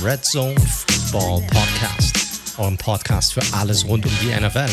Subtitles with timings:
[0.00, 4.68] Red Zone Football Podcast, eurem Podcast für alles rund um die NFL.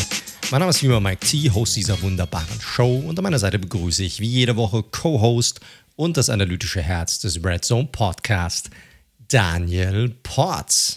[0.52, 4.04] Mein Name ist Lieber Mike T, Host dieser wunderbaren Show und an meiner Seite begrüße
[4.04, 5.58] ich wie jede Woche Co-Host
[5.96, 8.70] und das analytische Herz des Red Zone Podcast,
[9.26, 10.94] Daniel Potts.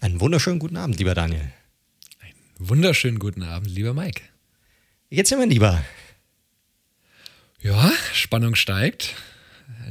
[0.00, 1.52] Einen wunderschönen guten Abend, lieber Daniel.
[2.20, 4.22] Einen wunderschönen guten Abend, lieber Mike.
[5.10, 5.80] Wie dir, mein Lieber?
[7.60, 9.14] Ja, Spannung steigt.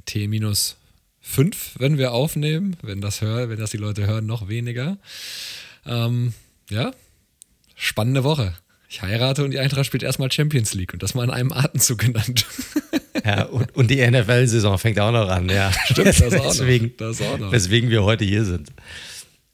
[0.06, 0.78] T minus
[1.22, 2.78] 5, wenn wir aufnehmen.
[2.82, 4.98] Wenn das, hör, wenn das die Leute hören, noch weniger.
[5.86, 6.34] Ähm,
[6.70, 6.92] ja,
[7.76, 8.54] spannende Woche.
[8.90, 12.00] Ich heirate und die Eintracht spielt erstmal Champions League und das mal in einem Atemzug
[12.00, 12.46] genannt.
[13.26, 15.72] Ja, und, und die NFL-Saison fängt auch noch an, ja.
[15.86, 16.98] Stimmt, das auch deswegen, noch.
[16.98, 17.52] Das auch noch.
[17.52, 18.72] Weswegen wir heute hier sind.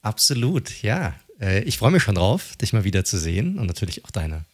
[0.03, 1.15] Absolut, ja.
[1.39, 4.45] Äh, ich freue mich schon drauf, dich mal wieder zu sehen und natürlich auch deine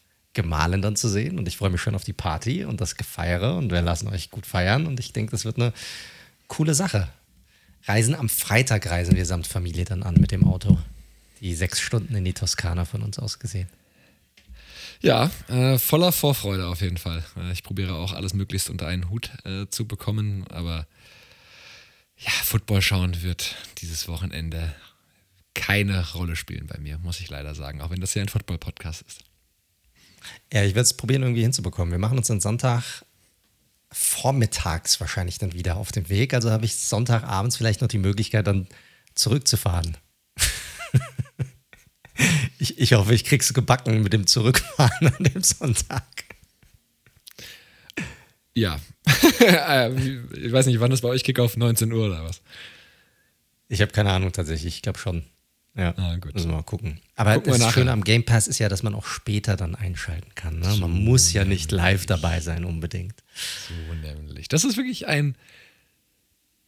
[0.41, 1.37] Gemahlin dann zu sehen.
[1.37, 4.31] Und ich freue mich schon auf die Party und das Gefeiere und wir lassen euch
[4.31, 4.87] gut feiern.
[4.87, 5.73] Und ich denke, das wird eine
[6.47, 7.09] coole Sache.
[7.85, 10.77] Reisen am Freitag reisen wir samt Familie dann an mit dem Auto.
[11.41, 13.67] Die sechs Stunden in die Toskana von uns aus gesehen.
[15.01, 17.23] Ja, äh, voller Vorfreude auf jeden Fall.
[17.37, 20.87] Äh, ich probiere auch alles möglichst unter einen Hut äh, zu bekommen, aber
[22.17, 24.73] ja, Football schauen wird dieses Wochenende
[25.53, 29.03] keine Rolle spielen bei mir, muss ich leider sagen, auch wenn das ja ein Football-Podcast
[29.03, 29.23] ist.
[30.51, 31.91] Ja, ich werde es probieren, irgendwie hinzubekommen.
[31.91, 33.03] Wir machen uns dann Sonntag
[33.91, 36.33] vormittags wahrscheinlich dann wieder auf dem Weg.
[36.33, 38.67] Also habe ich Sonntagabends vielleicht noch die Möglichkeit, dann
[39.15, 39.97] zurückzufahren.
[42.59, 46.05] ich, ich hoffe, ich krieg's gebacken mit dem Zurückfahren an dem Sonntag.
[48.53, 48.79] Ja.
[49.05, 51.57] ich weiß nicht, wann ist bei euch Kickoff?
[51.57, 52.41] 19 Uhr oder was?
[53.69, 54.75] Ich habe keine Ahnung tatsächlich.
[54.75, 55.23] Ich glaube schon.
[55.79, 56.33] Ja, ah, gut.
[56.33, 56.99] müssen wir mal gucken.
[57.15, 60.35] Aber Gucken das Schöne am Game Pass ist ja, dass man auch später dann einschalten
[60.35, 60.59] kann.
[60.59, 60.75] Ne?
[60.77, 63.15] Man muss ja nicht live dabei sein unbedingt.
[63.67, 64.49] So nämlich.
[64.49, 65.35] Das ist wirklich ein,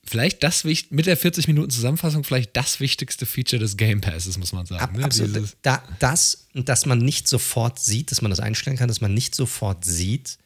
[0.04, 4.54] vielleicht das mit der 40 Minuten Zusammenfassung, vielleicht das wichtigste Feature des Game Passes, muss
[4.54, 4.98] man sagen.
[4.98, 5.04] Ne?
[5.04, 5.58] absolut.
[5.62, 9.36] Da, das, dass man nicht sofort sieht, dass man das einstellen kann, dass man nicht
[9.36, 10.38] sofort sieht,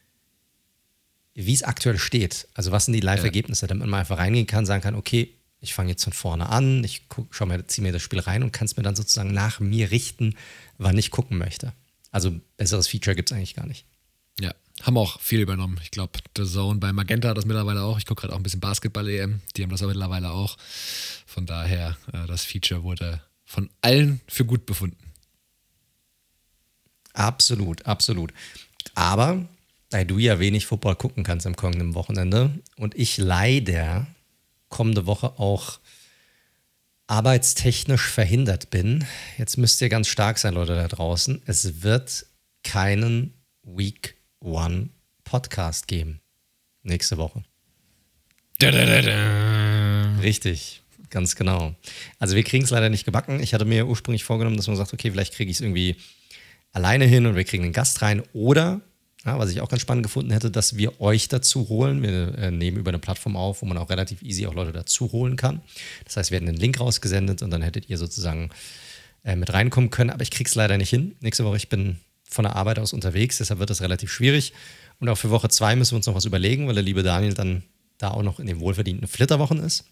[1.34, 2.48] wie es aktuell steht.
[2.54, 5.35] Also was sind die Live-Ergebnisse, damit man einfach reingehen kann, sagen kann, okay,
[5.66, 8.42] ich fange jetzt von vorne an, ich guck, schau mir, ziehe mir das Spiel rein
[8.42, 10.36] und kann es mir dann sozusagen nach mir richten,
[10.78, 11.72] wann ich gucken möchte.
[12.10, 13.84] Also besseres Feature gibt es eigentlich gar nicht.
[14.40, 15.78] Ja, haben auch viel übernommen.
[15.82, 17.98] Ich glaube, The Zone bei Magenta hat das mittlerweile auch.
[17.98, 19.40] Ich gucke gerade auch ein bisschen Basketball-EM.
[19.56, 20.56] Die haben das aber mittlerweile auch.
[21.26, 24.96] Von daher, äh, das Feature wurde von allen für gut befunden.
[27.12, 28.32] Absolut, absolut.
[28.94, 29.44] Aber
[29.90, 34.06] da du ja wenig Football gucken kannst am kommenden Wochenende und ich leider
[34.68, 35.80] kommende Woche auch
[37.06, 39.04] arbeitstechnisch verhindert bin,
[39.38, 41.42] jetzt müsst ihr ganz stark sein, Leute da draußen.
[41.46, 42.26] Es wird
[42.64, 44.90] keinen Week One
[45.24, 46.20] Podcast geben.
[46.82, 47.44] Nächste Woche.
[48.58, 50.18] Da, da, da.
[50.20, 51.74] Richtig, ganz genau.
[52.18, 53.40] Also wir kriegen es leider nicht gebacken.
[53.40, 55.96] Ich hatte mir ursprünglich vorgenommen, dass man sagt, okay, vielleicht kriege ich es irgendwie
[56.72, 58.22] alleine hin und wir kriegen einen Gast rein.
[58.32, 58.80] Oder,
[59.26, 62.02] ja, was ich auch ganz spannend gefunden hätte, dass wir euch dazu holen.
[62.02, 65.10] Wir äh, nehmen über eine Plattform auf, wo man auch relativ easy auch Leute dazu
[65.12, 65.60] holen kann.
[66.04, 68.50] Das heißt, wir hätten einen Link rausgesendet und dann hättet ihr sozusagen
[69.24, 70.10] äh, mit reinkommen können.
[70.10, 71.16] Aber ich kriege es leider nicht hin.
[71.20, 71.96] Nächste Woche, ich bin
[72.28, 74.52] von der Arbeit aus unterwegs, deshalb wird das relativ schwierig.
[75.00, 77.34] Und auch für Woche zwei müssen wir uns noch was überlegen, weil der liebe Daniel
[77.34, 77.62] dann
[77.98, 79.84] da auch noch in den wohlverdienten Flitterwochen ist.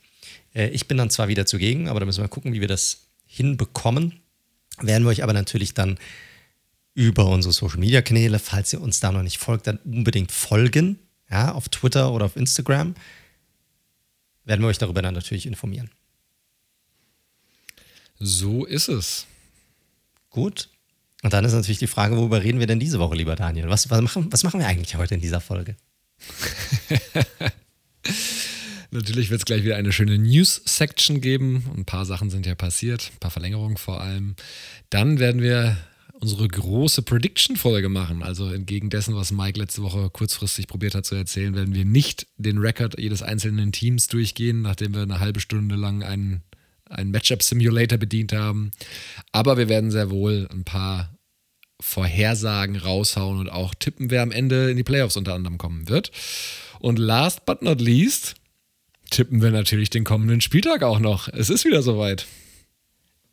[0.55, 3.09] Äh, ich bin dann zwar wieder zugegen, aber da müssen wir gucken, wie wir das
[3.27, 4.21] hinbekommen.
[4.81, 5.99] Werden wir euch aber natürlich dann
[6.94, 10.99] über unsere Social Media Kanäle, falls ihr uns da noch nicht folgt, dann unbedingt folgen.
[11.31, 12.94] Ja, auf Twitter oder auf Instagram.
[14.44, 15.91] Werden wir euch darüber dann natürlich informieren.
[18.19, 19.27] So ist es.
[20.31, 20.69] Gut.
[21.22, 23.69] Und dann ist natürlich die Frage, worüber reden wir denn diese Woche, lieber Daniel?
[23.71, 25.77] Was, was, machen, was machen wir eigentlich heute in dieser Folge?
[28.91, 31.65] Natürlich wird es gleich wieder eine schöne News-Section geben.
[31.77, 34.36] Ein paar Sachen sind ja passiert, ein paar Verlängerungen vor allem.
[34.91, 35.77] Dann werden wir
[36.24, 38.22] unsere große Prediction-Folge machen.
[38.22, 42.26] Also entgegen dessen, was Mike letzte Woche kurzfristig probiert hat zu erzählen, werden wir nicht
[42.38, 46.42] den Rekord jedes einzelnen Teams durchgehen, nachdem wir eine halbe Stunde lang einen,
[46.88, 48.71] einen Matchup-Simulator bedient haben.
[49.32, 51.15] Aber wir werden sehr wohl ein paar
[51.78, 56.10] Vorhersagen raushauen und auch tippen, wer am Ende in die Playoffs unter anderem kommen wird.
[56.80, 58.34] Und last but not least
[59.10, 61.28] tippen wir natürlich den kommenden Spieltag auch noch.
[61.28, 62.27] Es ist wieder soweit.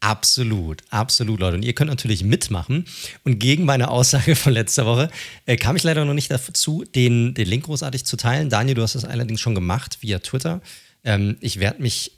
[0.02, 1.58] Absolut, absolut, Leute.
[1.58, 2.86] Und ihr könnt natürlich mitmachen.
[3.24, 5.12] Und gegen meine Aussage von letzter Woche
[5.46, 8.50] äh, kam ich leider noch nicht dazu, den, den Link großartig zu teilen.
[8.50, 10.62] Daniel, du hast das allerdings schon gemacht via Twitter.
[11.04, 12.14] Ähm, ich werde mich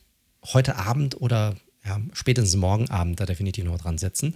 [0.53, 4.35] heute Abend oder ja, spätestens morgen Abend da definitiv noch dran setzen.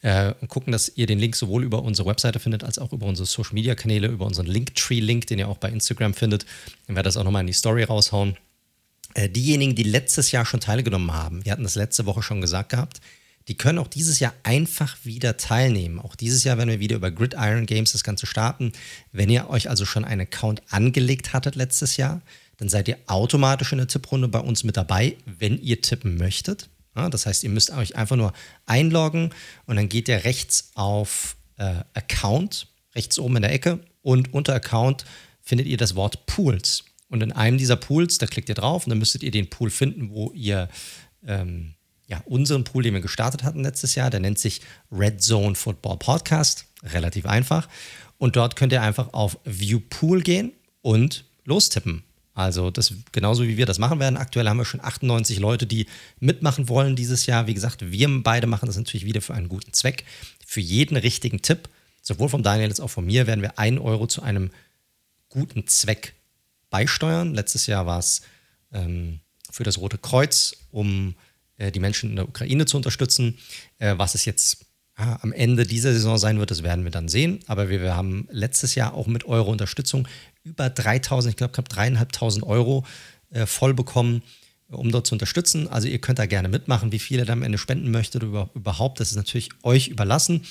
[0.00, 3.04] Äh, und gucken, dass ihr den Link sowohl über unsere Webseite findet, als auch über
[3.04, 6.46] unsere Social Media Kanäle, über unseren Linktree-Link, den ihr auch bei Instagram findet.
[6.86, 8.38] Dann werde das auch nochmal in die Story raushauen.
[9.16, 12.68] Äh, diejenigen, die letztes Jahr schon teilgenommen haben, wir hatten das letzte Woche schon gesagt
[12.68, 13.00] gehabt,
[13.48, 15.98] die können auch dieses Jahr einfach wieder teilnehmen.
[15.98, 18.72] Auch dieses Jahr werden wir wieder über Gridiron Games das Ganze starten.
[19.12, 22.20] Wenn ihr euch also schon einen Account angelegt hattet letztes Jahr,
[22.58, 26.68] dann seid ihr automatisch in der Tipprunde bei uns mit dabei, wenn ihr tippen möchtet.
[26.94, 28.34] Das heißt, ihr müsst euch einfach nur
[28.66, 29.30] einloggen
[29.64, 34.54] und dann geht ihr rechts auf äh, Account, rechts oben in der Ecke und unter
[34.54, 35.06] Account
[35.40, 36.84] findet ihr das Wort Pools.
[37.08, 39.70] Und in einem dieser Pools, da klickt ihr drauf und dann müsstet ihr den Pool
[39.70, 40.68] finden, wo ihr
[41.26, 41.74] ähm,
[42.08, 44.60] ja, unseren Pool, den wir gestartet hatten letztes Jahr, der nennt sich
[44.92, 46.66] Red Zone Football Podcast.
[46.82, 47.68] Relativ einfach.
[48.18, 52.02] Und dort könnt ihr einfach auf View Pool gehen und lostippen.
[52.34, 54.16] Also das genauso wie wir das machen werden.
[54.16, 55.86] Aktuell haben wir schon 98 Leute, die
[56.20, 57.46] mitmachen wollen dieses Jahr.
[57.46, 60.04] Wie gesagt, wir beide machen das natürlich wieder für einen guten Zweck.
[60.44, 61.68] Für jeden richtigen Tipp,
[62.02, 64.50] sowohl vom Daniel als auch von mir, werden wir einen Euro zu einem
[65.30, 66.14] guten Zweck
[66.70, 67.34] beisteuern.
[67.34, 68.22] Letztes Jahr war es
[68.72, 69.20] ähm,
[69.50, 71.14] für das Rote Kreuz, um
[71.58, 73.38] äh, die Menschen in der Ukraine zu unterstützen.
[73.78, 74.66] Äh, was es jetzt
[74.98, 77.40] ja, am Ende dieser Saison sein wird, das werden wir dann sehen.
[77.46, 80.08] Aber wir, wir haben letztes Jahr auch mit eurer Unterstützung
[80.42, 82.84] über 3000, ich glaube knapp dreieinhalbtausend Euro
[83.30, 84.22] äh, voll bekommen,
[84.68, 85.68] um dort zu unterstützen.
[85.68, 88.50] Also ihr könnt da gerne mitmachen, wie viel ihr da am Ende spenden möchtet oder
[88.54, 89.00] überhaupt.
[89.00, 90.42] Das ist natürlich euch überlassen.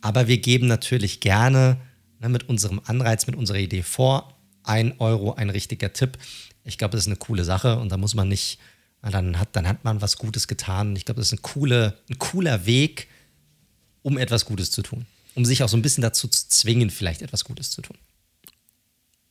[0.00, 1.76] Aber wir geben natürlich gerne
[2.20, 4.39] ne, mit unserem Anreiz, mit unserer Idee vor.
[4.62, 6.18] Ein Euro, ein richtiger Tipp.
[6.64, 8.58] Ich glaube, das ist eine coole Sache und da muss man nicht,
[9.02, 10.94] dann hat, dann hat man was Gutes getan.
[10.96, 13.08] Ich glaube, das ist ein, coole, ein cooler Weg,
[14.02, 15.06] um etwas Gutes zu tun.
[15.34, 17.96] Um sich auch so ein bisschen dazu zu zwingen, vielleicht etwas Gutes zu tun.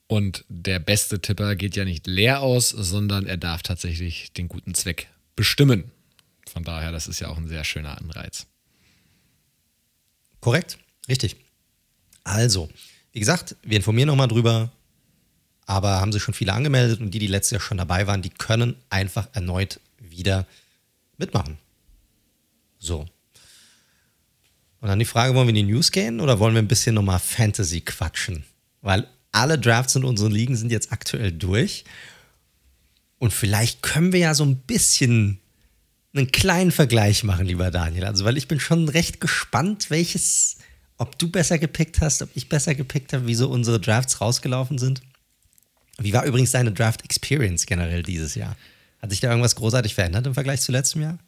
[0.07, 4.73] Und der beste Tipper geht ja nicht leer aus, sondern er darf tatsächlich den guten
[4.73, 5.91] Zweck bestimmen.
[6.51, 8.47] Von daher, das ist ja auch ein sehr schöner Anreiz.
[10.39, 11.35] Korrekt, richtig.
[12.23, 12.69] Also,
[13.11, 14.71] wie gesagt, wir informieren nochmal drüber,
[15.69, 18.31] aber haben sich schon viele angemeldet und die, die letztes Jahr schon dabei waren, die
[18.31, 20.47] können einfach erneut wieder
[21.17, 21.59] mitmachen.
[22.79, 23.05] So.
[24.81, 26.95] Und dann die Frage, wollen wir in die News gehen oder wollen wir ein bisschen
[26.95, 28.45] nochmal Fantasy quatschen?
[28.81, 31.85] Weil alle Drafts in unseren Ligen sind jetzt aktuell durch.
[33.19, 35.39] Und vielleicht können wir ja so ein bisschen
[36.15, 38.05] einen kleinen Vergleich machen, lieber Daniel.
[38.05, 40.57] Also, weil ich bin schon recht gespannt, welches,
[40.97, 44.79] ob du besser gepickt hast, ob ich besser gepickt habe, wie so unsere Drafts rausgelaufen
[44.79, 45.03] sind.
[45.99, 48.55] Wie war übrigens deine Draft Experience generell dieses Jahr?
[49.01, 51.19] Hat sich da irgendwas großartig verändert im Vergleich zu letztem Jahr?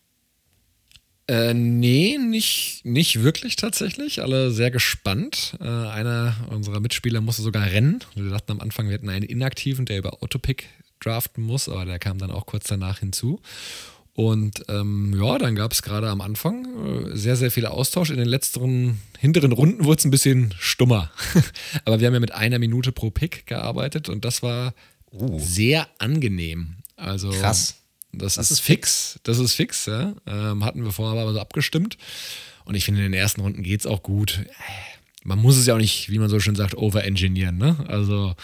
[1.28, 4.22] Äh, nee, nicht, nicht wirklich tatsächlich.
[4.22, 5.56] Alle sehr gespannt.
[5.62, 8.00] Äh, einer unserer Mitspieler musste sogar rennen.
[8.16, 10.68] Wir dachten am Anfang, wir hätten einen Inaktiven, der über Autopick
[11.00, 13.40] draften muss, aber der kam dann auch kurz danach hinzu.
[14.14, 16.66] Und ähm, ja, dann gab es gerade am Anfang
[17.12, 18.10] äh, sehr, sehr viel Austausch.
[18.10, 21.12] In den letzten hinteren Runden wurde es ein bisschen stummer.
[21.86, 24.74] aber wir haben ja mit einer Minute pro Pick gearbeitet und das war
[25.14, 25.40] uh.
[25.40, 26.76] sehr angenehm.
[26.98, 27.76] Also Krass.
[28.12, 29.20] Das, das ist, ist fix.
[29.24, 30.14] Das ist fix, ja.
[30.28, 31.98] Ähm, hatten wir vorher aber so abgestimmt.
[32.66, 34.46] Und ich finde, in den ersten Runden geht es auch gut.
[35.24, 37.58] Man muss es ja auch nicht, wie man so schön sagt, overengineeren.
[37.58, 37.78] Ne?
[37.88, 38.36] Also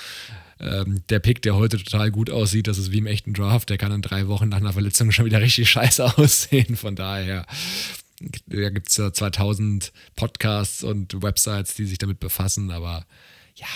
[0.59, 3.77] ähm, der Pick, der heute total gut aussieht, das ist wie im echten Draft, der
[3.77, 6.75] kann in drei Wochen nach einer Verletzung schon wieder richtig scheiße aussehen.
[6.75, 7.45] Von daher
[8.47, 13.05] da gibt es ja 2000 Podcasts und Websites, die sich damit befassen, aber
[13.55, 13.67] ja,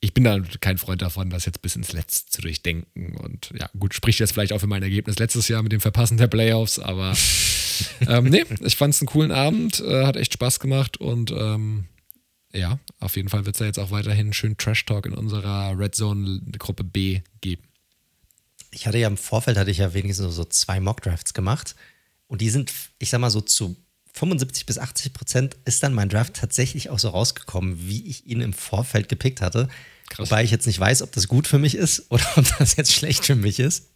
[0.00, 3.16] ich bin da kein Freund davon, das jetzt bis ins Letzte zu durchdenken.
[3.16, 6.18] Und ja, gut, spricht jetzt vielleicht auch für mein Ergebnis letztes Jahr mit dem Verpassen
[6.18, 7.14] der Playoffs, aber
[8.08, 11.84] ähm, nee, ich fand es einen coolen Abend, äh, hat echt Spaß gemacht und ähm,
[12.54, 15.78] ja, auf jeden Fall wird es ja jetzt auch weiterhin schön Trash Talk in unserer
[15.78, 17.62] Red Zone Gruppe B geben.
[18.70, 21.74] Ich hatte ja im Vorfeld hatte ich ja wenigstens so zwei Mock Drafts gemacht
[22.26, 23.76] und die sind, ich sag mal so zu
[24.14, 28.40] 75 bis 80 Prozent ist dann mein Draft tatsächlich auch so rausgekommen, wie ich ihn
[28.40, 29.68] im Vorfeld gepickt hatte.
[30.08, 30.30] Krass.
[30.30, 32.92] Wobei ich jetzt nicht weiß, ob das gut für mich ist oder ob das jetzt
[32.92, 33.90] schlecht für mich ist.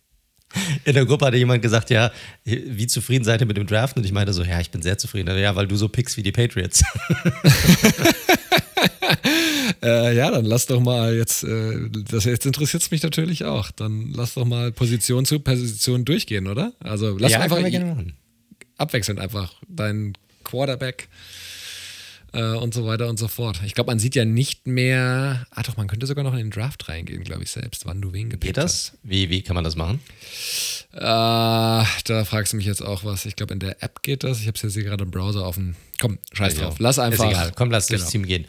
[0.85, 2.11] In der Gruppe hatte jemand gesagt, ja,
[2.45, 3.97] wie zufrieden seid ihr mit dem Draft?
[3.97, 5.37] Und ich meinte so, ja, ich bin sehr zufrieden.
[5.39, 6.83] Ja, weil du so pickst wie die Patriots.
[9.83, 13.71] äh, ja, dann lass doch mal jetzt, äh, das jetzt interessiert es mich natürlich auch.
[13.71, 16.73] Dann lass doch mal Position zu Position durchgehen, oder?
[16.81, 17.59] Also lass ja, einfach
[18.79, 20.15] abwechselnd einfach deinen
[20.45, 21.09] Quarterback
[22.33, 23.61] äh, und so weiter und so fort.
[23.65, 25.47] Ich glaube, man sieht ja nicht mehr.
[25.51, 28.13] Ah, doch, man könnte sogar noch in den Draft reingehen, glaube ich selbst, wann du
[28.13, 28.93] wen gepickt Geht das?
[28.93, 28.99] Hast.
[29.03, 30.01] Wie, wie kann man das machen?
[30.93, 33.27] Äh, da fragst du mich jetzt auch was.
[33.27, 34.41] Ich glaube, in der App geht das.
[34.41, 35.77] Ich habe es jetzt hier gerade im Browser offen.
[36.01, 36.77] Komm, scheiß ja, drauf.
[36.79, 37.25] Lass einfach.
[37.25, 37.53] Ist egal.
[37.55, 37.99] Komm, lass genau.
[37.99, 38.47] durchs Team gehen.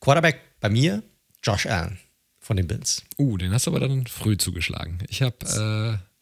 [0.00, 1.02] Quarterback bei mir,
[1.42, 1.98] Josh Allen
[2.40, 3.02] von den Bills.
[3.18, 4.98] Uh, den hast du aber dann früh zugeschlagen.
[5.08, 5.98] Ich habe.
[6.00, 6.12] Äh,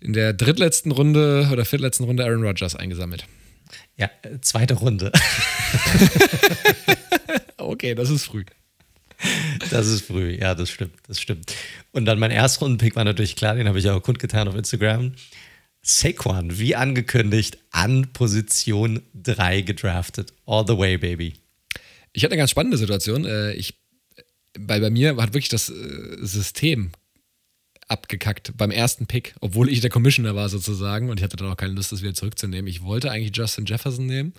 [0.00, 3.26] in der drittletzten Runde oder viertletzten Runde Aaron Rodgers eingesammelt.
[4.00, 5.12] Ja, äh, zweite Runde.
[7.58, 8.44] okay, das ist früh.
[9.68, 11.54] Das ist früh, ja, das stimmt, das stimmt.
[11.92, 15.12] Und dann mein Erstrundenpick war natürlich klar, den habe ich auch kundgetan auf Instagram.
[15.82, 20.32] Saquon, wie angekündigt, an Position 3 gedraftet.
[20.46, 21.34] All the way, baby.
[22.14, 23.26] Ich hatte eine ganz spannende Situation.
[23.26, 23.74] Äh, ich,
[24.58, 26.92] bei, bei mir hat wirklich das äh, System
[27.90, 31.56] abgekackt beim ersten Pick, obwohl ich der Commissioner war sozusagen und ich hatte dann auch
[31.56, 32.68] keine Lust, das wieder zurückzunehmen.
[32.68, 34.32] Ich wollte eigentlich Justin Jefferson nehmen.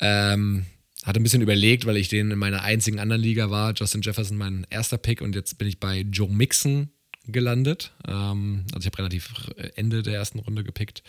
[0.00, 0.66] Ähm,
[1.04, 3.72] hatte ein bisschen überlegt, weil ich den in meiner einzigen anderen Liga war.
[3.74, 6.90] Justin Jefferson mein erster Pick und jetzt bin ich bei Joe Mixon
[7.26, 7.92] gelandet.
[8.06, 11.02] Ähm, also ich habe relativ Ende der ersten Runde gepickt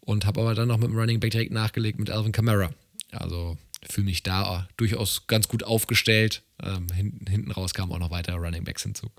[0.00, 2.70] und habe aber dann noch mit dem Running Back direkt nachgelegt mit Alvin Kamara.
[3.10, 6.42] Also fühle mich da durchaus ganz gut aufgestellt.
[6.62, 9.10] Ähm, hinten, hinten raus kamen auch noch weitere Running Backs hinzu.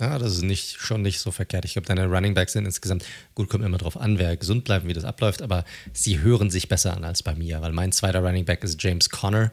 [0.00, 1.64] Ja, das ist nicht, schon nicht so verkehrt.
[1.64, 4.86] Ich glaube, deine Running Backs sind insgesamt, gut, kommt immer drauf an, wer gesund bleibt,
[4.86, 8.20] wie das abläuft, aber sie hören sich besser an als bei mir, weil mein zweiter
[8.20, 9.52] Running Back ist James Conner.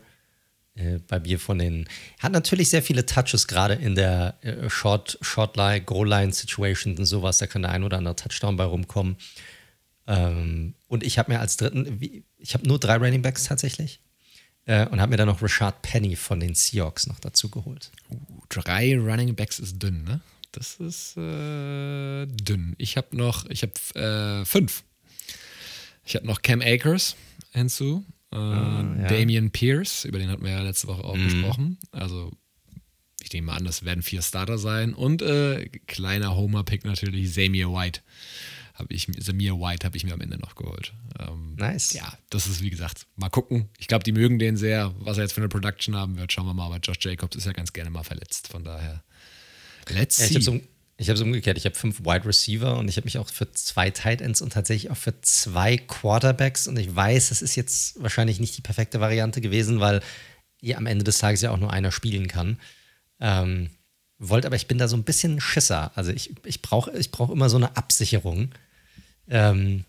[0.76, 1.88] Äh, bei mir von den,
[2.20, 7.48] hat natürlich sehr viele Touches, gerade in der äh, Short, Short-Line, Goal-Line-Situation und sowas, da
[7.48, 9.18] kann der ein oder andere Touchdown bei rumkommen.
[10.08, 12.00] Ähm, und ich habe mir als dritten,
[12.38, 14.00] ich habe nur drei Running Backs tatsächlich
[14.70, 17.92] äh, und habe mir dann noch Rashad Penny von den Seahawks noch dazu geholt.
[18.12, 20.22] Uh, drei Running Backs ist dünn, ne?
[20.52, 22.76] Das ist äh, dünn.
[22.78, 24.84] Ich habe noch, ich habe äh, fünf.
[26.06, 27.16] Ich habe noch Cam Akers
[27.52, 29.08] hinzu, äh, ah, ja.
[29.08, 31.24] Damian Pierce, über den hatten wir ja letzte Woche auch mhm.
[31.24, 31.78] gesprochen.
[31.92, 32.32] Also
[33.24, 34.94] ich nehme an, das werden vier Starter sein.
[34.94, 38.02] Und äh, kleiner Homer-Pick natürlich, Samir White.
[38.80, 40.94] Habe ich, Samir White habe ich mir am Ende noch geholt.
[41.20, 41.94] Ähm, nice.
[41.94, 43.70] Ja, das ist wie gesagt, mal gucken.
[43.78, 44.96] Ich glaube, die mögen den sehr.
[45.00, 46.66] Was er jetzt für eine Production haben wird, schauen wir mal.
[46.66, 48.48] Aber Josh Jacobs ist ja ganz gerne mal verletzt.
[48.48, 49.04] Von daher,
[49.90, 50.64] let's ja, see.
[51.00, 51.58] Ich habe es umgekehrt.
[51.58, 54.52] Ich habe fünf Wide Receiver und ich habe mich auch für zwei Tight Ends und
[54.52, 56.68] tatsächlich auch für zwei Quarterbacks.
[56.68, 60.02] Und ich weiß, das ist jetzt wahrscheinlich nicht die perfekte Variante gewesen, weil
[60.62, 62.60] ihr am Ende des Tages ja auch nur einer spielen kann.
[63.22, 63.70] Ähm,
[64.20, 65.92] wollte, aber ich bin da so ein bisschen Schisser.
[65.96, 68.50] Also ich, ich brauche ich brauch immer so eine Absicherung.
[69.30, 69.86] Ähm,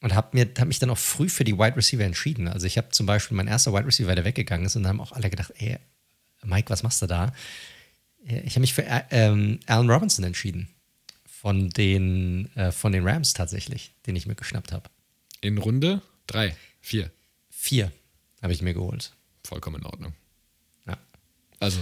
[0.00, 2.48] und habe hab mich dann auch früh für die Wide Receiver entschieden.
[2.48, 5.00] Also ich habe zum Beispiel mein erster Wide Receiver, der weggegangen ist, und dann haben
[5.00, 5.78] auch alle gedacht, ey,
[6.42, 7.32] Mike, was machst du da?
[8.24, 10.68] Ich habe mich für äh, ähm, Allen Robinson entschieden.
[11.26, 14.90] Von den, äh, von den Rams tatsächlich, den ich mir geschnappt habe.
[15.40, 17.10] In Runde drei, vier.
[17.48, 17.92] Vier
[18.42, 19.12] habe ich mir geholt.
[19.44, 20.12] Vollkommen in Ordnung.
[20.86, 20.98] Ja.
[21.58, 21.80] Also.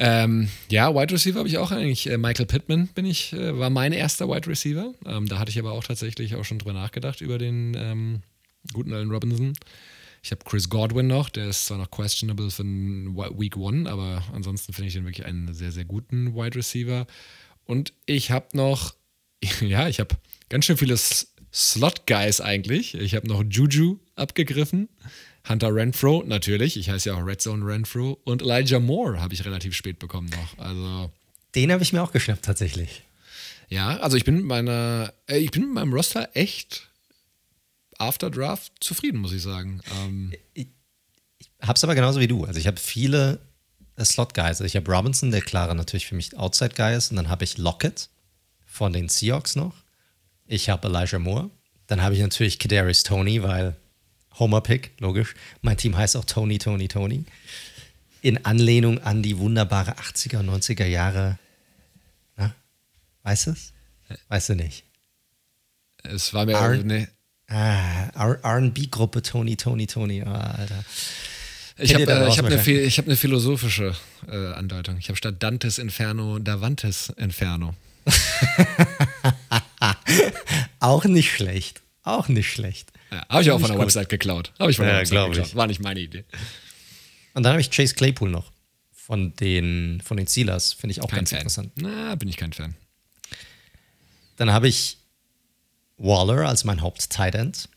[0.00, 2.08] Ähm, ja, Wide Receiver habe ich auch eigentlich.
[2.08, 4.94] Äh, Michael Pittman bin ich, äh, war mein erster Wide Receiver.
[5.04, 8.22] Ähm, da hatte ich aber auch tatsächlich auch schon drüber nachgedacht, über den ähm,
[8.72, 9.54] guten Allen Robinson.
[10.22, 14.72] Ich habe Chris Godwin noch, der ist zwar noch questionable für Week One, aber ansonsten
[14.72, 17.06] finde ich den wirklich einen sehr, sehr guten Wide Receiver.
[17.64, 18.94] Und ich habe noch,
[19.60, 20.16] ja, ich habe
[20.48, 20.96] ganz schön viele
[21.52, 22.94] Slot-Guys eigentlich.
[22.94, 24.88] Ich habe noch Juju abgegriffen.
[25.48, 26.76] Hunter Renfro, natürlich.
[26.76, 28.20] Ich heiße ja auch Red Zone Renfro.
[28.24, 30.64] Und Elijah Moore habe ich relativ spät bekommen noch.
[30.64, 31.10] Also.
[31.54, 33.02] Den habe ich mir auch geschnappt, tatsächlich.
[33.68, 36.88] Ja, also ich bin mit meiner, äh, ich bin mit meinem Roster echt
[37.98, 39.80] After Draft zufrieden, muss ich sagen.
[40.00, 40.68] Ähm, ich,
[41.38, 42.44] ich habe es aber genauso wie du.
[42.44, 43.40] Also ich habe viele
[43.96, 44.60] äh, Slot-Guys.
[44.60, 47.10] Also ich habe Robinson, der klare natürlich für mich Outside-Guy ist.
[47.10, 48.08] Und dann habe ich Lockett
[48.64, 49.74] von den Seahawks noch.
[50.46, 51.50] Ich habe Elijah Moore.
[51.86, 53.76] Dann habe ich natürlich Kadarius Tony, weil
[54.38, 55.34] Homer-Pick, logisch.
[55.62, 57.24] Mein Team heißt auch Tony, Tony, Tony.
[58.22, 61.38] In Anlehnung an die wunderbare 80er und 90er Jahre.
[62.36, 62.54] Na,
[63.22, 63.72] weißt du es?
[64.28, 64.84] Weißt du nicht?
[66.02, 66.84] Es war mir.
[66.84, 67.08] Ne,
[67.50, 70.84] Ah, RB-Gruppe Tony, Tony, Tony, oh, Alter.
[71.78, 73.94] Ich habe äh, hab eine, hab eine philosophische
[74.28, 74.98] äh, Andeutung.
[74.98, 77.74] Ich habe statt Dantes Inferno Davantes Inferno.
[80.80, 81.80] auch nicht schlecht.
[82.02, 82.92] Auch nicht schlecht.
[83.10, 83.86] Ja, habe ich auch von der gut.
[83.86, 84.52] Website geklaut.
[84.58, 85.46] Habe ich von der ja, Website geklaut.
[85.48, 85.54] Ich.
[85.54, 86.24] War nicht meine Idee.
[87.34, 88.52] Und dann habe ich Chase Claypool noch.
[88.92, 90.74] Von den, von den Steelers.
[90.74, 91.38] Finde ich auch kein ganz Fan.
[91.38, 91.72] interessant.
[91.76, 92.74] Na, bin ich kein Fan.
[94.36, 94.98] Dann habe ich
[95.96, 97.68] Waller als mein Haupt-Tight End.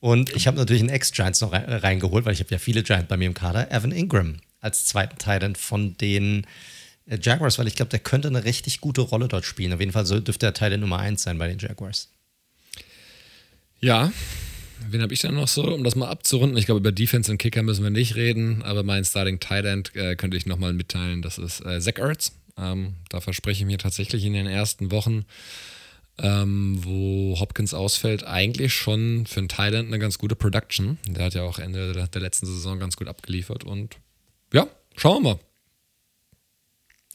[0.00, 3.16] Und ich habe natürlich einen Ex-Giants noch reingeholt, weil ich habe ja viele Giants bei
[3.16, 3.72] mir im Kader.
[3.72, 6.46] Evan Ingram als zweiten Tight End von den
[7.06, 9.72] äh, Jaguars, weil ich glaube, der könnte eine richtig gute Rolle dort spielen.
[9.72, 12.10] Auf jeden Fall dürfte er Teil Nummer 1 sein bei den Jaguars.
[13.80, 14.12] Ja,
[14.90, 16.56] wen habe ich dann noch so, um das mal abzurunden?
[16.58, 19.94] Ich glaube, über Defense und Kicker müssen wir nicht reden, aber mein Starting Tight End
[19.96, 21.22] äh, könnte ich nochmal mitteilen.
[21.22, 22.32] Das ist äh, Zach Ertz.
[22.56, 25.24] Ähm, da verspreche ich mir tatsächlich in den ersten Wochen
[26.20, 30.98] ähm, wo Hopkins ausfällt, eigentlich schon für einen Thailand eine ganz gute Production.
[31.06, 33.96] Der hat ja auch Ende der, der letzten Saison ganz gut abgeliefert und
[34.52, 34.66] ja,
[34.96, 35.38] schauen wir mal.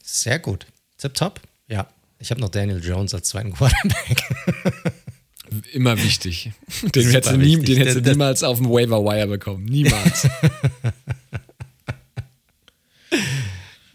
[0.02, 0.66] Sehr gut.
[0.98, 1.40] Tip top.
[1.68, 4.22] Ja, Ich habe noch Daniel Jones als zweiten Quarterback.
[5.72, 6.52] Immer wichtig.
[6.82, 9.64] Den hättest du, nie, den hättest du niemals auf dem Waiver Wire bekommen.
[9.64, 10.28] Niemals.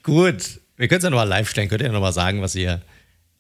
[0.03, 0.59] Gut.
[0.77, 1.67] Wir können es ja nochmal live stellen.
[1.67, 2.81] Könnt ihr ja nochmal sagen, was ihr,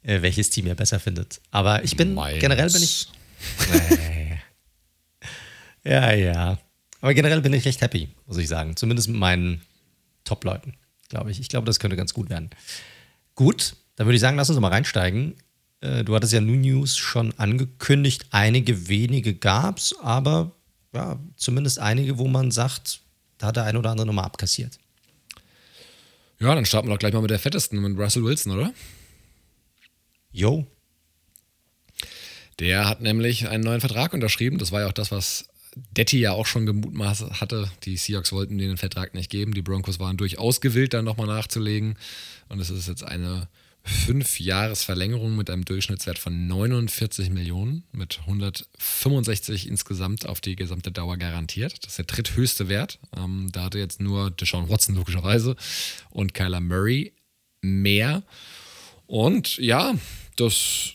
[0.03, 1.39] äh, welches Team ihr besser findet.
[1.51, 2.41] Aber ich bin, Miles.
[2.41, 3.07] generell bin ich.
[5.83, 6.59] ja, ja.
[7.01, 8.75] Aber generell bin ich recht happy, muss ich sagen.
[8.75, 9.61] Zumindest mit meinen
[10.25, 10.73] Top-Leuten,
[11.07, 11.39] glaube ich.
[11.39, 12.49] Ich glaube, das könnte ganz gut werden.
[13.35, 15.35] Gut, dann würde ich sagen, lass uns mal reinsteigen.
[15.81, 18.27] Äh, du hattest ja New News schon angekündigt.
[18.31, 20.51] Einige wenige gab es, aber
[20.93, 23.01] ja, zumindest einige, wo man sagt,
[23.37, 24.77] da hat der eine oder andere nochmal abkassiert.
[26.39, 28.73] Ja, dann starten wir doch gleich mal mit der fettesten, mit Russell Wilson, oder?
[30.31, 30.65] Jo.
[32.59, 34.57] Der hat nämlich einen neuen Vertrag unterschrieben.
[34.57, 37.71] Das war ja auch das, was Detti ja auch schon gemutmaßt hatte.
[37.83, 39.53] Die Seahawks wollten den Vertrag nicht geben.
[39.53, 41.97] Die Broncos waren durchaus gewillt, dann nochmal nachzulegen.
[42.47, 43.47] Und es ist jetzt eine
[43.89, 51.17] fünf Jahresverlängerung mit einem Durchschnittswert von 49 Millionen, mit 165 insgesamt auf die gesamte Dauer
[51.17, 51.83] garantiert.
[51.83, 52.99] Das ist der dritthöchste Wert.
[53.17, 55.55] Ähm, da hatte jetzt nur Deshaun Watson logischerweise
[56.09, 57.13] und Kyler Murray
[57.61, 58.23] mehr.
[59.07, 59.95] Und ja,
[60.35, 60.93] das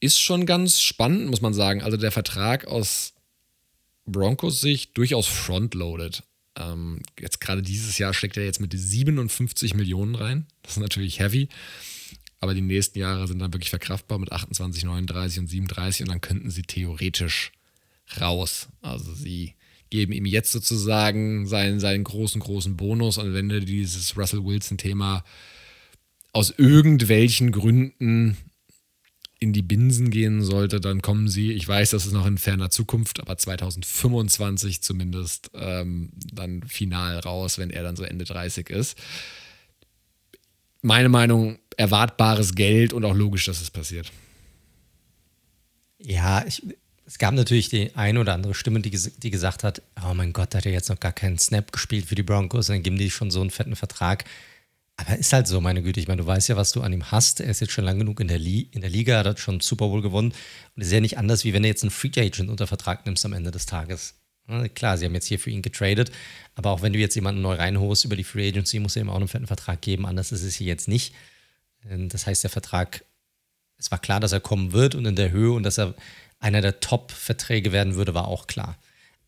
[0.00, 1.82] ist schon ganz spannend, muss man sagen.
[1.82, 3.14] Also der Vertrag aus
[4.06, 6.22] Broncos Sicht durchaus frontloaded.
[6.58, 10.46] Ähm, jetzt gerade dieses Jahr steckt er jetzt mit 57 Millionen rein.
[10.62, 11.48] Das ist natürlich heavy.
[12.40, 16.20] Aber die nächsten Jahre sind dann wirklich verkraftbar mit 28, 39 und 37 und dann
[16.20, 17.52] könnten sie theoretisch
[18.20, 18.68] raus.
[18.82, 19.54] Also sie
[19.90, 25.24] geben ihm jetzt sozusagen seinen, seinen großen, großen Bonus und wenn du dieses Russell Wilson-Thema
[26.32, 28.36] aus irgendwelchen Gründen
[29.38, 32.70] in die Binsen gehen sollte, dann kommen sie, ich weiß, das ist noch in ferner
[32.70, 38.98] Zukunft, aber 2025 zumindest ähm, dann final raus, wenn er dann so Ende 30 ist.
[40.80, 44.10] Meine Meinung, erwartbares Geld und auch logisch, dass es passiert.
[45.98, 46.62] Ja, ich,
[47.06, 50.54] es gab natürlich die eine oder andere Stimme, die, die gesagt hat, oh mein Gott,
[50.54, 53.10] da hat er jetzt noch gar keinen Snap gespielt für die Broncos, dann geben die
[53.10, 54.24] schon so einen fetten Vertrag.
[54.96, 56.00] Aber ist halt so, meine Güte.
[56.00, 57.40] Ich meine, du weißt ja, was du an ihm hast.
[57.40, 59.88] Er ist jetzt schon lang genug in der, Li in der Liga, hat schon Super
[59.88, 60.32] Bowl gewonnen.
[60.74, 63.24] Und ist ja nicht anders, wie wenn du jetzt einen Free Agent unter Vertrag nimmst
[63.26, 64.14] am Ende des Tages.
[64.74, 66.12] Klar, sie haben jetzt hier für ihn getradet,
[66.54, 69.10] aber auch wenn du jetzt jemanden neu reinholst über die Free Agency, musst du ihm
[69.10, 70.06] auch einen fetten Vertrag geben.
[70.06, 71.12] Anders ist es hier jetzt nicht.
[71.90, 73.04] Ähm, das heißt, der Vertrag,
[73.78, 75.94] es war klar, dass er kommen wird und in der Höhe und dass er
[76.38, 78.78] einer der Top-Verträge werden würde, war auch klar.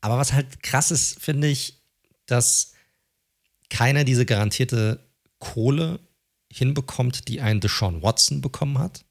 [0.01, 1.75] Aber was halt krass ist, finde ich,
[2.27, 2.75] dass
[3.71, 5.01] keiner diese garantierte
[5.38, 6.01] Kohle
[6.51, 9.05] hinbekommt, die ein Deshaun Watson bekommen hat.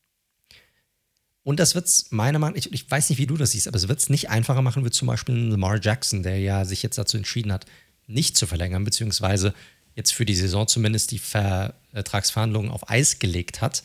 [1.43, 3.67] Und das wird es meiner Meinung nach, ich, ich, weiß nicht, wie du das siehst,
[3.67, 6.83] aber es wird es nicht einfacher machen, wie zum Beispiel Lamar Jackson, der ja sich
[6.83, 7.65] jetzt dazu entschieden hat,
[8.05, 9.53] nicht zu verlängern, beziehungsweise
[9.97, 13.83] jetzt für die Saison zumindest die Vertragsverhandlungen auf Eis gelegt hat.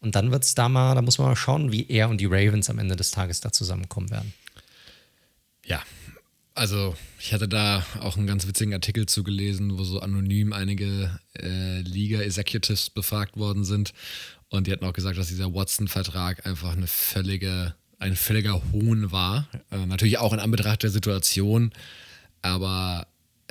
[0.00, 2.26] Und dann wird es da mal, da muss man mal schauen, wie er und die
[2.26, 4.34] Ravens am Ende des Tages da zusammenkommen werden.
[5.64, 5.80] Ja,
[6.54, 11.80] also ich hatte da auch einen ganz witzigen Artikel zugelesen, wo so anonym einige äh,
[11.82, 13.94] Liga-Executives befragt worden sind.
[14.48, 19.48] Und die hatten auch gesagt, dass dieser Watson-Vertrag einfach eine völlige, ein völliger Hohn war.
[19.70, 21.72] Äh, natürlich auch in Anbetracht der Situation,
[22.42, 23.06] aber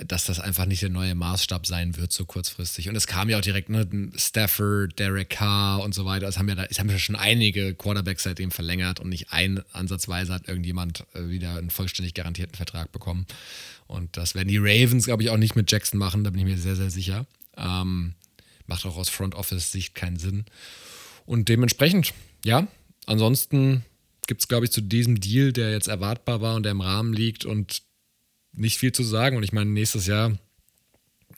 [0.06, 2.90] dass das einfach nicht der neue Maßstab sein wird, so kurzfristig.
[2.90, 6.28] Und es kam ja auch direkt, ne, Stafford, Derek Carr und so weiter.
[6.28, 9.62] Es haben ja, da, es haben ja schon einige Quarterbacks seitdem verlängert und nicht ein
[9.74, 13.26] ansatzweise hat irgendjemand äh, wieder einen vollständig garantierten Vertrag bekommen.
[13.88, 16.46] Und das werden die Ravens, glaube ich, auch nicht mit Jackson machen, da bin ich
[16.46, 17.26] mir sehr, sehr sicher.
[17.58, 18.16] Ähm,
[18.66, 20.46] macht auch aus Front Office-Sicht keinen Sinn.
[21.26, 22.14] Und dementsprechend,
[22.46, 22.68] ja,
[23.06, 23.84] ansonsten
[24.28, 27.14] gibt es, glaube ich, zu diesem Deal, der jetzt erwartbar war und der im Rahmen
[27.14, 27.84] liegt und
[28.54, 29.38] nicht viel zu sagen.
[29.38, 30.38] Und ich meine, nächstes Jahr,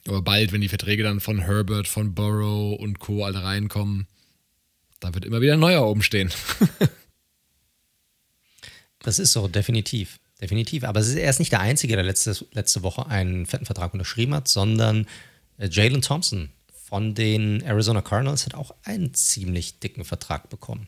[0.08, 3.23] aber bald, wenn die Verträge dann von Herbert, von Burrow und Co.
[3.23, 4.08] alle reinkommen,
[4.99, 6.32] da wird immer wieder ein neuer oben stehen.
[8.99, 10.19] das ist so, definitiv.
[10.41, 10.84] Definitiv.
[10.84, 14.47] Aber er ist nicht der Einzige, der letzte, letzte Woche einen fetten Vertrag unterschrieben hat,
[14.47, 15.08] sondern
[15.58, 20.88] äh, Jalen Thompson von den Arizona Cardinals hat auch einen ziemlich dicken Vertrag bekommen.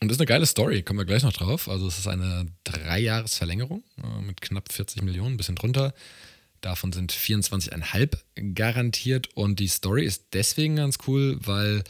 [0.00, 1.68] Und das ist eine geile Story, kommen wir gleich noch drauf.
[1.68, 5.92] Also es ist eine Dreijahresverlängerung äh, mit knapp 40 Millionen, ein bisschen drunter.
[6.62, 8.16] Davon sind 24,5
[8.54, 9.28] garantiert.
[9.34, 11.84] Und die Story ist deswegen ganz cool, weil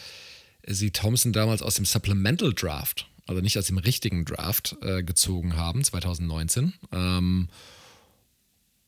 [0.66, 5.56] sie Thompson damals aus dem Supplemental Draft, also nicht aus dem richtigen Draft, äh, gezogen
[5.56, 6.74] haben, 2019.
[6.92, 7.48] Ähm,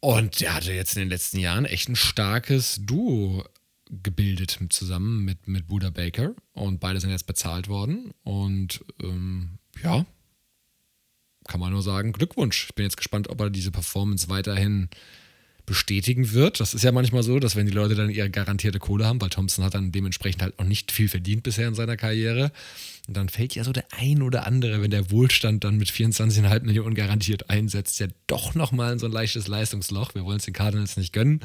[0.00, 3.44] und der hatte jetzt in den letzten Jahren echt ein starkes Duo
[4.02, 8.12] gebildet zusammen mit, mit Buda Baker und beide sind jetzt bezahlt worden.
[8.24, 10.06] Und ähm, ja,
[11.46, 12.66] kann man nur sagen, Glückwunsch.
[12.68, 14.88] Ich bin jetzt gespannt, ob er diese Performance weiterhin
[15.66, 16.58] bestätigen wird.
[16.58, 19.28] Das ist ja manchmal so, dass wenn die Leute dann ihre garantierte Kohle haben, weil
[19.28, 22.50] Thompson hat dann dementsprechend halt auch nicht viel verdient bisher in seiner Karriere.
[23.08, 26.94] Dann fällt ja so der ein oder andere, wenn der Wohlstand dann mit 24,5 Millionen
[26.94, 30.14] garantiert einsetzt, ja doch nochmal in so ein leichtes Leistungsloch.
[30.14, 31.40] Wir wollen es den Cardinals nicht gönnen.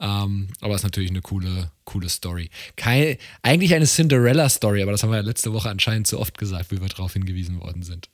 [0.00, 2.50] Ähm, aber es ist natürlich eine coole, coole Story.
[2.76, 6.70] Kein, eigentlich eine Cinderella-Story, aber das haben wir ja letzte Woche anscheinend zu oft gesagt,
[6.70, 8.08] wie wir darauf hingewiesen worden sind.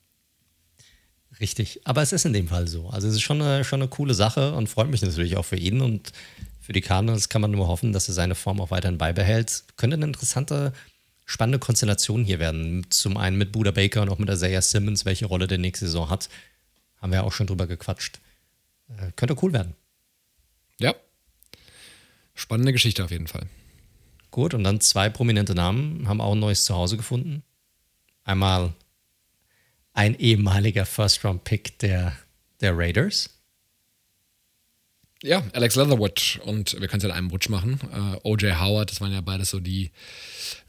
[1.39, 2.89] Richtig, aber es ist in dem Fall so.
[2.89, 5.55] Also es ist schon eine, schon eine coole Sache und freut mich natürlich auch für
[5.55, 6.11] ihn und
[6.59, 9.63] für die Cardinals kann man nur hoffen, dass er seine Form auch weiterhin beibehält.
[9.77, 10.73] Könnte eine interessante,
[11.25, 12.85] spannende Konstellation hier werden.
[12.89, 16.09] Zum einen mit Buda Baker und auch mit Isaiah Simmons, welche Rolle der nächste Saison
[16.09, 16.29] hat.
[17.01, 18.19] Haben wir auch schon drüber gequatscht.
[18.89, 19.73] Äh, könnte cool werden.
[20.79, 20.93] Ja.
[22.39, 23.47] Spannende Geschichte auf jeden Fall.
[24.31, 27.43] Gut, und dann zwei prominente Namen haben auch ein neues Zuhause gefunden.
[28.23, 28.73] Einmal
[29.93, 32.15] ein ehemaliger First-Round-Pick der,
[32.61, 33.29] der Raiders.
[35.21, 37.77] Ja, Alex Leatherwood und wir können es ja in einem Rutsch machen.
[37.91, 39.91] Äh, OJ Howard, das waren ja beides so die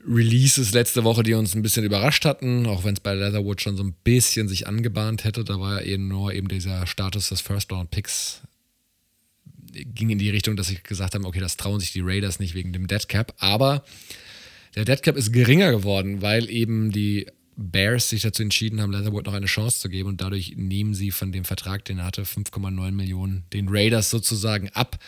[0.05, 3.77] Releases letzte Woche, die uns ein bisschen überrascht hatten, auch wenn es bei Leatherwood schon
[3.77, 5.45] so ein bisschen sich angebahnt hätte.
[5.45, 8.43] Da war ja eben nur eben dieser Status des First-Round-Picks
[9.73, 12.55] ging in die Richtung, dass sie gesagt haben, okay, das trauen sich die Raiders nicht
[12.55, 13.85] wegen dem Dead Cap, aber
[14.75, 19.27] der Dead Cap ist geringer geworden, weil eben die Bears sich dazu entschieden haben, Leatherwood
[19.27, 22.23] noch eine Chance zu geben und dadurch nehmen sie von dem Vertrag, den er hatte,
[22.23, 24.99] 5,9 Millionen den Raiders sozusagen ab.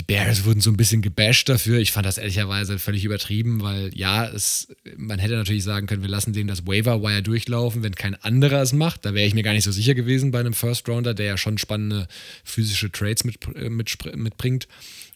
[0.00, 1.78] Die Bears wurden so ein bisschen gebasht dafür.
[1.78, 6.08] Ich fand das ehrlicherweise völlig übertrieben, weil ja, es, man hätte natürlich sagen können, wir
[6.08, 9.04] lassen denen das Waiver-Wire durchlaufen, wenn kein anderer es macht.
[9.04, 11.58] Da wäre ich mir gar nicht so sicher gewesen bei einem First-Rounder, der ja schon
[11.58, 12.08] spannende
[12.44, 14.68] physische Trades mit, äh, mit, mitbringt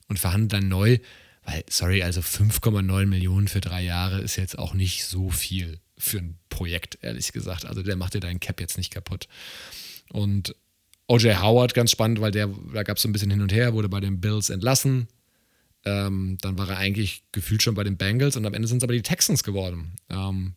[0.08, 0.98] und verhandelt dann neu.
[1.44, 6.18] Weil, sorry, also 5,9 Millionen für drei Jahre ist jetzt auch nicht so viel für
[6.18, 7.64] ein Projekt, ehrlich gesagt.
[7.64, 9.28] Also der macht dir deinen Cap jetzt nicht kaputt.
[10.10, 10.54] Und
[11.06, 13.74] OJ Howard, ganz spannend, weil der, da gab es so ein bisschen hin und her,
[13.74, 15.08] wurde bei den Bills entlassen.
[15.84, 18.84] Ähm, dann war er eigentlich gefühlt schon bei den Bengals und am Ende sind es
[18.84, 19.96] aber die Texans geworden.
[20.08, 20.54] Ähm,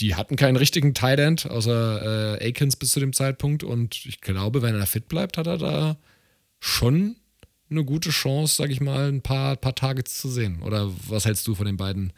[0.00, 3.62] die hatten keinen richtigen Tight End, außer äh, Akins bis zu dem Zeitpunkt.
[3.62, 5.96] Und ich glaube, wenn er fit bleibt, hat er da
[6.58, 7.14] schon
[7.70, 10.62] eine gute Chance, sag ich mal, ein paar, paar Targets zu sehen.
[10.62, 12.12] Oder was hältst du von den beiden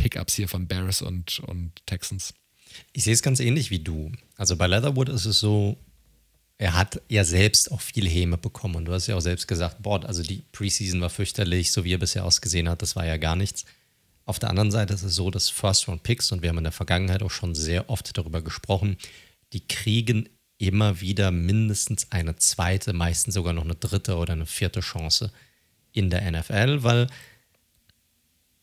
[0.00, 2.32] Pickups hier von Bears und, und Texans.
[2.92, 4.10] Ich sehe es ganz ähnlich wie du.
[4.36, 5.76] Also bei Leatherwood ist es so,
[6.60, 8.76] er hat ja selbst auch viel Häme bekommen.
[8.76, 11.94] Und du hast ja auch selbst gesagt, boah, also die Preseason war fürchterlich, so wie
[11.94, 13.64] er bisher ausgesehen hat, das war ja gar nichts.
[14.26, 17.22] Auf der anderen Seite ist es so, dass First-Round-Picks, und wir haben in der Vergangenheit
[17.22, 18.98] auch schon sehr oft darüber gesprochen,
[19.54, 24.80] die kriegen immer wieder mindestens eine zweite, meistens sogar noch eine dritte oder eine vierte
[24.80, 25.32] Chance
[25.92, 27.06] in der NFL, weil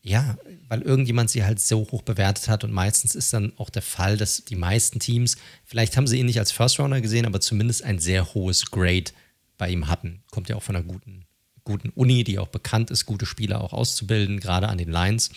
[0.08, 0.38] ja,
[0.70, 4.15] weil irgendjemand sie halt so hoch bewertet hat und meistens ist dann auch der Fall,
[4.15, 7.84] dass die meisten Teams, vielleicht haben sie ihn nicht als First Rounder gesehen, aber zumindest
[7.84, 9.12] ein sehr hohes Grade
[9.58, 10.24] bei ihm hatten.
[10.32, 11.26] Kommt ja auch von einer guten,
[11.65, 15.30] guten Uni, die auch bekannt ist, gute Spieler auch auszubilden, gerade an den Lines.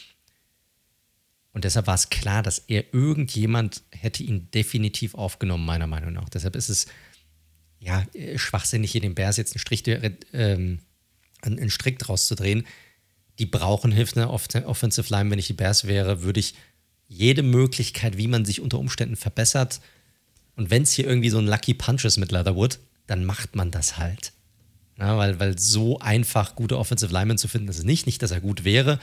[1.53, 6.29] Und deshalb war es klar, dass er irgendjemand hätte ihn definitiv aufgenommen, meiner Meinung nach.
[6.29, 6.87] Deshalb ist es
[7.81, 8.07] ja
[8.37, 10.79] schwachsinnig, hier den Bears jetzt einen Strich, äh,
[11.43, 12.65] einen Strick draus zu drehen
[13.41, 15.31] die brauchen Hilfe der Offensive Line.
[15.31, 16.55] Wenn ich die Bears wäre, würde ich
[17.09, 19.81] jede Möglichkeit, wie man sich unter Umständen verbessert.
[20.57, 23.71] Und wenn es hier irgendwie so ein Lucky Punch ist mit Leatherwood, dann macht man
[23.71, 24.33] das halt.
[24.99, 28.05] Ja, weil, weil so einfach gute Offensive Linemen zu finden ist es nicht.
[28.05, 29.01] Nicht, dass er gut wäre,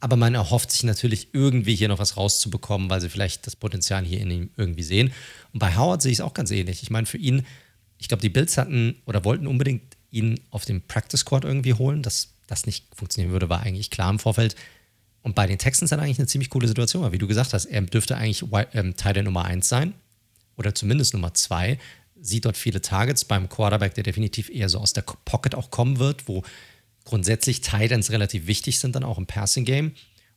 [0.00, 4.06] aber man erhofft sich natürlich irgendwie hier noch was rauszubekommen, weil sie vielleicht das Potenzial
[4.06, 5.12] hier in ihm irgendwie sehen.
[5.52, 6.82] Und bei Howard sehe ich es auch ganz ähnlich.
[6.82, 7.44] Ich meine, für ihn,
[7.98, 12.02] ich glaube, die Bills hatten oder wollten unbedingt ihn auf dem Practice Squad irgendwie holen.
[12.02, 14.56] Das das nicht funktionieren würde, war eigentlich klar im Vorfeld.
[15.22, 17.64] Und bei den Texans hat eigentlich eine ziemlich coole Situation, weil wie du gesagt hast,
[17.64, 19.94] er dürfte eigentlich ähm, Teil der Nummer 1 sein
[20.56, 21.78] oder zumindest Nummer 2.
[22.20, 25.98] Sieht dort viele Targets beim Quarterback, der definitiv eher so aus der Pocket auch kommen
[25.98, 26.44] wird, wo
[27.04, 29.92] grundsätzlich Titans relativ wichtig sind, dann auch im Passing Game.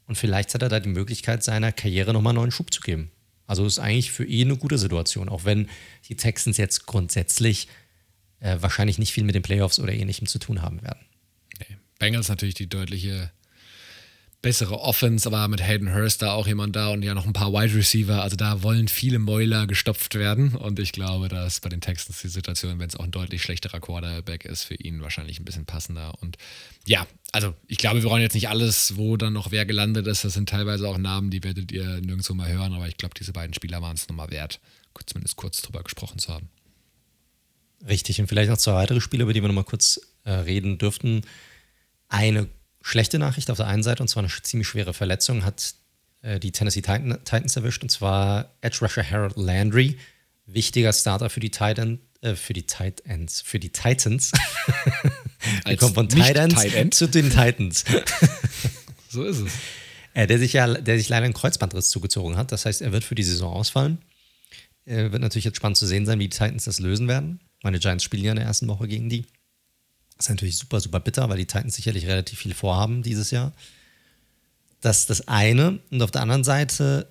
[0.08, 3.12] Und vielleicht hat er da die Möglichkeit, seiner Karriere nochmal einen neuen Schub zu geben.
[3.46, 5.70] Also ist eigentlich für ihn eine gute Situation, auch wenn
[6.08, 7.68] die Texans jetzt grundsätzlich
[8.40, 11.00] äh, wahrscheinlich nicht viel mit den Playoffs oder ähnlichem zu tun haben werden.
[12.00, 13.32] Bengals natürlich die deutliche
[14.42, 17.52] bessere Offense, aber mit Hayden Hurst da auch jemand da und ja noch ein paar
[17.52, 18.24] Wide Receiver.
[18.24, 22.22] Also da wollen viele Mäuler gestopft werden und ich glaube, da ist bei den Texans
[22.22, 25.66] die Situation, wenn es auch ein deutlich schlechterer Quarterback ist, für ihn wahrscheinlich ein bisschen
[25.66, 26.14] passender.
[26.22, 26.38] Und
[26.88, 30.24] ja, also ich glaube, wir wollen jetzt nicht alles, wo dann noch wer gelandet ist.
[30.24, 33.34] Das sind teilweise auch Namen, die werdet ihr nirgendwo mal hören, aber ich glaube, diese
[33.34, 34.62] beiden Spieler waren es nochmal wert,
[35.06, 36.50] zumindest kurz drüber gesprochen zu haben.
[37.88, 41.24] Richtig, und vielleicht noch zwei weitere Spiele, über die wir nochmal kurz äh, reden dürften
[42.10, 42.48] eine
[42.82, 45.76] schlechte Nachricht auf der einen Seite, und zwar eine ziemlich schwere Verletzung, hat
[46.22, 49.98] äh, die Tennessee Titan, Titans erwischt, und zwar Edge Rusher Harold Landry,
[50.46, 54.32] wichtiger Starter für die Titan, äh, für die Tight Ends, für die Titans.
[55.66, 56.94] Wir kommen von Tight End.
[56.94, 57.86] zu den Titans.
[59.12, 59.52] So ist es.
[60.14, 62.52] Äh, der sich ja, der sich leider einen Kreuzbandriss zugezogen hat.
[62.52, 63.98] Das heißt, er wird für die Saison ausfallen.
[64.86, 67.40] Wird natürlich jetzt spannend zu sehen sein, wie die Titans das lösen werden.
[67.64, 69.26] Meine Giants spielen ja in der ersten Woche gegen die.
[70.20, 73.54] Das ist natürlich super, super bitter, weil die Titans sicherlich relativ viel vorhaben dieses Jahr.
[74.82, 75.80] Das ist das eine.
[75.92, 77.08] Und auf der anderen Seite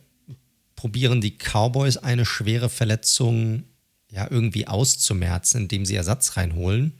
[0.76, 3.64] probieren die Cowboys eine schwere Verletzung
[4.10, 6.92] ja irgendwie auszumerzen, indem sie Ersatz reinholen.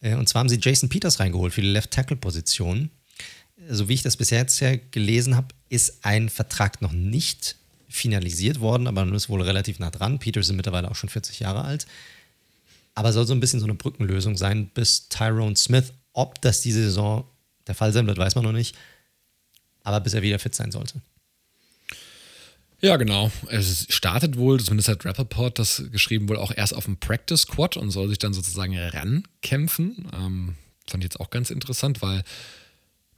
[0.00, 2.90] Äh, Und zwar haben sie Jason Peters reingeholt für die Left-Tackle-Position.
[3.68, 7.56] So wie ich das bisher jetzt ja gelesen habe, ist ein Vertrag noch nicht
[7.90, 10.18] finalisiert worden, aber man ist wohl relativ nah dran.
[10.18, 11.86] Peters ist mittlerweile auch schon 40 Jahre alt.
[12.94, 15.92] Aber soll so ein bisschen so eine Brückenlösung sein bis Tyrone Smith.
[16.12, 17.24] Ob das diese Saison
[17.66, 18.76] der Fall sein wird, weiß man noch nicht.
[19.82, 21.00] Aber bis er wieder fit sein sollte.
[22.80, 23.30] Ja, genau.
[23.48, 27.76] Es startet wohl, zumindest hat Rappaport das geschrieben, wohl auch erst auf dem Practice Squad
[27.76, 30.08] und soll sich dann sozusagen rankämpfen.
[30.12, 30.56] Ähm,
[30.90, 32.24] fand ich jetzt auch ganz interessant, weil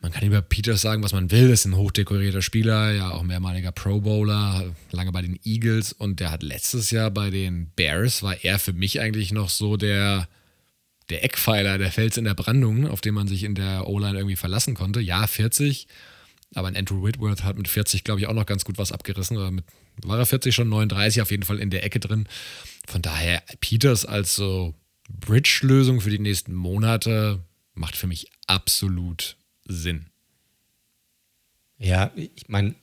[0.04, 1.48] man kann über Peters sagen, was man will.
[1.48, 6.30] Ist ein hochdekorierter Spieler, ja auch mehrmaliger Pro Bowler, lange bei den Eagles und der
[6.30, 10.28] hat letztes Jahr bei den Bears, war er für mich eigentlich noch so der,
[11.08, 14.36] der Eckpfeiler, der Fels in der Brandung, auf den man sich in der O-Line irgendwie
[14.36, 15.00] verlassen konnte.
[15.00, 15.86] Ja, 40,
[16.54, 19.38] aber ein Andrew Whitworth hat mit 40, glaube ich, auch noch ganz gut was abgerissen.
[19.38, 19.64] Oder mit,
[20.02, 22.28] war er 40 schon, 39 auf jeden Fall in der Ecke drin.
[22.86, 24.74] Von daher, Peters als so
[25.08, 30.06] Bridge-Lösung für die nächsten Monate macht für mich absolut Sinn.
[31.78, 32.74] Ja, ich meine,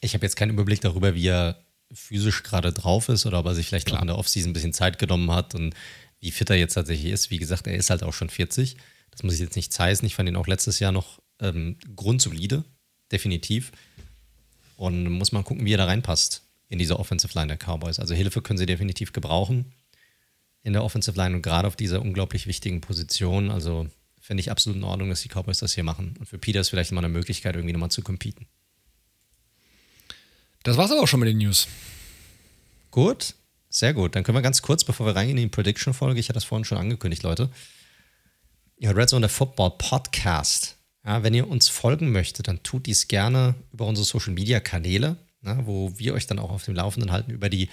[0.00, 3.54] ich habe jetzt keinen Überblick darüber, wie er physisch gerade drauf ist oder ob er
[3.54, 5.74] sich vielleicht in der Offseason ein bisschen Zeit genommen hat und
[6.20, 7.30] wie fit er jetzt tatsächlich ist.
[7.30, 8.76] Wie gesagt, er ist halt auch schon 40.
[9.10, 10.06] Das muss ich jetzt nicht heißen.
[10.06, 12.64] Ich fand ihn auch letztes Jahr noch ähm, grundsolide,
[13.10, 13.72] definitiv.
[14.76, 17.98] Und muss man gucken, wie er da reinpasst in diese Offensive Line der Cowboys.
[17.98, 19.72] Also Hilfe können sie definitiv gebrauchen
[20.62, 23.50] in der Offensive Line und gerade auf dieser unglaublich wichtigen Position.
[23.50, 23.88] Also
[24.28, 26.14] finde ich absolut in Ordnung, dass die Cowboys das hier machen.
[26.18, 28.46] Und für Peters vielleicht mal eine Möglichkeit, irgendwie nochmal zu competen.
[30.64, 31.66] Das war's aber auch schon mit den News.
[32.90, 33.34] Gut,
[33.70, 34.14] sehr gut.
[34.14, 36.66] Dann können wir ganz kurz, bevor wir reingehen in die Prediction-Folge, ich hatte das vorhin
[36.66, 37.48] schon angekündigt, Leute.
[38.76, 40.76] Ihr hört Red Zone der Football Podcast.
[41.06, 45.98] Ja, wenn ihr uns folgen möchtet, dann tut dies gerne über unsere Social-Media-Kanäle, ne, wo
[45.98, 47.70] wir euch dann auch auf dem Laufenden halten über die,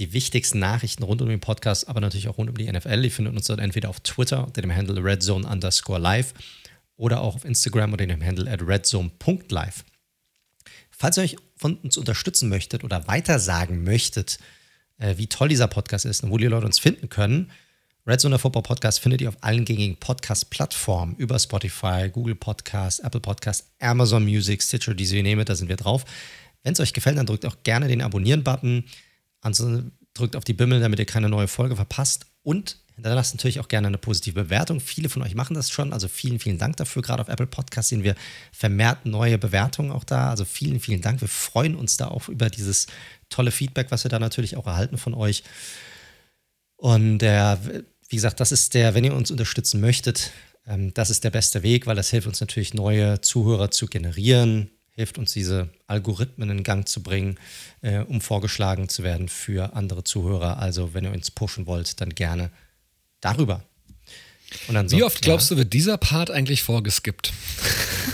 [0.00, 3.04] die wichtigsten Nachrichten rund um den Podcast, aber natürlich auch rund um die NFL.
[3.04, 6.32] Ihr findet uns dort entweder auf Twitter unter dem Handle redzone underscore live
[6.96, 9.84] oder auch auf Instagram unter dem Handle at redzone.live.
[10.90, 14.38] Falls ihr euch von uns unterstützen möchtet oder weitersagen möchtet,
[14.98, 17.50] äh, wie toll dieser Podcast ist und wo die Leute uns finden können,
[18.06, 23.04] Red Zone der Football Podcast findet ihr auf allen gängigen Podcast-Plattformen über Spotify, Google Podcast,
[23.04, 26.06] Apple Podcast, Amazon Music, Stitcher, diese ihr nehmt, da sind wir drauf.
[26.62, 28.84] Wenn es euch gefällt, dann drückt auch gerne den Abonnieren-Button.
[29.40, 32.26] Ansonsten drückt auf die Bimmel, damit ihr keine neue Folge verpasst.
[32.42, 34.80] Und hinterlasst natürlich auch gerne eine positive Bewertung.
[34.80, 35.92] Viele von euch machen das schon.
[35.92, 37.02] Also vielen, vielen Dank dafür.
[37.02, 38.14] Gerade auf Apple Podcast sehen wir
[38.52, 40.30] vermehrt neue Bewertungen auch da.
[40.30, 41.20] Also vielen, vielen Dank.
[41.20, 42.86] Wir freuen uns da auch über dieses
[43.28, 45.44] tolle Feedback, was wir da natürlich auch erhalten von euch.
[46.76, 47.60] Und der,
[48.08, 50.32] wie gesagt, das ist der, wenn ihr uns unterstützen möchtet,
[50.66, 54.70] ähm, das ist der beste Weg, weil das hilft uns natürlich, neue Zuhörer zu generieren,
[55.00, 57.38] hilft uns, diese Algorithmen in Gang zu bringen,
[57.80, 60.58] äh, um vorgeschlagen zu werden für andere Zuhörer.
[60.58, 62.50] Also, wenn ihr uns pushen wollt, dann gerne
[63.20, 63.64] darüber.
[64.68, 67.32] Wie oft glaubst ja, du, wird dieser Part eigentlich vorgeskippt?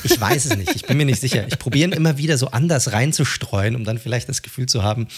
[0.05, 0.77] Ich weiß es nicht.
[0.77, 1.49] Ich bin mir nicht sicher.
[1.49, 5.09] Ich probiere ihn immer wieder so anders reinzustreuen, um dann vielleicht das Gefühl zu haben,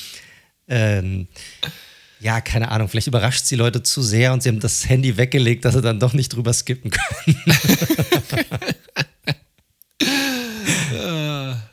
[0.69, 1.27] ähm,
[2.21, 5.17] ja, keine Ahnung, vielleicht überrascht es die Leute zu sehr und sie haben das Handy
[5.17, 7.43] weggelegt, dass sie dann doch nicht drüber skippen können.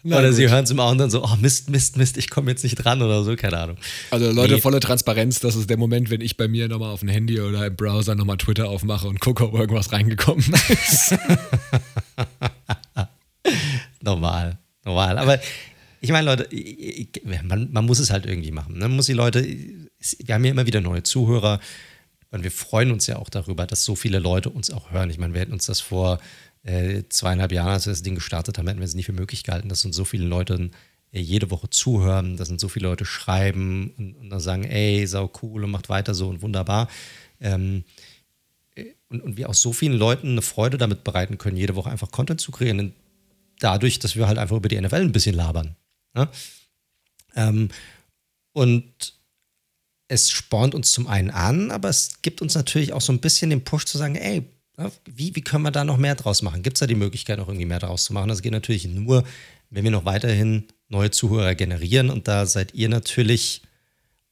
[0.07, 0.35] Na oder gut.
[0.35, 3.01] sie hören es im dann so, oh Mist, Mist, Mist, ich komme jetzt nicht dran
[3.01, 3.77] oder so, keine Ahnung.
[4.11, 4.61] Also Leute, nee.
[4.61, 7.65] volle Transparenz, das ist der Moment, wenn ich bei mir nochmal auf dem Handy oder
[7.65, 11.15] im Browser nochmal Twitter aufmache und gucke, ob irgendwas reingekommen ist.
[14.03, 15.17] normal, normal.
[15.17, 15.39] Aber
[16.01, 16.47] ich meine, Leute,
[17.43, 18.73] man, man, muss es halt irgendwie machen.
[18.73, 18.81] Ne?
[18.81, 21.59] Man muss die Leute, wir haben ja immer wieder neue Zuhörer
[22.29, 25.09] und wir freuen uns ja auch darüber, dass so viele Leute uns auch hören.
[25.09, 26.19] Ich meine, wir hätten uns das vor
[26.65, 29.43] äh, zweieinhalb Jahren, als wir das Ding gestartet haben, hätten wir es nicht für möglich
[29.43, 30.71] gehalten, dass uns so viele Leute
[31.11, 35.05] äh, jede Woche zuhören, dass uns so viele Leute schreiben und, und dann sagen, ey,
[35.05, 36.89] sau cool und macht weiter so und wunderbar.
[37.39, 37.83] Ähm,
[38.75, 41.91] äh, und, und wir auch so vielen Leuten eine Freude damit bereiten können, jede Woche
[41.91, 42.93] einfach Content zu kreieren,
[43.59, 45.75] dadurch, dass wir halt einfach über die NFL ein bisschen labern.
[46.15, 46.27] Ne?
[47.35, 47.69] Ähm,
[48.53, 49.13] und
[50.07, 53.51] es spornt uns zum einen an, aber es gibt uns natürlich auch so ein bisschen
[53.51, 54.43] den Push zu sagen, ey,
[55.05, 56.63] wie, wie können wir da noch mehr draus machen?
[56.63, 58.29] Gibt es da die Möglichkeit, noch irgendwie mehr draus zu machen?
[58.29, 59.23] Das geht natürlich nur,
[59.69, 62.09] wenn wir noch weiterhin neue Zuhörer generieren.
[62.09, 63.61] Und da seid ihr natürlich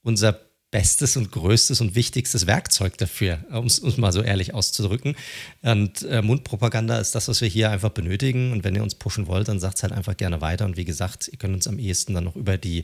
[0.02, 5.16] unser bestes und größtes und wichtigstes Werkzeug dafür, um es mal so ehrlich auszudrücken.
[5.62, 8.52] Und äh, Mundpropaganda ist das, was wir hier einfach benötigen.
[8.52, 10.66] Und wenn ihr uns pushen wollt, dann sagt es halt einfach gerne weiter.
[10.66, 12.84] Und wie gesagt, ihr könnt uns am ehesten dann noch über die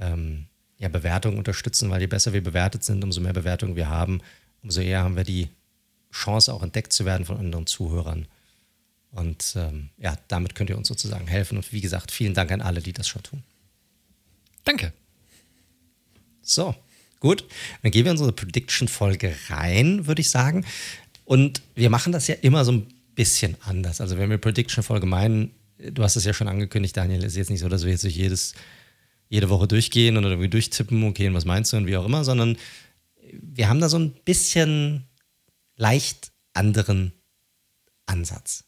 [0.00, 0.46] ähm,
[0.78, 4.20] ja, Bewertung unterstützen, weil je besser wir bewertet sind, umso mehr Bewertungen wir haben,
[4.62, 5.48] umso eher haben wir die
[6.12, 8.26] Chance auch entdeckt zu werden von anderen Zuhörern.
[9.10, 11.56] Und ähm, ja, damit könnt ihr uns sozusagen helfen.
[11.56, 13.42] Und wie gesagt, vielen Dank an alle, die das schon tun.
[14.64, 14.92] Danke.
[16.42, 16.74] So,
[17.20, 17.44] gut.
[17.82, 20.64] Dann gehen wir in unsere Prediction-Folge rein, würde ich sagen.
[21.24, 24.00] Und wir machen das ja immer so ein bisschen anders.
[24.00, 27.60] Also, wenn wir Prediction-Folge meinen, du hast es ja schon angekündigt, Daniel, ist jetzt nicht
[27.60, 28.54] so, dass wir jetzt durch jedes,
[29.28, 32.22] jede Woche durchgehen und irgendwie durchtippen, okay, und was meinst du und wie auch immer,
[32.22, 32.56] sondern
[33.32, 35.04] wir haben da so ein bisschen
[35.76, 37.12] leicht anderen
[38.06, 38.64] Ansatz.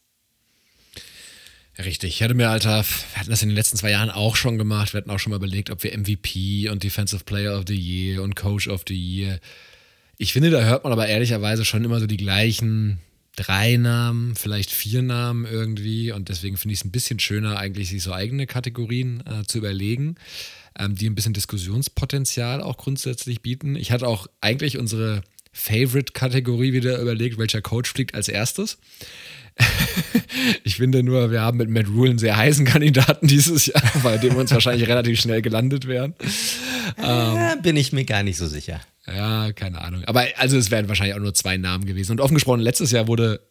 [1.77, 2.15] Richtig.
[2.15, 4.93] Ich hatte mir, Alter, wir hatten das in den letzten zwei Jahren auch schon gemacht.
[4.93, 8.21] Wir hatten auch schon mal überlegt, ob wir MVP und Defensive Player of the Year
[8.21, 9.39] und Coach of the Year.
[10.17, 12.99] Ich finde, da hört man aber ehrlicherweise schon immer so die gleichen
[13.37, 16.11] drei Namen, vielleicht vier Namen irgendwie.
[16.11, 19.59] Und deswegen finde ich es ein bisschen schöner, eigentlich sich so eigene Kategorien äh, zu
[19.59, 20.15] überlegen,
[20.77, 23.77] ähm, die ein bisschen Diskussionspotenzial auch grundsätzlich bieten.
[23.77, 25.23] Ich hatte auch eigentlich unsere
[25.59, 28.77] Favorite-Kategorie wieder überlegt, welcher Coach fliegt als erstes.
[30.63, 34.17] ich finde nur, wir haben mit Matt Rule einen sehr heißen Kandidaten dieses Jahr, bei
[34.17, 36.15] dem wir uns wahrscheinlich relativ schnell gelandet wären.
[36.97, 38.79] Äh, bin ich mir gar nicht so sicher.
[39.05, 40.03] Ja, keine Ahnung.
[40.05, 42.13] Aber also es wären wahrscheinlich auch nur zwei Namen gewesen.
[42.13, 43.41] Und offen gesprochen, letztes Jahr wurde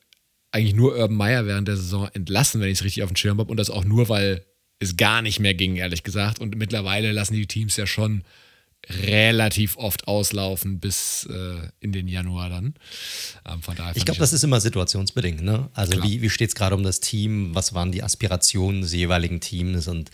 [0.51, 3.39] eigentlich nur Urban Meyer während der Saison entlassen, wenn ich es richtig auf dem Schirm
[3.39, 3.51] habe.
[3.51, 4.47] Und das auch nur, weil
[4.79, 6.39] es gar nicht mehr ging, ehrlich gesagt.
[6.39, 8.23] Und mittlerweile lassen die Teams ja schon
[8.89, 12.75] relativ oft auslaufen bis äh, in den Januar dann.
[13.47, 15.43] Ähm, von daher ich glaube, das ist immer situationsbedingt.
[15.43, 15.69] Ne?
[15.75, 16.07] Also klar.
[16.07, 17.55] wie, wie steht es gerade um das Team?
[17.55, 19.89] Was waren die Aspirationen des jeweiligen Teams?
[19.89, 20.11] Und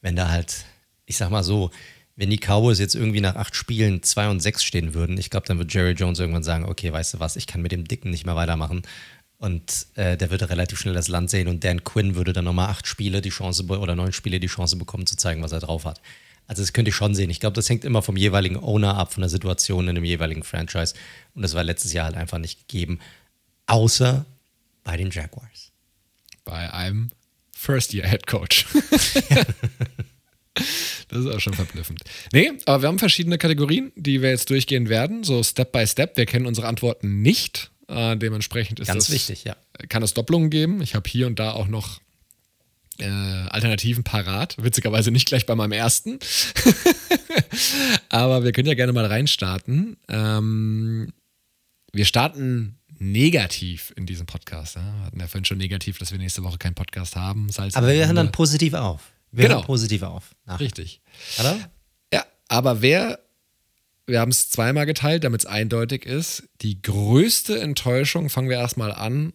[0.00, 0.64] wenn da halt,
[1.06, 1.70] ich sag mal so,
[2.14, 5.46] wenn die Cowboys jetzt irgendwie nach acht Spielen zwei und sechs stehen würden, ich glaube,
[5.46, 8.10] dann wird Jerry Jones irgendwann sagen, okay, weißt du was, ich kann mit dem Dicken
[8.10, 8.82] nicht mehr weitermachen.
[9.38, 12.68] Und äh, der würde relativ schnell das Land sehen und Dan Quinn würde dann nochmal
[12.68, 15.84] acht Spiele die Chance oder neun Spiele die Chance bekommen zu zeigen, was er drauf
[15.84, 16.00] hat.
[16.52, 17.30] Also das könnte ich schon sehen.
[17.30, 20.42] Ich glaube, das hängt immer vom jeweiligen Owner ab, von der Situation in dem jeweiligen
[20.42, 20.92] Franchise.
[21.34, 22.98] Und das war letztes Jahr halt einfach nicht gegeben.
[23.66, 24.26] Außer
[24.84, 25.72] bei den Jaguars.
[26.44, 27.10] Bei einem
[27.56, 28.66] First-Year-Head Coach.
[31.08, 32.02] Das ist auch schon verblüffend.
[32.32, 36.16] Nee, aber wir haben verschiedene Kategorien, die wir jetzt durchgehen werden, so Step by Step.
[36.16, 37.70] Wir kennen unsere Antworten nicht.
[37.88, 39.56] Äh, dementsprechend ist Ganz das, wichtig, ja.
[39.88, 40.82] Kann es Doppelungen geben.
[40.82, 42.00] Ich habe hier und da auch noch
[43.02, 44.56] äh, Alternativen parat.
[44.58, 46.18] Witzigerweise nicht gleich bei meinem ersten.
[48.08, 49.96] Aber wir können ja gerne mal reinstarten.
[50.08, 51.12] Ähm,
[51.92, 54.76] wir starten negativ in diesem Podcast.
[54.76, 54.82] Ja?
[54.82, 57.50] Wir hatten ja vorhin schon negativ, dass wir nächste Woche keinen Podcast haben.
[57.50, 59.12] Salz aber wir hören dann positiv auf.
[59.32, 59.56] Wir genau.
[59.56, 60.34] hören positiv auf.
[60.46, 60.60] Nach.
[60.60, 61.00] Richtig.
[61.40, 61.58] Oder?
[62.12, 63.18] Ja, aber wer,
[64.06, 68.92] wir haben es zweimal geteilt, damit es eindeutig ist, die größte Enttäuschung, fangen wir erstmal
[68.92, 69.32] an,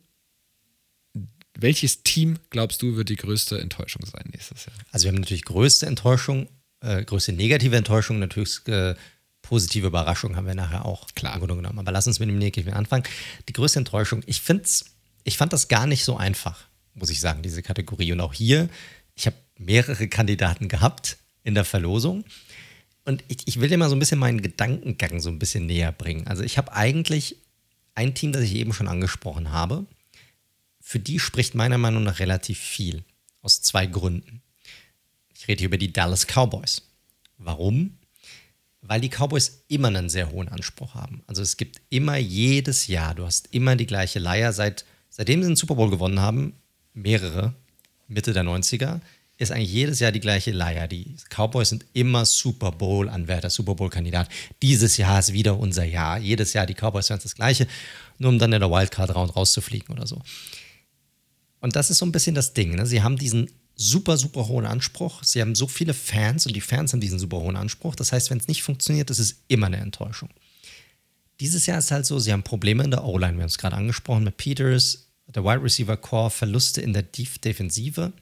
[1.59, 4.75] welches Team, glaubst du, wird die größte Enttäuschung sein nächstes Jahr?
[4.91, 6.47] Also wir haben natürlich größte Enttäuschung,
[6.81, 8.95] äh, größte negative Enttäuschung, natürlich äh,
[9.41, 11.33] positive Überraschung haben wir nachher auch Klar.
[11.33, 11.79] im Grunde genommen.
[11.79, 13.03] Aber lass uns mit dem Negativen anfangen.
[13.47, 14.85] Die größte Enttäuschung, ich find's,
[15.23, 18.11] ich fand das gar nicht so einfach, muss ich sagen, diese Kategorie.
[18.11, 18.69] Und auch hier,
[19.15, 22.25] ich habe mehrere Kandidaten gehabt in der Verlosung.
[23.05, 25.93] Und ich, ich will dir mal so ein bisschen meinen Gedankengang so ein bisschen näher
[25.93, 26.27] bringen.
[26.27, 27.37] Also ich habe eigentlich
[27.95, 29.85] ein Team, das ich eben schon angesprochen habe
[30.87, 33.03] für die spricht meiner Meinung nach relativ viel.
[33.41, 34.41] Aus zwei Gründen.
[35.35, 36.81] Ich rede hier über die Dallas Cowboys.
[37.37, 37.97] Warum?
[38.79, 41.23] Weil die Cowboys immer einen sehr hohen Anspruch haben.
[41.27, 44.53] Also es gibt immer jedes Jahr, du hast immer die gleiche Leier.
[44.53, 46.53] Seit, seitdem sie den Super Bowl gewonnen haben,
[46.93, 47.53] mehrere,
[48.07, 49.01] Mitte der 90er,
[49.37, 50.87] ist eigentlich jedes Jahr die gleiche Leier.
[50.87, 54.29] Die Cowboys sind immer Super Bowl-Anwärter, Super Bowl-Kandidat.
[54.61, 56.17] Dieses Jahr ist wieder unser Jahr.
[56.17, 57.67] Jedes Jahr die Cowboys werden das Gleiche,
[58.19, 60.21] nur um dann in der Wildcard-Round rauszufliegen oder so.
[61.59, 62.75] Und das ist so ein bisschen das Ding.
[62.75, 62.85] Ne?
[62.85, 65.23] Sie haben diesen super, super hohen Anspruch.
[65.23, 67.95] Sie haben so viele Fans und die Fans haben diesen super hohen Anspruch.
[67.95, 70.29] Das heißt, wenn es nicht funktioniert, ist es immer eine Enttäuschung.
[71.39, 73.35] Dieses Jahr ist halt so, sie haben Probleme in der O-Line.
[73.35, 78.13] Wir haben es gerade angesprochen mit Peters, der Wide Receiver Core, Verluste in der Defensive.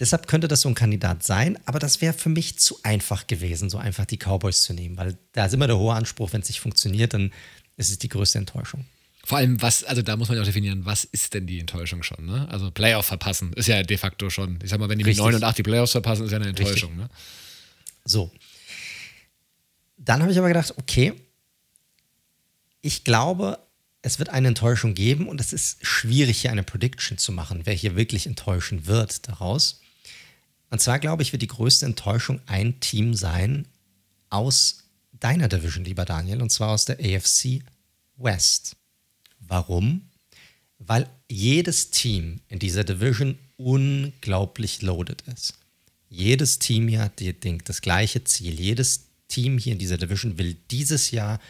[0.00, 3.70] Deshalb könnte das so ein Kandidat sein, aber das wäre für mich zu einfach gewesen,
[3.70, 6.48] so einfach die Cowboys zu nehmen, weil da ist immer der hohe Anspruch, wenn es
[6.48, 7.32] nicht funktioniert, dann
[7.76, 8.84] ist es die größte Enttäuschung.
[9.24, 12.02] Vor allem, was, also da muss man ja auch definieren, was ist denn die Enttäuschung
[12.02, 12.46] schon, ne?
[12.50, 14.58] Also Playoff verpassen ist ja de facto schon.
[14.62, 15.24] Ich sag mal, wenn die Richtig.
[15.24, 16.96] mit 9 und 8 die Playoffs verpassen, ist ja eine Enttäuschung, Richtig.
[16.96, 17.08] ne?
[18.04, 18.30] So.
[19.96, 21.14] Dann habe ich aber gedacht, okay,
[22.82, 23.58] ich glaube,
[24.02, 27.72] es wird eine Enttäuschung geben und es ist schwierig, hier eine Prediction zu machen, wer
[27.72, 29.80] hier wirklich enttäuschen wird daraus.
[30.68, 33.66] Und zwar glaube ich, wird die größte Enttäuschung ein Team sein
[34.28, 37.62] aus deiner Division, lieber Daniel, und zwar aus der AFC
[38.18, 38.76] West.
[39.48, 40.02] Warum?
[40.78, 45.54] Weil jedes Team in dieser Division unglaublich loaded ist.
[46.08, 47.22] Jedes Team hier hat
[47.64, 48.60] das gleiche Ziel.
[48.60, 51.40] Jedes Team hier in dieser Division will dieses Jahr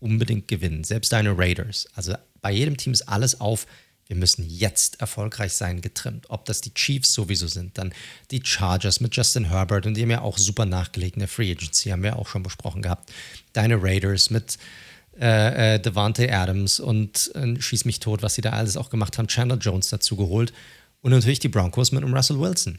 [0.00, 0.84] unbedingt gewinnen.
[0.84, 1.86] Selbst deine Raiders.
[1.94, 3.66] Also bei jedem Team ist alles auf,
[4.06, 6.26] wir müssen jetzt erfolgreich sein, getrimmt.
[6.28, 7.94] Ob das die Chiefs sowieso sind, dann
[8.30, 12.02] die Chargers mit Justin Herbert und die haben ja auch super nachgelegt Free Agency, haben
[12.02, 13.10] wir auch schon besprochen gehabt.
[13.54, 14.58] Deine Raiders mit
[15.20, 19.16] äh, äh, Devante Adams und äh, schieß mich tot, was sie da alles auch gemacht
[19.18, 20.52] haben, Chandler Jones dazu geholt
[21.02, 22.78] und natürlich die Broncos mit einem Russell Wilson.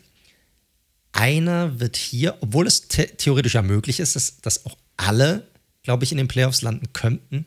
[1.12, 5.48] Einer wird hier, obwohl es the theoretisch ja möglich ist, dass, dass auch alle,
[5.84, 7.46] glaube ich, in den Playoffs landen könnten,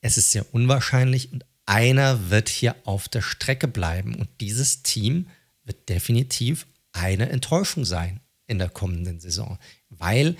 [0.00, 5.28] es ist sehr unwahrscheinlich und einer wird hier auf der Strecke bleiben und dieses Team
[5.64, 9.58] wird definitiv eine Enttäuschung sein in der kommenden Saison,
[9.90, 10.36] weil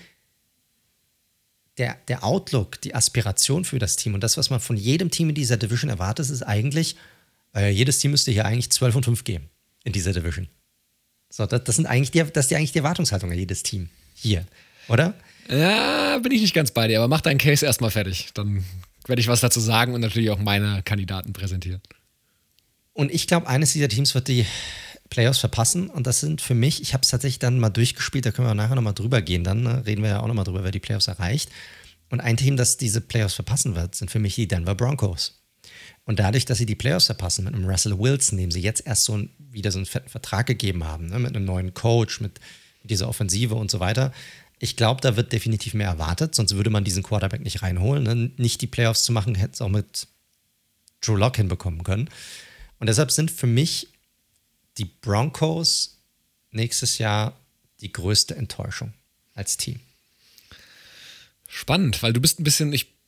[1.79, 5.29] der, der Outlook, die Aspiration für das Team und das, was man von jedem Team
[5.29, 6.97] in dieser Division erwartet, ist eigentlich,
[7.55, 9.49] äh, jedes Team müsste hier eigentlich 12 und 5 geben
[9.85, 10.49] in dieser Division.
[11.31, 14.45] So, das, das sind eigentlich die, das ist eigentlich die Erwartungshaltung an jedes Team hier,
[14.89, 15.15] oder?
[15.49, 18.29] Ja, bin ich nicht ganz bei dir, aber mach deinen Case erstmal fertig.
[18.35, 18.65] Dann
[19.07, 21.81] werde ich was dazu sagen und natürlich auch meine Kandidaten präsentieren.
[22.93, 24.45] Und ich glaube, eines dieser Teams wird die
[25.11, 25.89] Playoffs verpassen.
[25.91, 28.55] Und das sind für mich, ich habe es tatsächlich dann mal durchgespielt, da können wir
[28.55, 29.45] nachher nochmal drüber gehen.
[29.45, 29.85] Dann ne?
[29.87, 31.51] reden wir ja auch nochmal drüber, wer die Playoffs erreicht.
[32.11, 35.43] Und ein Team, das diese Playoffs verpassen wird, sind für mich die Denver Broncos.
[36.05, 39.05] Und dadurch, dass sie die Playoffs verpassen mit einem Russell Wilson, dem sie jetzt erst
[39.05, 42.41] so ein, wieder so einen fetten Vertrag gegeben haben, ne, mit einem neuen Coach, mit,
[42.85, 44.13] dieser Offensive und so weiter,
[44.59, 48.03] ich glaube, da wird definitiv mehr erwartet, sonst würde man diesen Quarterback nicht reinholen.
[48.03, 48.31] Ne?
[48.39, 50.09] Nicht die Playoffs zu machen, hätte es auch mit
[51.01, 52.09] Drew Lock hinbekommen können.
[52.81, 53.89] Und deshalb sind für mich
[54.79, 55.99] die Broncos
[56.51, 57.39] nächstes Jahr
[57.81, 58.93] die größte Enttäuschung
[59.35, 59.81] als Team.
[61.47, 62.99] Spannend, weil du bist ein bisschen, ich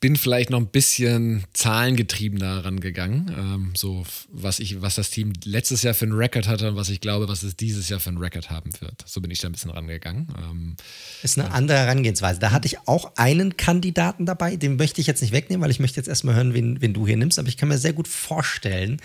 [0.00, 3.34] bin vielleicht noch ein bisschen zahlengetriebener rangegangen.
[3.36, 6.88] Ähm, so, was ich, was das Team letztes Jahr für einen Rekord hatte und was
[6.88, 9.02] ich glaube, was es dieses Jahr für einen Rekord haben wird.
[9.06, 10.28] So bin ich da ein bisschen rangegangen.
[10.38, 10.76] Ähm,
[11.24, 12.38] ist eine andere Herangehensweise.
[12.38, 15.80] Da hatte ich auch einen Kandidaten dabei, den möchte ich jetzt nicht wegnehmen, weil ich
[15.80, 17.40] möchte jetzt erstmal hören, wen, wen du hier nimmst.
[17.40, 19.00] Aber ich kann mir sehr gut vorstellen,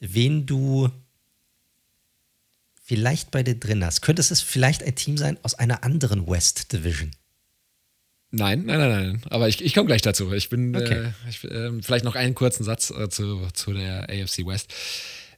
[0.00, 0.90] wen du
[2.88, 4.00] vielleicht bei dir drin hast.
[4.00, 7.10] Könnte es vielleicht ein Team sein aus einer anderen West Division?
[8.30, 9.22] Nein, nein, nein, nein.
[9.28, 10.32] Aber ich, ich komme gleich dazu.
[10.32, 11.04] Ich bin okay.
[11.04, 14.72] äh, ich, äh, vielleicht noch einen kurzen Satz äh, zu, zu der AFC West.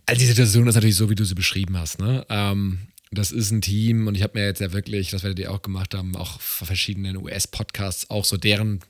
[0.07, 1.99] Also die Situation ist natürlich so, wie du sie beschrieben hast.
[1.99, 2.25] Ne?
[2.29, 2.79] Ähm,
[3.11, 5.63] das ist ein Team und ich habe mir jetzt ja wirklich, das werdet ihr auch
[5.63, 8.81] gemacht haben, auch verschiedenen US-Podcasts auch so deren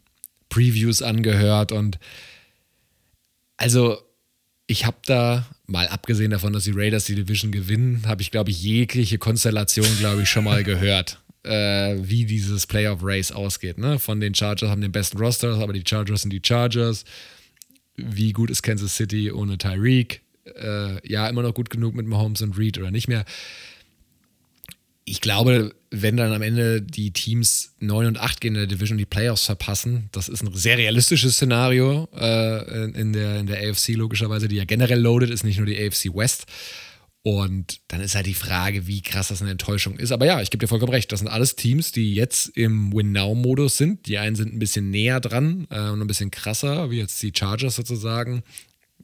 [0.50, 1.98] Previews angehört und
[3.56, 3.98] also
[4.66, 8.50] ich habe da, mal abgesehen davon, dass die Raiders die Division gewinnen, habe ich, glaube
[8.50, 13.78] ich, jegliche Konstellation, glaube ich, schon mal gehört äh, wie dieses Playoff Race ausgeht.
[13.78, 13.98] Ne?
[13.98, 17.04] Von den Chargers haben den besten Roster, aber die Chargers sind die Chargers.
[17.96, 20.22] Wie gut ist Kansas City ohne Tyreek?
[20.44, 23.24] Äh, ja, immer noch gut genug mit Mahomes und Reed oder nicht mehr.
[25.10, 28.94] Ich glaube, wenn dann am Ende die Teams 9 und 8 gehen in der Division
[28.94, 33.68] und die Playoffs verpassen, das ist ein sehr realistisches Szenario äh, in, der, in der
[33.68, 36.46] AFC logischerweise, die ja generell loaded ist, nicht nur die AFC West.
[37.22, 40.12] Und dann ist halt die Frage, wie krass das eine Enttäuschung ist.
[40.12, 41.10] Aber ja, ich gebe dir vollkommen recht.
[41.10, 44.06] Das sind alles Teams, die jetzt im Win-Now-Modus sind.
[44.06, 47.32] Die einen sind ein bisschen näher dran äh, und ein bisschen krasser, wie jetzt die
[47.36, 48.44] Chargers sozusagen.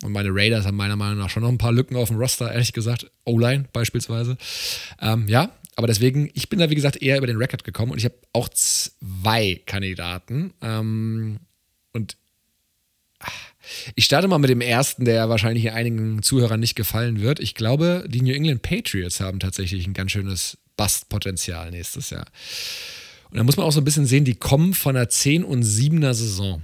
[0.04, 2.52] Und meine Raiders haben meiner Meinung nach schon noch ein paar Lücken auf dem Roster,
[2.52, 3.10] ehrlich gesagt.
[3.24, 4.38] O-Line beispielsweise.
[5.00, 7.98] Ähm, ja, aber deswegen, ich bin da wie gesagt eher über den Record gekommen und
[7.98, 10.54] ich habe auch zwei Kandidaten.
[10.62, 11.38] Ähm,
[11.92, 12.16] und
[13.94, 17.40] ich starte mal mit dem ersten, der wahrscheinlich einigen Zuhörern nicht gefallen wird.
[17.40, 22.26] Ich glaube, die New England Patriots haben tatsächlich ein ganz schönes Bastpotenzial nächstes Jahr.
[23.30, 25.62] Und da muss man auch so ein bisschen sehen, die kommen von einer 10 und
[25.62, 26.62] 7er Saison.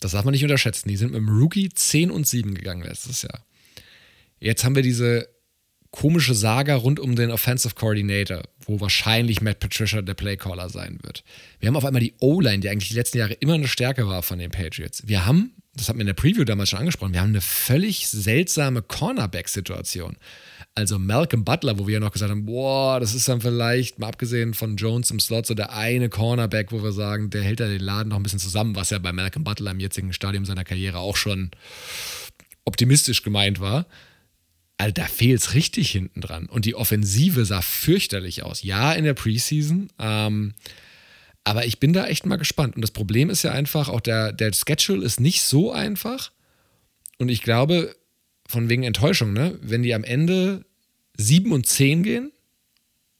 [0.00, 0.88] Das darf man nicht unterschätzen.
[0.88, 3.44] Die sind mit dem Rookie 10 und 7 gegangen letztes Jahr.
[4.40, 5.28] Jetzt haben wir diese
[5.92, 11.22] komische Saga rund um den Offensive Coordinator, wo wahrscheinlich Matt Patricia der Playcaller sein wird.
[11.60, 14.22] Wir haben auf einmal die O-Line, die eigentlich die letzten Jahre immer eine Stärke war
[14.22, 15.06] von den Patriots.
[15.06, 18.08] Wir haben das hat mir in der Preview damals schon angesprochen, wir haben eine völlig
[18.08, 20.16] seltsame Cornerback-Situation.
[20.74, 24.08] Also Malcolm Butler, wo wir ja noch gesagt haben, boah, das ist dann vielleicht, mal
[24.08, 27.68] abgesehen von Jones im Slot, so der eine Cornerback, wo wir sagen, der hält da
[27.68, 30.64] den Laden noch ein bisschen zusammen, was ja bei Malcolm Butler im jetzigen Stadium seiner
[30.64, 31.50] Karriere auch schon
[32.64, 33.86] optimistisch gemeint war.
[34.82, 36.46] Also da fehlt es richtig hinten dran.
[36.46, 38.64] Und die Offensive sah fürchterlich aus.
[38.64, 39.90] Ja, in der Preseason.
[40.00, 40.54] Ähm,
[41.44, 42.74] aber ich bin da echt mal gespannt.
[42.74, 46.32] Und das Problem ist ja einfach, auch der, der Schedule ist nicht so einfach.
[47.18, 47.94] Und ich glaube,
[48.48, 49.56] von wegen Enttäuschung, ne?
[49.62, 50.64] wenn die am Ende
[51.16, 52.32] 7 und 10 gehen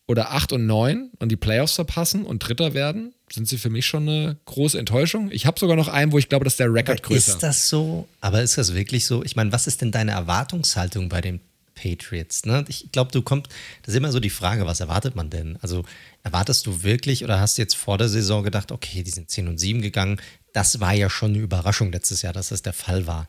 [0.09, 3.87] oder 8 und 9 und die Playoffs verpassen und Dritter werden, sind sie für mich
[3.87, 5.31] schon eine große Enttäuschung.
[5.31, 7.29] Ich habe sogar noch einen, wo ich glaube, dass der Rekord größer ist.
[7.29, 8.09] Ist das so?
[8.21, 9.23] Aber ist das wirklich so?
[9.23, 11.41] Ich meine, was ist denn deine Erwartungshaltung bei den
[11.83, 12.45] Patriots?
[12.47, 12.65] Ne?
[12.69, 13.49] Ich glaube, du kommst,
[13.83, 15.59] das ist immer so die Frage, was erwartet man denn?
[15.63, 15.85] Also
[16.23, 19.49] erwartest du wirklich oder hast du jetzt vor der Saison gedacht, okay, die sind 10
[19.49, 20.21] und 7 gegangen?
[20.53, 23.27] Das war ja schon eine Überraschung letztes Jahr, dass das der Fall war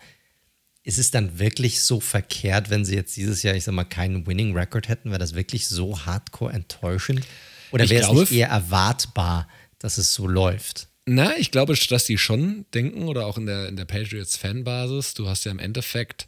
[0.84, 4.28] ist es dann wirklich so verkehrt, wenn sie jetzt dieses Jahr, ich sag mal, keinen
[4.28, 5.10] Winning Record hätten?
[5.10, 7.26] Wäre das wirklich so hardcore enttäuschend?
[7.72, 9.48] Oder wäre es nicht eher erwartbar,
[9.80, 10.90] dass es so läuft?
[11.06, 15.28] Na, ich glaube, dass die schon denken oder auch in der, in der Patriots-Fanbasis, du
[15.28, 16.28] hast ja im Endeffekt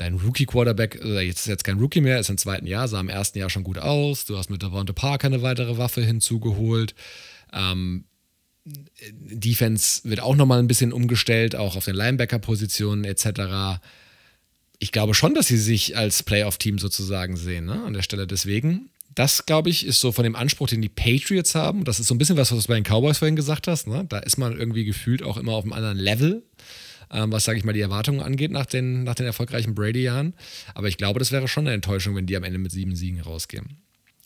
[0.00, 3.08] dein Rookie-Quarterback, oder jetzt ist jetzt kein Rookie mehr, ist im zweiten Jahr, sah im
[3.08, 4.24] ersten Jahr schon gut aus.
[4.24, 6.94] Du hast mit Devonta Parker eine weitere Waffe hinzugeholt.
[7.52, 8.04] Ähm,
[8.64, 13.80] Defense wird auch nochmal ein bisschen umgestellt, auch auf den Linebacker-Positionen etc.
[14.78, 17.82] Ich glaube schon, dass sie sich als Playoff-Team sozusagen sehen, ne?
[17.84, 18.26] an der Stelle.
[18.26, 21.84] Deswegen, das glaube ich, ist so von dem Anspruch, den die Patriots haben.
[21.84, 23.86] Das ist so ein bisschen was, was du bei den Cowboys vorhin gesagt hast.
[23.86, 24.06] Ne?
[24.08, 26.42] Da ist man irgendwie gefühlt auch immer auf einem anderen Level,
[27.12, 30.34] ähm, was, sage ich mal, die Erwartungen angeht nach den, nach den erfolgreichen Brady-Jahren.
[30.74, 33.20] Aber ich glaube, das wäre schon eine Enttäuschung, wenn die am Ende mit sieben Siegen
[33.20, 33.78] rausgehen.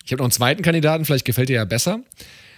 [0.04, 2.02] Ich habe noch einen zweiten Kandidaten, vielleicht gefällt dir ja besser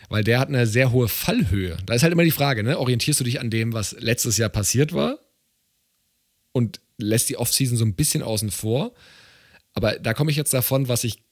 [0.09, 1.77] weil der hat eine sehr hohe Fallhöhe.
[1.87, 2.79] Da ist halt immer die Frage, ne?
[2.79, 5.19] orientierst du dich an dem, was letztes Jahr passiert war
[6.53, 8.95] und lässt die Offseason so ein bisschen außen vor.
[9.75, 11.23] Aber da komme ich jetzt davon, was ich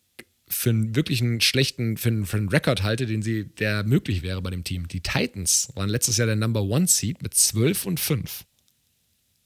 [0.46, 4.42] für einen wirklichen schlechten, für einen, für einen Rekord halte, den sie, der möglich wäre
[4.42, 4.88] bei dem Team.
[4.88, 8.44] Die Titans waren letztes Jahr der Number One Seed mit 12 und 5.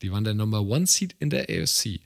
[0.02, 2.00] Die waren der Number One Seed in der AFC.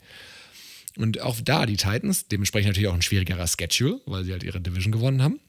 [0.96, 4.60] Und auch da die Titans, dementsprechend natürlich auch ein schwierigerer Schedule, weil sie halt ihre
[4.60, 5.40] Division gewonnen haben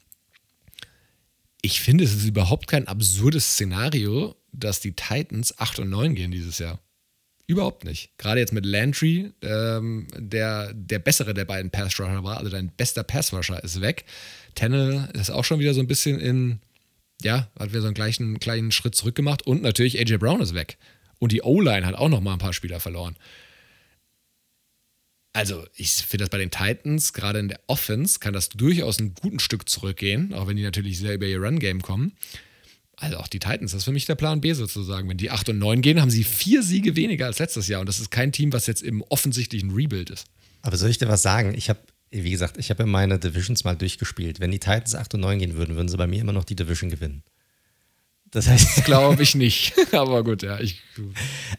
[1.63, 6.29] ich finde, es ist überhaupt kein absurdes Szenario, dass die Titans 8 und 9 gehen
[6.29, 6.79] dieses Jahr.
[7.47, 8.17] Überhaupt nicht.
[8.17, 13.03] Gerade jetzt mit Landry, ähm, der der bessere der beiden Pass-Rusher war, also dein bester
[13.03, 14.03] Pass-Rusher ist weg.
[14.55, 16.59] Tennel ist auch schon wieder so ein bisschen in,
[17.21, 20.53] ja, hat wieder so einen gleichen kleinen Schritt zurück gemacht und natürlich AJ Brown ist
[20.53, 20.77] weg.
[21.23, 23.15] Und die O-Line hat auch noch mal ein paar Spieler verloren.
[25.31, 29.13] Also, ich finde das bei den Titans, gerade in der Offense, kann das durchaus ein
[29.13, 32.11] guten Stück zurückgehen, auch wenn die natürlich sehr über ihr Run-Game kommen.
[32.97, 35.07] Also auch die Titans, das ist für mich der Plan B sozusagen.
[35.07, 37.79] Wenn die 8 und 9 gehen, haben sie vier Siege weniger als letztes Jahr.
[37.79, 40.27] Und das ist kein Team, was jetzt im offensichtlichen Rebuild ist.
[40.61, 41.53] Aber soll ich dir was sagen?
[41.55, 41.79] Ich habe,
[42.11, 44.41] wie gesagt, ich habe meine Divisions mal durchgespielt.
[44.41, 46.57] Wenn die Titans 8 und 9 gehen würden, würden sie bei mir immer noch die
[46.57, 47.23] Division gewinnen.
[48.33, 49.73] Das heißt, glaube ich nicht.
[49.93, 50.59] Aber gut, ja.
[50.59, 50.81] Ich,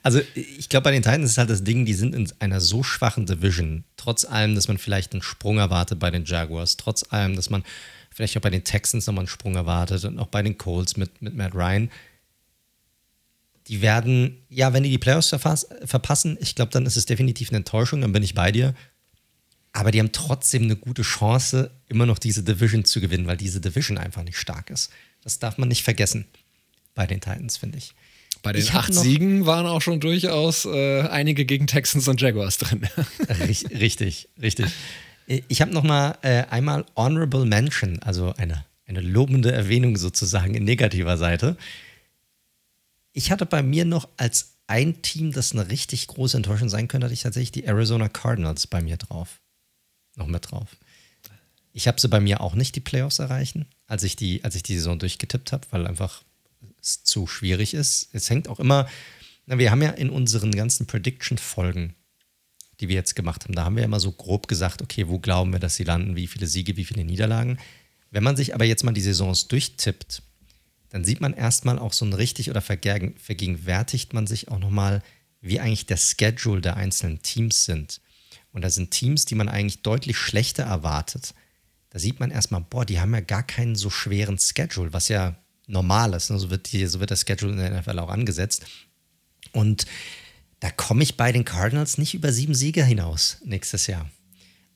[0.03, 2.83] also ich glaube, bei den Titans ist halt das Ding, die sind in einer so
[2.83, 3.85] schwachen Division.
[3.97, 6.77] Trotz allem, dass man vielleicht einen Sprung erwartet bei den Jaguars.
[6.77, 7.63] Trotz allem, dass man
[8.11, 11.23] vielleicht auch bei den Texans nochmal einen Sprung erwartet und auch bei den Colts mit,
[11.23, 11.91] mit Matt Ryan.
[13.69, 17.59] Die werden, ja, wenn die die Playoffs verpassen, ich glaube, dann ist es definitiv eine
[17.59, 18.75] Enttäuschung, dann bin ich bei dir.
[19.73, 23.61] Aber die haben trotzdem eine gute Chance, immer noch diese Division zu gewinnen, weil diese
[23.61, 24.91] Division einfach nicht stark ist.
[25.23, 26.27] Das darf man nicht vergessen
[26.95, 27.95] bei den Titans, finde ich.
[28.43, 32.59] Bei den ich acht Siegen waren auch schon durchaus äh, einige gegen Texans und Jaguars
[32.59, 32.87] drin.
[33.81, 34.67] richtig, richtig.
[35.27, 40.65] Ich habe noch mal äh, einmal Honorable Mention, also eine, eine lobende Erwähnung sozusagen in
[40.65, 41.57] negativer Seite.
[43.13, 47.07] Ich hatte bei mir noch als ein Team, das eine richtig große Enttäuschung sein könnte,
[47.07, 49.41] hatte ich tatsächlich die Arizona Cardinals bei mir drauf.
[50.17, 50.69] Noch mit drauf.
[51.73, 54.63] Ich habe sie bei mir auch nicht die Playoffs erreichen, als ich die, als ich
[54.63, 56.23] die Saison durchgetippt habe, weil einfach
[56.85, 58.09] zu schwierig ist.
[58.13, 58.89] Es hängt auch immer,
[59.47, 61.95] wir haben ja in unseren ganzen Prediction-Folgen,
[62.81, 65.53] die wir jetzt gemacht haben, da haben wir immer so grob gesagt, okay, wo glauben
[65.53, 67.59] wir, dass sie landen, wie viele Siege, wie viele Niederlagen.
[68.11, 70.23] Wenn man sich aber jetzt mal die Saisons durchtippt,
[70.91, 75.03] dann sieht man erstmal auch so ein richtig oder vergegenwärtigt man sich auch nochmal,
[75.41, 78.01] wie eigentlich der Schedule der einzelnen Teams sind.
[78.53, 81.35] Und da sind Teams, die man eigentlich deutlich schlechter erwartet.
[81.91, 85.37] Da sieht man erstmal, boah, die haben ja gar keinen so schweren Schedule, was ja
[85.67, 86.31] Normales.
[86.31, 86.39] Ne?
[86.39, 88.67] So, wird die, so wird der Schedule in der NFL auch angesetzt.
[89.53, 89.87] Und
[90.61, 94.11] da komme ich bei den Cardinals nicht über sieben Siege hinaus nächstes Jahr.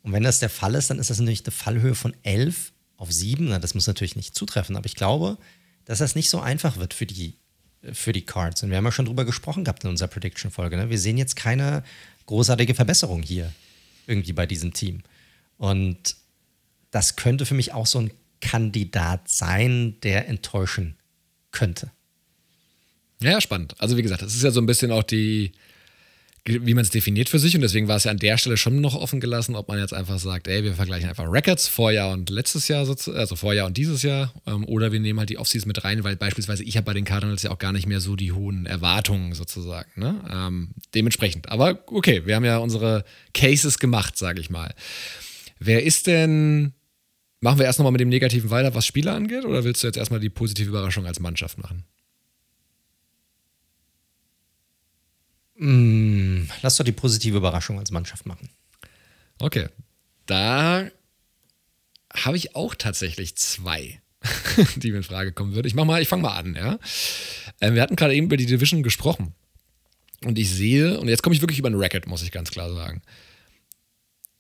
[0.03, 3.13] Und wenn das der Fall ist, dann ist das natürlich eine Fallhöhe von elf auf
[3.13, 3.49] sieben.
[3.49, 5.39] Na, das muss natürlich nicht zutreffen, aber ich glaube,
[5.85, 7.37] dass das nicht so einfach wird für die,
[7.93, 8.63] für die Cards.
[8.63, 10.77] Und wir haben ja schon drüber gesprochen gehabt in unserer Prediction-Folge.
[10.77, 10.91] Ne?
[10.91, 11.83] Wir sehen jetzt keine
[12.27, 13.53] großartige Verbesserung hier
[14.07, 15.03] irgendwie bei diesem Team.
[15.57, 16.17] Und
[16.91, 18.11] das könnte für mich auch so ein
[18.41, 20.97] Kandidat sein, der enttäuschen
[21.51, 21.91] könnte.
[23.21, 23.75] Ja, spannend.
[23.79, 25.53] Also wie gesagt, das ist ja so ein bisschen auch die,
[26.45, 28.81] wie man es definiert für sich und deswegen war es ja an der Stelle schon
[28.81, 32.31] noch offen gelassen, ob man jetzt einfach sagt, ey, wir vergleichen einfach Records, Vorjahr und
[32.31, 35.85] letztes Jahr, also Vorjahr und dieses Jahr ähm, oder wir nehmen halt die Offseason mit
[35.85, 38.33] rein, weil beispielsweise ich habe bei den Cardinals ja auch gar nicht mehr so die
[38.33, 40.23] hohen Erwartungen sozusagen, ne?
[40.31, 41.49] Ähm, dementsprechend.
[41.51, 44.75] Aber okay, wir haben ja unsere Cases gemacht, sage ich mal.
[45.59, 46.73] Wer ist denn
[47.41, 49.97] Machen wir erst nochmal mit dem Negativen weiter, was Spieler angeht, oder willst du jetzt
[49.97, 51.85] erstmal die positive Überraschung als Mannschaft machen?
[55.59, 58.51] Mm, lass doch die positive Überraschung als Mannschaft machen.
[59.39, 59.69] Okay.
[60.27, 60.91] Da
[62.13, 64.01] habe ich auch tatsächlich zwei,
[64.77, 65.69] die mir in Frage kommen würde.
[65.69, 66.79] Ich ich fange mal an, ja.
[67.61, 69.35] Ähm, wir hatten gerade eben über die Division gesprochen.
[70.25, 72.73] Und ich sehe, und jetzt komme ich wirklich über ein Record, muss ich ganz klar
[72.73, 73.03] sagen.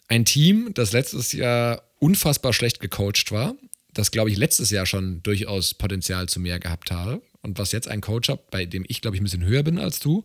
[0.08, 3.54] Ein Team, das letztes Jahr unfassbar schlecht gecoacht war,
[3.92, 7.88] das, glaube ich, letztes Jahr schon durchaus Potenzial zu mehr gehabt habe und was jetzt
[7.88, 10.24] ein Coach hat, bei dem ich, glaube ich, ein bisschen höher bin als du,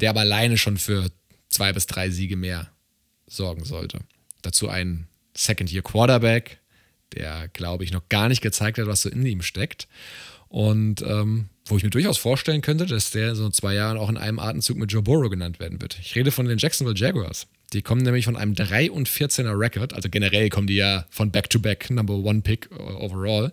[0.00, 1.10] der aber alleine schon für
[1.48, 2.70] zwei bis drei Siege mehr
[3.26, 4.00] sorgen sollte.
[4.42, 5.06] Dazu ein
[5.36, 6.58] Second-Year-Quarterback,
[7.14, 9.88] der, glaube ich, noch gar nicht gezeigt hat, was so in ihm steckt.
[10.48, 14.08] Und ähm, wo ich mir durchaus vorstellen könnte, dass der in so zwei Jahren auch
[14.08, 15.98] in einem Atemzug mit Joe Burrow genannt werden wird.
[16.00, 17.46] Ich rede von den Jacksonville Jaguars.
[17.74, 21.30] Die kommen nämlich von einem 3 und 14er Record, also generell kommen die ja von
[21.30, 23.52] Back-to-Back -back Number One Pick overall.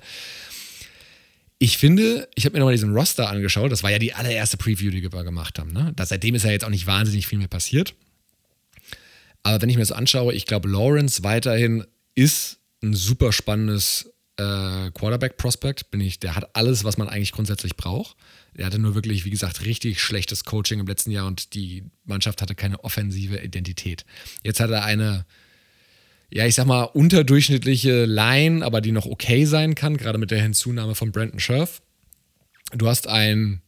[1.58, 3.72] Ich finde, ich habe mir nochmal diesen Roster angeschaut.
[3.72, 5.72] Das war ja die allererste Preview, die wir gemacht haben.
[5.72, 5.94] Ne?
[5.96, 7.94] Das, seitdem ist ja jetzt auch nicht wahnsinnig viel mehr passiert.
[9.44, 14.90] Aber wenn ich mir das anschaue, ich glaube, Lawrence weiterhin ist ein super spannendes äh,
[14.92, 15.86] Quarterback-Prospect.
[16.24, 18.16] der hat alles, was man eigentlich grundsätzlich braucht.
[18.56, 22.42] Er hatte nur wirklich, wie gesagt, richtig schlechtes Coaching im letzten Jahr und die Mannschaft
[22.42, 24.06] hatte keine offensive Identität.
[24.44, 25.26] Jetzt hat er eine,
[26.30, 30.42] ja, ich sag mal, unterdurchschnittliche Line, aber die noch okay sein kann, gerade mit der
[30.42, 31.82] Hinzunahme von Brandon Scherf.
[32.74, 33.62] Du hast ein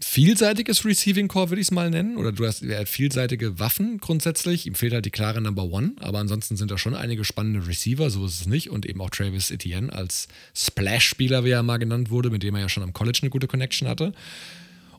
[0.00, 2.16] vielseitiges Receiving Core, würde ich es mal nennen.
[2.16, 4.66] Oder du hast hat vielseitige Waffen grundsätzlich.
[4.66, 8.10] Ihm fehlt halt die klare Number One, aber ansonsten sind da schon einige spannende Receiver,
[8.10, 8.70] so ist es nicht.
[8.70, 12.62] Und eben auch Travis Etienne als Splash-Spieler, wie er mal genannt wurde, mit dem er
[12.62, 14.12] ja schon am College eine gute Connection hatte.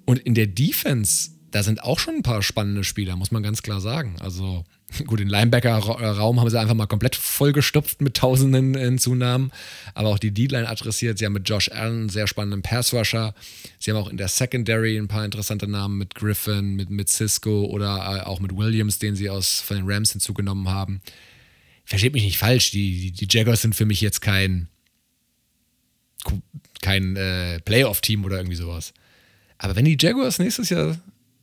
[0.05, 3.61] Und in der Defense, da sind auch schon ein paar spannende Spieler, muss man ganz
[3.61, 4.15] klar sagen.
[4.19, 4.65] Also
[5.05, 9.51] Gut, den Linebacker-Raum haben sie einfach mal komplett vollgestopft mit tausenden Hinzunahmen.
[9.93, 11.17] Aber auch die D-Line adressiert.
[11.17, 13.33] Sie haben mit Josh Allen einen sehr spannenden Pass-Rusher.
[13.79, 17.65] Sie haben auch in der Secondary ein paar interessante Namen mit Griffin, mit, mit Cisco
[17.65, 21.01] oder äh, auch mit Williams, den sie aus, von den Rams hinzugenommen haben.
[21.83, 24.67] Versteht mich nicht falsch, die, die, die Jaguars sind für mich jetzt kein,
[26.81, 28.93] kein äh, Playoff-Team oder irgendwie sowas.
[29.57, 30.97] Aber wenn die Jaguars nächstes Jahr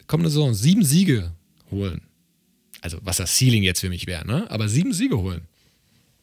[0.06, 1.32] kommende Saison sieben Siege
[1.70, 2.02] holen,
[2.80, 4.50] also was das Ceiling jetzt für mich wäre, ne?
[4.50, 5.42] aber sieben Siege holen.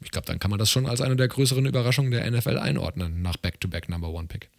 [0.04, 3.22] Ich glaube, dann kann man das schon als eine der größeren Überraschungen der NFL einordnen,
[3.22, 4.50] nach Back-to-Back Number One Pick.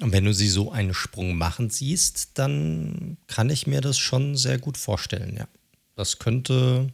[0.00, 4.36] Und wenn du sie so einen Sprung machen siehst, dann kann ich mir das schon
[4.36, 5.46] sehr gut vorstellen, ja.
[5.94, 6.92] Das könnte.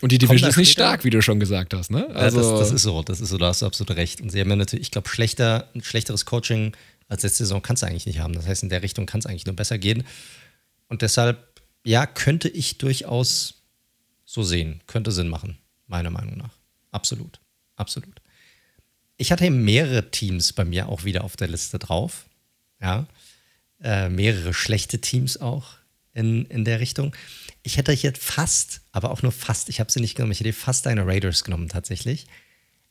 [0.00, 2.08] Und die Division ist nicht stark, wie du schon gesagt hast, ne?
[2.08, 4.20] Also ja, das, das, ist so, das ist so, da hast du absolut recht.
[4.20, 6.74] Und sie haben ja natürlich, ich glaube, schlechter, ein schlechteres Coaching
[7.08, 8.34] als letzte Saison kannst du eigentlich nicht haben.
[8.34, 10.04] Das heißt, in der Richtung kann es eigentlich nur besser gehen.
[10.88, 13.62] Und deshalb, ja, könnte ich durchaus
[14.24, 14.80] so sehen.
[14.86, 16.56] Könnte Sinn machen, meiner Meinung nach.
[16.90, 17.40] Absolut.
[17.76, 18.20] Absolut.
[19.16, 22.26] Ich hatte mehrere Teams bei mir auch wieder auf der Liste drauf.
[22.80, 23.06] Ja.
[23.82, 25.76] Äh, mehrere schlechte Teams auch
[26.12, 27.14] in, in der Richtung.
[27.62, 30.52] Ich hätte jetzt fast, aber auch nur fast, ich habe sie nicht genommen, ich hätte
[30.52, 32.26] fast deine Raiders genommen tatsächlich.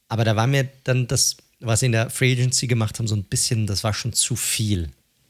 [0.07, 3.15] Aber da war mir dann das, was sie in der Free Agency gemacht haben, so
[3.15, 4.89] ein bisschen, das war schon zu viel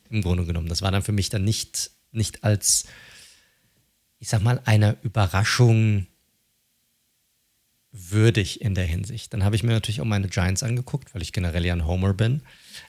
[0.10, 0.70] im Grunde genommen.
[0.70, 2.86] Das war dann für mich dann nicht nicht als,
[4.20, 6.08] ich sag mal, einer Überraschung
[7.92, 9.34] würdig in der Hinsicht.
[9.34, 12.14] Dann habe ich mir natürlich auch meine Giants angeguckt, weil ich generell ja ein Homer
[12.14, 12.42] bin.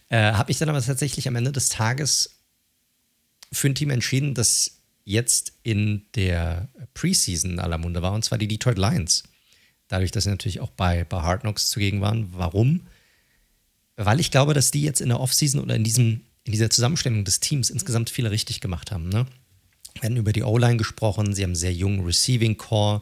[0.08, 2.38] Äh, habe ich dann aber tatsächlich am Ende des Tages
[3.52, 8.48] für ein Team entschieden, das jetzt in der Preseason aller Munde war, und zwar die
[8.48, 9.24] Detroit Lions.
[9.88, 12.28] Dadurch, dass sie natürlich auch bei, bei Hard Knocks zugegen waren.
[12.32, 12.86] Warum?
[13.96, 17.24] Weil ich glaube, dass die jetzt in der Offseason oder in diesem in dieser Zusammenstellung
[17.24, 19.08] des Teams insgesamt viele richtig gemacht haben.
[19.08, 19.26] Ne?
[19.94, 23.00] Wir hatten über die O-Line gesprochen, sie haben einen sehr jungen Receiving Core.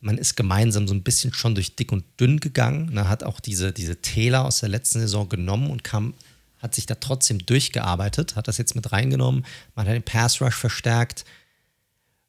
[0.00, 2.92] Man ist gemeinsam so ein bisschen schon durch dick und dünn gegangen.
[2.92, 3.08] Ne?
[3.08, 6.14] hat auch diese, diese Täler aus der letzten Saison genommen und kam,
[6.58, 9.46] hat sich da trotzdem durchgearbeitet, hat das jetzt mit reingenommen.
[9.76, 11.24] Man hat den Pass Rush verstärkt.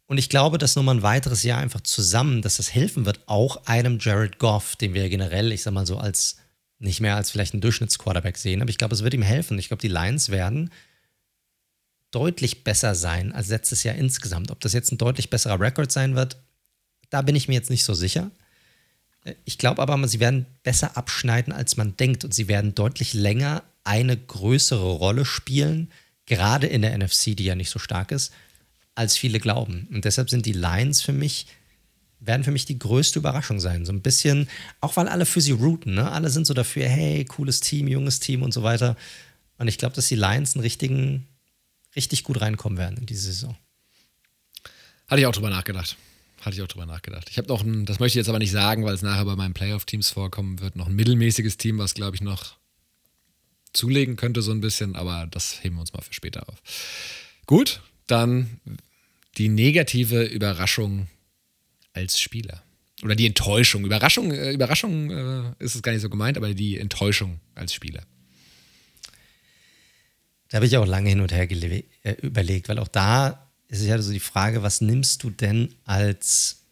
[0.08, 3.66] Und ich glaube, dass nochmal ein weiteres Jahr einfach zusammen, dass das helfen wird, auch
[3.66, 6.38] einem Jared Goff, den wir generell, ich sag mal so, als
[6.80, 8.62] nicht mehr als vielleicht ein Durchschnittsquarterback sehen.
[8.62, 9.58] Aber ich glaube, es wird ihm helfen.
[9.60, 10.72] Ich glaube, die Lions werden
[12.12, 14.52] deutlich besser sein als letztes Jahr insgesamt.
[14.52, 16.38] Ob das jetzt ein deutlich besserer Rekord sein wird,
[17.10, 18.32] da bin ich mir jetzt nicht so sicher.
[19.44, 22.24] Ich glaube aber, sie werden besser abschneiden, als man denkt.
[22.24, 25.92] Und sie werden deutlich länger eine größere Rolle spielen,
[26.26, 28.34] gerade in der NFC, die ja nicht so stark ist,
[28.96, 29.88] als viele glauben.
[29.92, 31.48] Und deshalb sind die Lions für mich
[32.20, 33.86] werden für mich die größte Überraschung sein.
[33.86, 34.50] So ein bisschen,
[34.82, 36.12] auch weil alle für sie routen, ne?
[36.12, 38.96] Alle sind so dafür, hey, cooles Team, junges Team und so weiter.
[39.58, 41.28] Und ich glaube, dass die Lions einen richtigen,
[41.96, 43.56] richtig gut reinkommen werden in diese Saison.
[45.08, 45.98] Hatte ich auch drüber nachgedacht.
[46.42, 47.30] hatte ich auch drüber nachgedacht.
[47.30, 49.36] Ich habe noch ein, das möchte ich jetzt aber nicht sagen, weil es nachher bei
[49.36, 52.56] meinen Playoff-Teams vorkommen wird, noch ein mittelmäßiges Team, was glaube ich noch
[53.74, 56.62] zulegen könnte, so ein bisschen, aber das heben wir uns mal für später auf.
[57.46, 58.60] Gut, dann
[59.38, 61.08] die negative Überraschung
[61.96, 62.64] als Spieler.
[63.04, 63.86] Oder die Enttäuschung.
[63.86, 68.04] Überraschung, äh, Überraschung äh, ist es gar nicht so gemeint, aber die Enttäuschung als Spieler.
[70.50, 71.84] Da habe ich auch lange hin und her äh,
[72.22, 76.64] überlegt, weil auch da ist es ja so die Frage, was nimmst du denn als,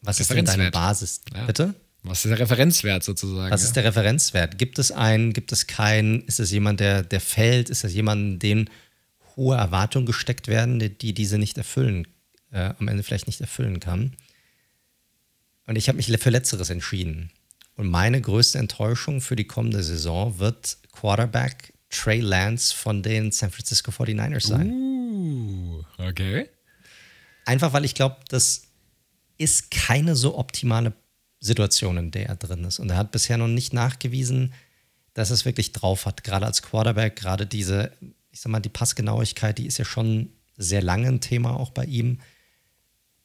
[0.00, 1.20] was ist denn deine Basis?
[1.34, 1.44] Ja.
[1.44, 1.74] Bitte?
[2.04, 3.50] Was ist der Referenzwert sozusagen?
[3.50, 3.66] Was ja?
[3.66, 4.56] ist der Referenzwert?
[4.56, 6.22] Gibt es einen, gibt es keinen?
[6.22, 7.68] Ist es jemand, der, der fällt?
[7.68, 8.66] Ist es jemand, dem
[9.36, 12.06] hohe Erwartungen gesteckt werden, die, die diese nicht erfüllen,
[12.52, 14.16] äh, am Ende vielleicht nicht erfüllen kann?
[15.66, 17.30] Und ich habe mich für Letzteres entschieden.
[17.76, 23.50] Und meine größte Enttäuschung für die kommende Saison wird Quarterback Trey Lance von den San
[23.50, 24.70] Francisco 49ers sein.
[24.70, 26.48] Uh, okay.
[27.44, 28.62] Einfach weil ich glaube, das
[29.38, 30.92] ist keine so optimale
[31.40, 32.78] Situation, in der er drin ist.
[32.78, 34.52] Und er hat bisher noch nicht nachgewiesen,
[35.14, 36.24] dass er es wirklich drauf hat.
[36.24, 37.92] Gerade als Quarterback, gerade diese,
[38.30, 41.84] ich sag mal, die Passgenauigkeit, die ist ja schon sehr lange ein Thema auch bei
[41.84, 42.20] ihm.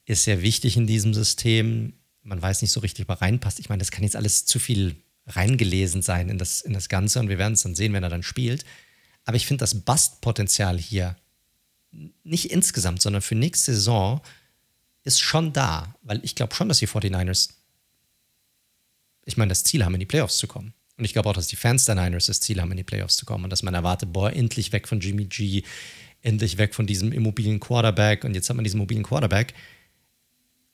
[0.06, 1.94] Ist sehr wichtig in diesem System.
[2.22, 3.58] Man weiß nicht so richtig, ob er reinpasst.
[3.58, 4.96] Ich meine, das kann jetzt alles zu viel
[5.26, 8.10] reingelesen sein in das, in das Ganze und wir werden es dann sehen, wenn er
[8.10, 8.64] dann spielt.
[9.24, 11.16] Aber ich finde das Bastpotenzial hier
[12.22, 14.20] nicht insgesamt, sondern für nächste Saison
[15.04, 17.50] ist schon da, weil ich glaube schon, dass die 49ers,
[19.24, 20.74] ich meine, das Ziel haben, in die Playoffs zu kommen.
[20.96, 23.16] Und ich glaube auch, dass die Fans der Niners das Ziel haben, in die Playoffs
[23.16, 25.62] zu kommen und dass man erwartet, boah, endlich weg von Jimmy G,
[26.22, 29.54] endlich weg von diesem immobilen Quarterback und jetzt hat man diesen mobilen Quarterback.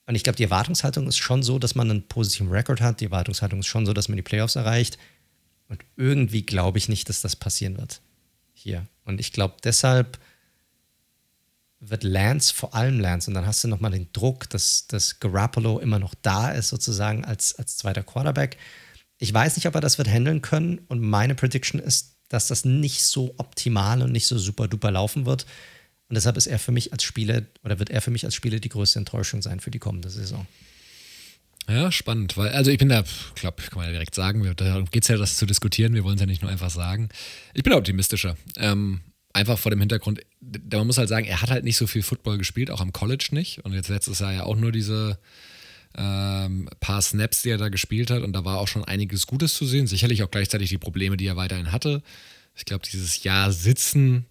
[0.05, 3.01] Und ich glaube, die Erwartungshaltung ist schon so, dass man einen positiven Rekord hat.
[3.01, 4.97] Die Erwartungshaltung ist schon so, dass man die Playoffs erreicht.
[5.67, 8.01] Und irgendwie glaube ich nicht, dass das passieren wird.
[8.53, 8.87] Hier.
[9.05, 10.19] Und ich glaube, deshalb
[11.79, 15.79] wird Lance, vor allem Lance, und dann hast du nochmal den Druck, dass, dass Garoppolo
[15.79, 18.57] immer noch da ist, sozusagen als, als zweiter Quarterback.
[19.17, 20.79] Ich weiß nicht, ob er das wird handeln können.
[20.87, 25.25] Und meine Prediction ist, dass das nicht so optimal und nicht so super duper laufen
[25.25, 25.45] wird.
[26.11, 28.59] Und deshalb ist er für mich als Spieler oder wird er für mich als Spieler
[28.59, 30.45] die größte Enttäuschung sein für die kommende Saison.
[31.69, 34.87] Ja, spannend, weil, also ich bin da, ich glaube, kann man ja direkt sagen, darum
[34.91, 37.07] geht es ja, das zu diskutieren, wir wollen es ja nicht nur einfach sagen.
[37.53, 38.35] Ich bin optimistischer.
[38.57, 38.99] Ähm,
[39.31, 42.37] einfach vor dem Hintergrund, man muss halt sagen, er hat halt nicht so viel Football
[42.37, 43.63] gespielt, auch am College nicht.
[43.63, 45.17] Und jetzt letztes Jahr ja auch nur diese
[45.95, 48.21] ähm, paar Snaps, die er da gespielt hat.
[48.21, 49.87] Und da war auch schon einiges Gutes zu sehen.
[49.87, 52.03] Sicherlich auch gleichzeitig die Probleme, die er weiterhin hatte.
[52.53, 54.25] Ich glaube, dieses Jahr Sitzen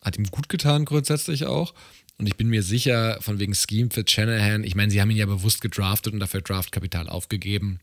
[0.00, 1.74] hat ihm gut getan grundsätzlich auch.
[2.18, 5.16] Und ich bin mir sicher, von wegen Scheme für Shanahan, ich meine, sie haben ihn
[5.16, 7.80] ja bewusst gedraftet und dafür Draftkapital aufgegeben.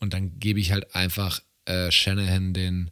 [0.00, 2.90] Und dann gebe ich halt einfach äh, Shanahan den,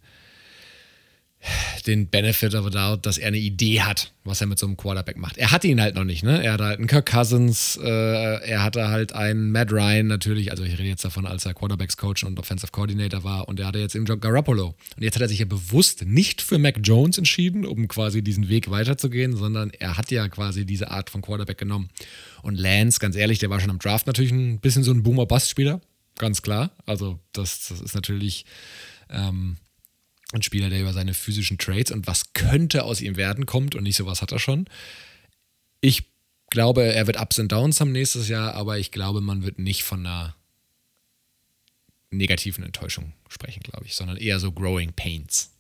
[1.87, 4.77] den Benefit of a doubt, dass er eine Idee hat, was er mit so einem
[4.77, 5.37] Quarterback macht.
[5.37, 6.43] Er hatte ihn halt noch nicht, ne?
[6.43, 10.63] Er hatte halt einen Kirk Cousins, äh, er hatte halt einen Matt Ryan natürlich, also
[10.63, 13.81] ich rede jetzt davon, als er Quarterbacks Coach und Offensive Coordinator war und er hatte
[13.81, 14.69] jetzt eben John Garoppolo.
[14.97, 18.49] Und jetzt hat er sich ja bewusst nicht für Mac Jones entschieden, um quasi diesen
[18.49, 21.91] Weg weiterzugehen, sondern er hat ja quasi diese Art von Quarterback genommen.
[22.43, 25.81] Und Lance, ganz ehrlich, der war schon am Draft natürlich ein bisschen so ein Boomer-Bust-Spieler,
[26.19, 26.71] ganz klar.
[26.87, 28.47] Also das, das ist natürlich
[29.11, 29.57] ähm,
[30.33, 33.83] ein Spieler, der über seine physischen Traits und was könnte aus ihm werden kommt und
[33.85, 34.67] nicht sowas hat er schon.
[35.81, 36.05] Ich
[36.51, 39.85] glaube, er wird Ups und Downs haben nächstes Jahr, aber ich glaube, man wird nicht
[39.85, 40.37] von einer
[42.11, 45.51] negativen Enttäuschung sprechen, glaube ich, sondern eher so Growing Pains.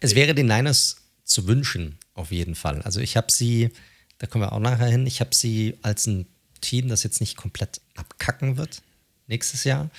[0.00, 2.82] Es wäre den Niners zu wünschen, auf jeden Fall.
[2.82, 3.70] Also ich habe sie,
[4.18, 6.26] da kommen wir auch nachher hin, ich habe sie als ein
[6.60, 8.82] Team, das jetzt nicht komplett abkacken wird
[9.26, 9.90] nächstes Jahr,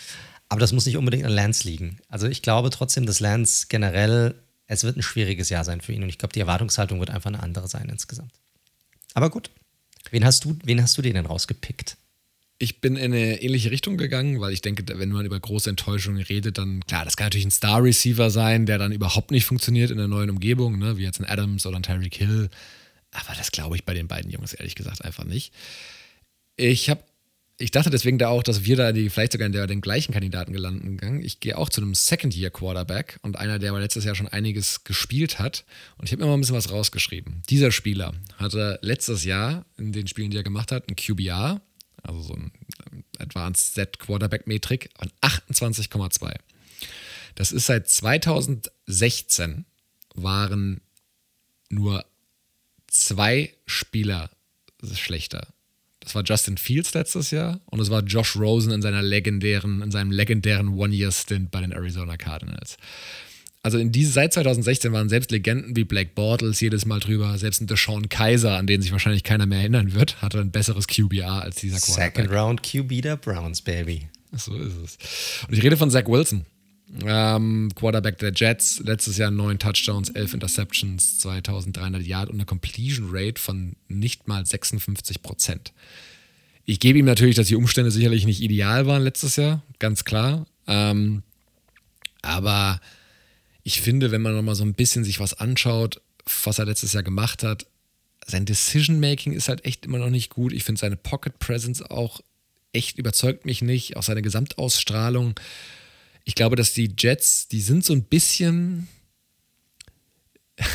[0.52, 1.99] aber das muss nicht unbedingt an Lance liegen.
[2.10, 4.36] Also ich glaube trotzdem, dass Lance generell,
[4.68, 7.30] es wird ein schwieriges Jahr sein für ihn und ich glaube, die Erwartungshaltung wird einfach
[7.30, 8.34] eine andere sein insgesamt.
[9.14, 9.49] Aber gut.
[10.10, 11.95] Wen hast du, wen hast du denn rausgepickt?
[12.58, 16.22] Ich bin in eine ähnliche Richtung gegangen, weil ich denke, wenn man über große Enttäuschungen
[16.22, 19.99] redet, dann klar, das kann natürlich ein Star-Receiver sein, der dann überhaupt nicht funktioniert in
[19.99, 20.97] der neuen Umgebung, ne?
[20.97, 22.49] wie jetzt ein Adams oder ein Tyreek Hill.
[23.12, 25.54] Aber das glaube ich bei den beiden Jungs ehrlich gesagt einfach nicht.
[26.58, 27.02] Ich habe
[27.62, 30.12] ich dachte deswegen da auch, dass wir da die vielleicht sogar in der, den gleichen
[30.14, 31.24] Kandidaten gelandet gegangen.
[31.24, 35.39] Ich gehe auch zu einem Second-Year-Quarterback und einer, der aber letztes Jahr schon einiges gespielt
[35.39, 35.64] hat.
[35.97, 37.43] Und ich habe mir mal ein bisschen was rausgeschrieben.
[37.49, 41.62] Dieser Spieler hatte letztes Jahr in den Spielen, die er gemacht hat, ein QBR,
[42.01, 42.51] also so ein
[43.20, 46.34] Advanced Set Quarterback-Metrik von 28,2.
[47.36, 49.66] Das ist seit 2016
[50.16, 50.82] waren
[51.70, 52.05] nur
[52.88, 54.30] zwei Spieler
[54.93, 55.47] schlechter
[56.02, 59.91] das war Justin Fields letztes Jahr und es war Josh Rosen in seiner legendären, in
[59.91, 62.78] seinem legendären One-Year-Stint bei den Arizona Cardinals.
[63.64, 67.62] Also in diese, seit 2016 waren selbst Legenden wie Black Bortles jedes Mal drüber, selbst
[67.62, 71.43] ein Deshaun Kaiser, an den sich wahrscheinlich keiner mehr erinnern wird, hatte ein besseres QBR
[71.43, 72.16] als dieser Quarterback.
[72.16, 74.08] Second Round QB der Browns, Baby.
[74.36, 74.97] So ist es.
[75.47, 76.45] Und ich rede von Zach Wilson.
[77.05, 83.09] Ähm, Quarterback der Jets, letztes Jahr neun Touchdowns, elf Interceptions, 2300 Yard und eine Completion
[83.11, 85.73] Rate von nicht mal 56 Prozent.
[86.65, 90.45] Ich gebe ihm natürlich, dass die Umstände sicherlich nicht ideal waren letztes Jahr, ganz klar.
[90.67, 91.23] Ähm,
[92.21, 92.79] aber
[93.63, 96.01] ich finde, wenn man nochmal so ein bisschen sich was anschaut,
[96.43, 97.67] was er letztes Jahr gemacht hat,
[98.25, 100.53] sein Decision-Making ist halt echt immer noch nicht gut.
[100.53, 102.21] Ich finde seine Pocket Presence auch
[102.73, 105.35] echt überzeugt mich nicht, auch seine Gesamtausstrahlung.
[106.24, 108.88] Ich glaube, dass die Jets, die sind so ein bisschen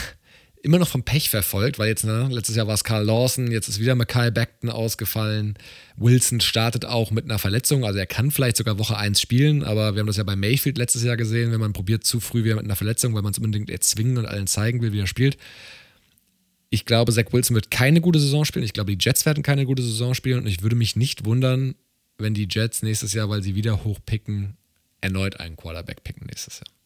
[0.63, 3.69] immer noch vom Pech verfolgt, weil jetzt, ne, letztes Jahr war es Carl Lawson, jetzt
[3.69, 5.55] ist wieder Mackay Beckton ausgefallen.
[5.97, 9.95] Wilson startet auch mit einer Verletzung, also er kann vielleicht sogar Woche 1 spielen, aber
[9.95, 12.57] wir haben das ja bei Mayfield letztes Jahr gesehen, wenn man probiert zu früh wieder
[12.57, 15.37] mit einer Verletzung, weil man es unbedingt erzwingen und allen zeigen will, wie er spielt.
[16.69, 18.65] Ich glaube, Zach Wilson wird keine gute Saison spielen.
[18.65, 21.77] Ich glaube, die Jets werden keine gute Saison spielen und ich würde mich nicht wundern,
[22.19, 24.57] wenn die Jets nächstes Jahr, weil sie wieder hochpicken,
[25.01, 26.77] erneut einen Quarterback picken nächstes Jahr.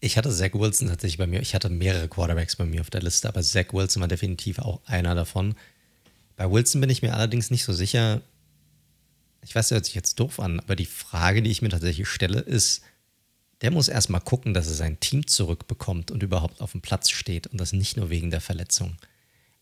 [0.00, 1.40] Ich hatte Zach Wilson tatsächlich bei mir.
[1.40, 4.80] Ich hatte mehrere Quarterbacks bei mir auf der Liste, aber Zach Wilson war definitiv auch
[4.86, 5.56] einer davon.
[6.36, 8.20] Bei Wilson bin ich mir allerdings nicht so sicher.
[9.42, 12.08] Ich weiß, das hört sich jetzt doof an, aber die Frage, die ich mir tatsächlich
[12.08, 12.82] stelle, ist,
[13.60, 17.48] der muss erstmal gucken, dass er sein Team zurückbekommt und überhaupt auf dem Platz steht
[17.48, 18.96] und das nicht nur wegen der Verletzung.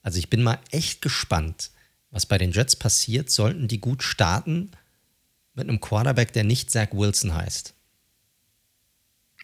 [0.02, 1.70] Also ich bin mal echt gespannt,
[2.10, 4.70] was bei den Jets passiert, sollten die gut starten
[5.56, 7.74] mit einem Quarterback, der nicht Zach Wilson heißt.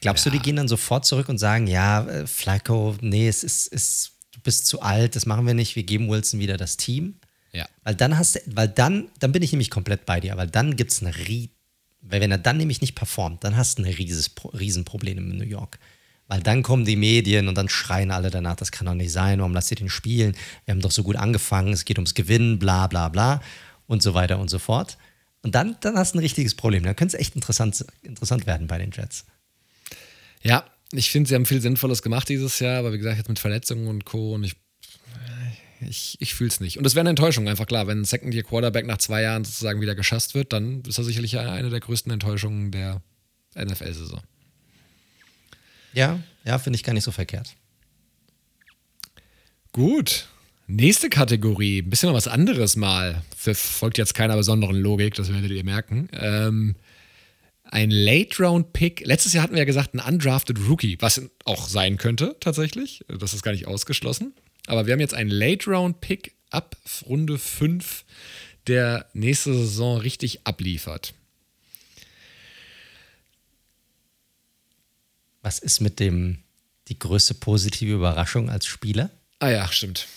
[0.00, 0.30] Glaubst ja.
[0.30, 4.12] du, die gehen dann sofort zurück und sagen, ja, äh, Flacco, nee, es ist, ist,
[4.32, 7.16] du bist zu alt, das machen wir nicht, wir geben Wilson wieder das Team?
[7.52, 7.68] Ja.
[7.82, 10.76] Weil dann hast du, weil dann, dann bin ich nämlich komplett bei dir, weil dann
[10.76, 11.50] gibt es eine Rie
[12.02, 15.44] weil wenn er dann nämlich nicht performt, dann hast du ein rieses, Riesenproblem in New
[15.44, 15.78] York.
[16.26, 19.38] Weil dann kommen die Medien und dann schreien alle danach, das kann doch nicht sein,
[19.38, 20.34] warum lasst ihr den spielen?
[20.64, 23.40] Wir haben doch so gut angefangen, es geht ums Gewinnen, bla bla bla
[23.86, 24.98] und so weiter und so fort.
[25.42, 26.84] Und dann, dann hast du ein richtiges Problem.
[26.84, 29.24] Dann könnte es echt interessant, interessant werden bei den Jets.
[30.42, 33.38] Ja, ich finde, sie haben viel Sinnvolles gemacht dieses Jahr, aber wie gesagt, jetzt mit
[33.38, 34.34] Verletzungen und Co.
[34.34, 34.54] Und ich,
[35.80, 36.78] ich, ich fühle es nicht.
[36.78, 37.86] Und es wäre eine Enttäuschung, einfach klar.
[37.86, 41.70] Wenn ein Second-Year-Quarterback nach zwei Jahren sozusagen wieder geschasst wird, dann ist er sicherlich eine
[41.70, 43.02] der größten Enttäuschungen der
[43.56, 44.20] NFL-Saison.
[45.92, 47.54] Ja, ja, finde ich gar nicht so verkehrt.
[49.72, 50.28] Gut.
[50.74, 53.22] Nächste Kategorie, ein bisschen noch was anderes mal.
[53.36, 56.08] Folgt jetzt keiner besonderen Logik, das werdet ihr merken.
[56.14, 56.76] Ähm,
[57.64, 59.04] ein Late-Round-Pick.
[59.04, 63.04] Letztes Jahr hatten wir ja gesagt, ein undrafted Rookie, was auch sein könnte tatsächlich.
[63.06, 64.32] Das ist gar nicht ausgeschlossen.
[64.66, 68.06] Aber wir haben jetzt einen Late-Round-Pick ab Runde 5,
[68.66, 71.12] der nächste Saison richtig abliefert.
[75.42, 76.38] Was ist mit dem,
[76.88, 79.10] die größte positive Überraschung als Spieler?
[79.38, 80.08] Ah ja, stimmt.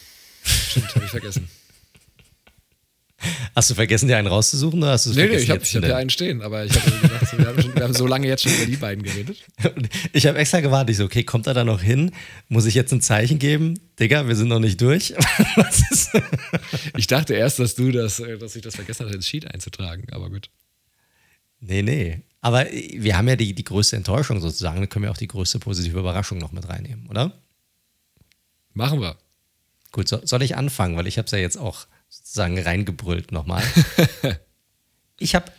[0.45, 1.47] Stimmt, habe ich vergessen.
[3.55, 5.27] Hast du vergessen, dir einen rauszusuchen oder hast nee?
[5.27, 7.83] Nee, ich habe hab ja einen stehen, aber ich habe gedacht, wir haben, schon, wir
[7.83, 9.37] haben so lange jetzt schon über die beiden geredet.
[10.13, 12.11] Ich habe extra gewartet, ich so, okay, kommt er da noch hin?
[12.47, 13.79] Muss ich jetzt ein Zeichen geben?
[13.99, 15.13] Digga, wir sind noch nicht durch.
[16.97, 20.07] ich dachte erst, dass du das, äh, dass ich das vergessen hatte, ins Sheet einzutragen,
[20.11, 20.49] aber gut.
[21.59, 22.21] Nee, nee.
[22.41, 25.59] Aber wir haben ja die, die größte Enttäuschung sozusagen, dann können wir auch die größte
[25.59, 27.31] positive Überraschung noch mit reinnehmen, oder?
[28.73, 29.17] Machen wir.
[29.95, 33.63] Gut, so, soll ich anfangen, weil ich habe es ja jetzt auch sozusagen reingebrüllt nochmal.
[35.17, 35.49] ich habe,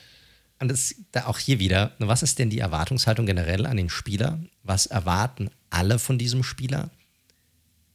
[0.58, 4.38] und das da auch hier wieder, was ist denn die Erwartungshaltung generell an den Spieler?
[4.62, 6.90] Was erwarten alle von diesem Spieler?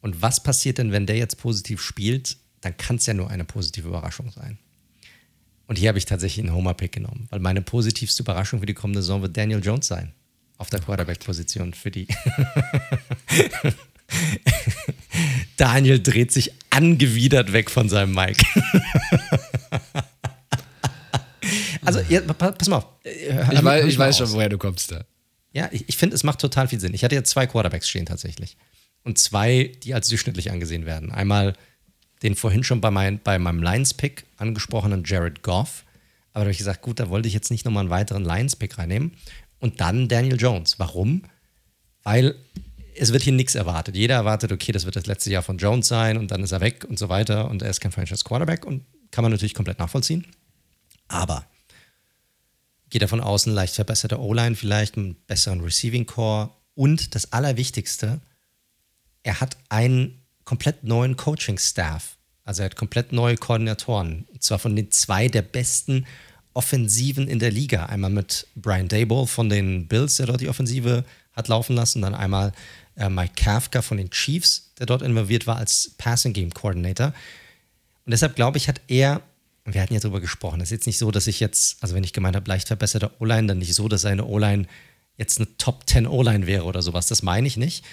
[0.01, 2.37] Und was passiert denn, wenn der jetzt positiv spielt?
[2.61, 4.57] Dann kann es ja nur eine positive Überraschung sein.
[5.67, 9.03] Und hier habe ich tatsächlich einen Homer-Pick genommen, weil meine positivste Überraschung für die kommende
[9.03, 10.11] Saison wird Daniel Jones sein.
[10.57, 12.07] Auf der Quarterback-Position für die.
[15.57, 18.43] Daniel dreht sich angewidert weg von seinem Mic.
[21.85, 22.87] also, ja, pass mal auf.
[23.03, 25.03] Hör, ich, weiß, ich weiß schon, woher du kommst da.
[25.53, 26.93] Ja, ich, ich finde, es macht total viel Sinn.
[26.93, 28.57] Ich hatte jetzt zwei Quarterbacks stehen tatsächlich.
[29.03, 31.11] Und zwei, die als durchschnittlich angesehen werden.
[31.11, 31.55] Einmal
[32.23, 35.85] den vorhin schon bei, mein, bei meinem Lions-Pick angesprochenen Jared Goff.
[36.33, 38.77] Aber da habe ich gesagt, gut, da wollte ich jetzt nicht nochmal einen weiteren Lions-Pick
[38.77, 39.13] reinnehmen.
[39.59, 40.79] Und dann Daniel Jones.
[40.79, 41.23] Warum?
[42.03, 42.35] Weil
[43.01, 43.95] es wird hier nichts erwartet.
[43.95, 46.61] Jeder erwartet, okay, das wird das letzte Jahr von Jones sein und dann ist er
[46.61, 49.79] weg und so weiter und er ist kein Franchise Quarterback und kann man natürlich komplett
[49.79, 50.27] nachvollziehen.
[51.07, 51.47] Aber
[52.91, 58.21] geht davon aus, ein leicht verbesserter O-Line, vielleicht einen besseren Receiving Core und das Allerwichtigste,
[59.23, 62.17] er hat einen komplett neuen Coaching-Staff.
[62.43, 64.27] Also er hat komplett neue Koordinatoren.
[64.31, 66.05] Und zwar von den zwei der besten
[66.53, 67.87] Offensiven in der Liga.
[67.87, 72.15] Einmal mit Brian Dayball von den Bills, der dort die Offensive hat laufen lassen, dann
[72.15, 72.51] einmal
[72.95, 77.13] äh, Mike Kafka von den Chiefs, der dort involviert war als Passing Game Coordinator.
[78.05, 79.21] Und deshalb glaube ich, hat er,
[79.65, 82.03] wir hatten ja darüber gesprochen, es ist jetzt nicht so, dass ich jetzt, also wenn
[82.03, 84.67] ich gemeint habe, leicht verbesserte O-Line, dann nicht so, dass seine O-Line
[85.17, 87.07] jetzt eine Top 10 O-Line wäre oder sowas.
[87.07, 87.85] Das meine ich nicht.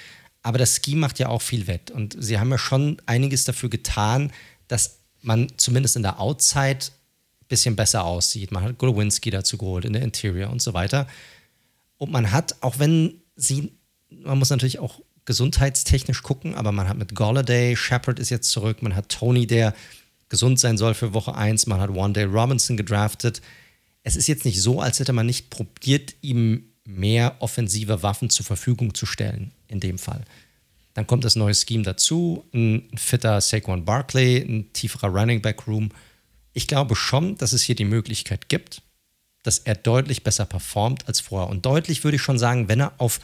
[0.43, 1.91] Aber das Scheme macht ja auch viel wett.
[1.91, 4.33] Und sie haben ja schon einiges dafür getan,
[4.69, 8.53] dass man zumindest in der Outside ein bisschen besser aussieht.
[8.53, 11.07] Man hat Golowinski dazu geholt in der Interior und so weiter.
[11.97, 13.73] Und man hat, auch wenn sie,
[14.11, 18.83] man muss natürlich auch gesundheitstechnisch gucken, aber man hat mit Golladay, Shepard ist jetzt zurück,
[18.83, 19.75] man hat Tony, der
[20.29, 23.43] gesund sein soll für Woche 1, man hat One Day Robinson gedraftet.
[24.03, 28.47] Es ist jetzt nicht so, als hätte man nicht probiert, ihm mehr offensive Waffen zur
[28.47, 30.25] Verfügung zu stellen, in dem Fall.
[30.95, 35.91] Dann kommt das neue Scheme dazu, ein fitter Saquon Barkley, ein tieferer Running Back Room.
[36.55, 38.83] Ich glaube schon, dass es hier die Möglichkeit gibt,
[39.43, 41.51] dass er deutlich besser performt als vorher.
[41.51, 43.21] Und deutlich würde ich schon sagen, wenn er auf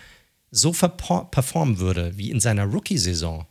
[0.55, 3.47] so performen würde wie in seiner Rookie-Saison,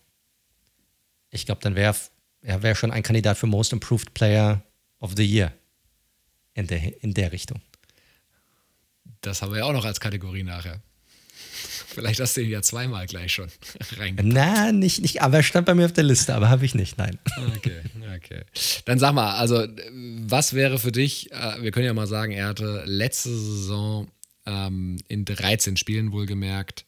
[1.30, 1.95] ich glaube, dann wäre
[2.41, 4.62] er wär schon ein Kandidat für Most Improved Player
[4.99, 5.54] of the Year
[6.54, 7.62] in der, in der Richtung.
[9.22, 10.82] Das haben wir ja auch noch als Kategorie nachher.
[11.88, 13.49] Vielleicht hast du ihn ja zweimal gleich schon
[13.97, 14.34] reingepackt.
[14.34, 16.97] Na, nicht, nicht, aber er stand bei mir auf der Liste, aber habe ich nicht,
[16.97, 17.18] nein.
[17.56, 17.82] Okay,
[18.16, 18.43] okay.
[18.86, 19.66] Dann sag mal, also
[20.26, 24.10] was wäre für dich, äh, wir können ja mal sagen, er hatte letzte Saison
[24.45, 26.86] ähm, in 13 Spielen wohlgemerkt,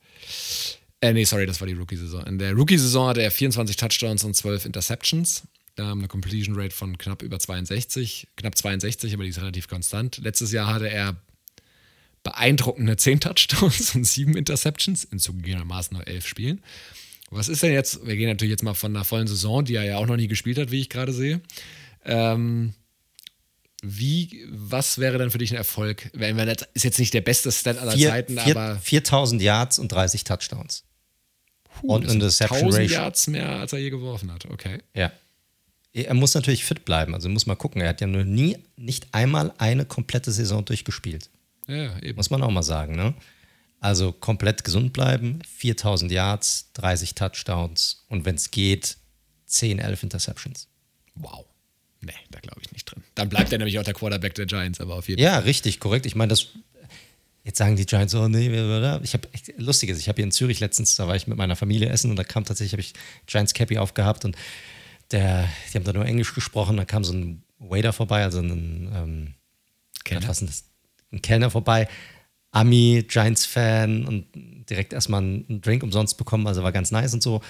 [1.01, 2.25] äh, nee, sorry, das war die Rookie-Saison.
[2.25, 5.43] In der Rookie-Saison hatte er 24 Touchdowns und 12 Interceptions.
[5.77, 10.17] Ähm, eine Completion Rate von knapp über 62, knapp 62, aber die ist relativ konstant.
[10.17, 11.15] Letztes Jahr hatte er
[12.23, 16.61] beeindruckende 10 Touchdowns und 7 Interceptions in zugegebenermaßen nur 11 Spielen.
[17.29, 18.05] Was ist denn jetzt?
[18.05, 20.27] Wir gehen natürlich jetzt mal von einer vollen Saison, die er ja auch noch nie
[20.27, 21.41] gespielt hat, wie ich gerade sehe.
[22.05, 22.73] Ähm,
[23.85, 26.09] wie, was wäre denn für dich ein Erfolg?
[26.13, 28.79] Wenn wir, das ist jetzt nicht der beste Stat aller vier, Zeiten, vier, aber.
[28.79, 30.83] 4000 Yards und 30 Touchdowns.
[31.63, 34.79] Puh, und Interception 1000 Yards mehr, als er je geworfen hat, okay.
[34.93, 35.11] Ja.
[35.93, 37.81] Er muss natürlich fit bleiben, also muss mal gucken.
[37.81, 41.29] Er hat ja nur nie, nicht einmal eine komplette Saison durchgespielt.
[41.67, 42.17] Ja, eben.
[42.17, 43.13] Muss man auch mal sagen, ne?
[43.79, 48.97] Also komplett gesund bleiben, 4000 Yards, 30 Touchdowns und wenn es geht,
[49.45, 50.67] 10, 11 Interceptions.
[51.13, 51.45] Wow.
[52.05, 53.03] Nee, da glaube ich nicht drin.
[53.15, 55.39] Dann bleibt er nämlich auch der Quarterback der Giants, aber auf jeden ja, Fall.
[55.39, 56.05] Ja, richtig, korrekt.
[56.05, 56.47] Ich meine, das.
[57.43, 58.47] Jetzt sagen die Giants, oh nee,
[59.03, 59.27] ich habe
[59.57, 62.15] lustiges, ich habe hier in Zürich letztens, da war ich mit meiner Familie essen und
[62.15, 62.93] da kam tatsächlich, habe ich
[63.27, 64.35] Giants Cappy aufgehabt und
[65.11, 68.91] der, die haben da nur Englisch gesprochen, da kam so ein Waiter vorbei, also ein,
[68.95, 69.33] ähm,
[70.03, 70.25] Kellner.
[70.25, 70.41] Das?
[71.11, 71.87] ein Kellner vorbei,
[72.49, 74.25] Ami, Giants-Fan und
[74.67, 77.41] direkt erstmal einen Drink umsonst bekommen, also war ganz nice und so.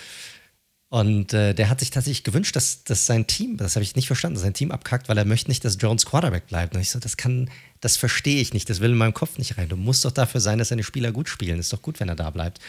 [0.90, 4.08] Und äh, der hat sich tatsächlich gewünscht, dass, dass sein Team, das habe ich nicht
[4.08, 6.76] verstanden, sein Team abkackt, weil er möchte nicht, dass Jones Quarterback bleibt.
[6.76, 7.50] Und ich so, das kann,
[7.82, 9.68] das verstehe ich nicht, das will in meinem Kopf nicht rein.
[9.68, 11.60] Du musst doch dafür sein, dass seine Spieler gut spielen.
[11.60, 12.60] Ist doch gut, wenn er da bleibt.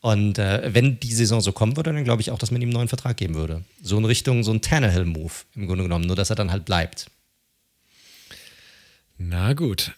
[0.00, 2.68] Und äh, wenn die Saison so kommen würde, dann glaube ich auch, dass man ihm
[2.68, 3.64] einen neuen Vertrag geben würde.
[3.82, 7.10] So in Richtung so ein Tannehill-Move im Grunde genommen, nur dass er dann halt bleibt.
[9.18, 9.92] Na gut.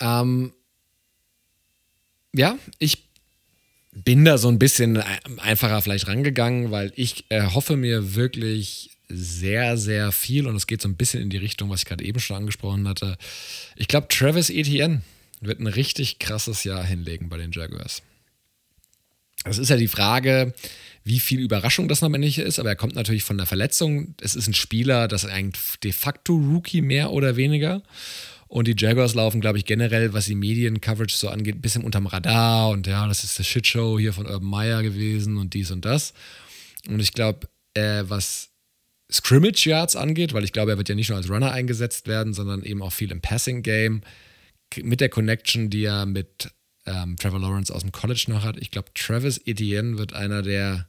[0.00, 0.52] Ähm,
[2.32, 3.09] ja, ich
[4.04, 5.02] bin da so ein bisschen
[5.38, 10.88] einfacher vielleicht rangegangen, weil ich erhoffe mir wirklich sehr, sehr viel und es geht so
[10.88, 13.16] ein bisschen in die Richtung, was ich gerade eben schon angesprochen hatte.
[13.76, 15.02] Ich glaube, Travis Etienne
[15.40, 18.02] wird ein richtig krasses Jahr hinlegen bei den Jaguars.
[19.44, 20.54] Es ist ja die Frage,
[21.02, 24.14] wie viel Überraschung das am Ende ist, aber er kommt natürlich von der Verletzung.
[24.20, 27.82] Es ist ein Spieler, das ist ein de facto Rookie mehr oder weniger.
[28.50, 32.08] Und die Jaguars laufen, glaube ich, generell, was die Medien-Coverage so angeht, ein bisschen unterm
[32.08, 32.70] Radar.
[32.70, 36.14] Und ja, das ist der Shitshow hier von Urban Meyer gewesen und dies und das.
[36.88, 38.50] Und ich glaube, äh, was
[39.08, 42.34] Scrimmage Yards angeht, weil ich glaube, er wird ja nicht nur als Runner eingesetzt werden,
[42.34, 44.00] sondern eben auch viel im Passing Game.
[44.82, 46.50] Mit der Connection, die er mit
[46.86, 48.56] ähm, Trevor Lawrence aus dem College noch hat.
[48.56, 50.88] Ich glaube, Travis Etienne wird einer der,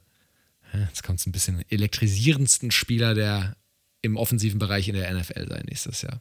[0.88, 3.56] jetzt kommt es ein bisschen, elektrisierendsten Spieler der
[4.00, 6.20] im offensiven Bereich in der NFL sein nächstes Jahr.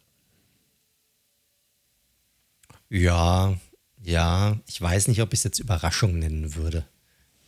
[2.91, 3.57] Ja,
[4.03, 6.85] ja, ich weiß nicht, ob ich es jetzt Überraschung nennen würde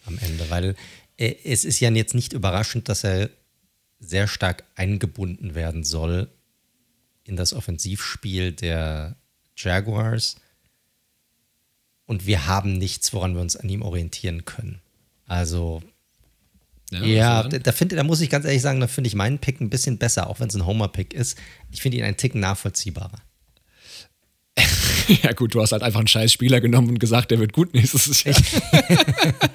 [0.05, 0.75] am Ende, weil
[1.17, 3.29] äh, es ist ja jetzt nicht überraschend, dass er
[3.99, 6.29] sehr stark eingebunden werden soll
[7.25, 9.17] in das Offensivspiel der
[9.57, 10.37] Jaguars.
[12.05, 14.79] Und wir haben nichts, woran wir uns an ihm orientieren können.
[15.25, 15.81] Also,
[16.89, 19.59] ja, ja da, find, da muss ich ganz ehrlich sagen, da finde ich meinen Pick
[19.59, 21.37] ein bisschen besser, auch wenn es ein Homer-Pick ist.
[21.71, 23.19] Ich finde ihn einen Ticken nachvollziehbarer.
[25.24, 27.74] ja, gut, du hast halt einfach einen scheiß Spieler genommen und gesagt, der wird gut
[27.74, 28.36] nächstes Jahr.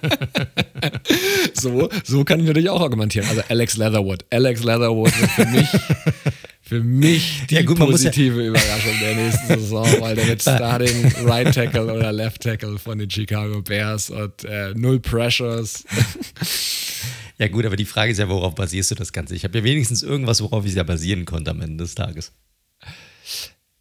[1.54, 3.26] so, so kann ich natürlich auch argumentieren.
[3.28, 4.24] Also Alex Leatherwood.
[4.30, 5.68] Alex Leatherwood wird für mich,
[6.62, 10.42] für mich die Ja, gut, muss ja- positive Überraschung der nächsten Saison, weil der wird
[10.48, 15.84] Starting Right Tackle oder Left Tackle von den Chicago Bears und äh, null Pressures.
[17.38, 19.34] Ja, gut, aber die Frage ist ja, worauf basierst du das Ganze?
[19.34, 22.32] Ich habe ja wenigstens irgendwas, worauf ich es ja basieren konnte am Ende des Tages.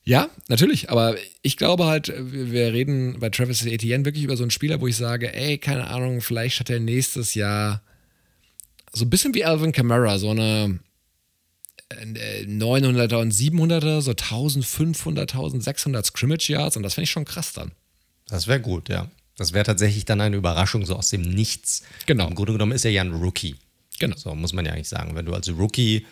[0.07, 4.51] Ja, natürlich, aber ich glaube halt, wir reden bei Travis Etienne wirklich über so einen
[4.51, 7.81] Spieler, wo ich sage, ey, keine Ahnung, vielleicht hat er nächstes Jahr
[8.93, 10.79] so ein bisschen wie Alvin Kamara, so eine
[11.89, 17.51] äh, 900er und 700er, so 1500, 1600 Scrimmage Yards und das finde ich schon krass
[17.51, 17.73] dann.
[18.29, 19.11] Das wäre gut, ja.
[19.35, 21.83] Das wäre tatsächlich dann eine Überraschung, so aus dem Nichts.
[22.05, 22.29] Genau.
[22.29, 23.57] Im Grunde genommen ist er ja ein Rookie.
[23.99, 24.15] Genau.
[24.15, 25.15] So muss man ja eigentlich sagen.
[25.15, 26.05] Wenn du als Rookie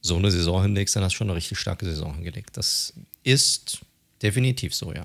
[0.00, 2.56] so eine Saison hinlegst, dann hast du schon eine richtig starke Saison hingelegt.
[2.56, 2.94] Das
[3.26, 3.80] ist
[4.22, 5.04] definitiv so, ja.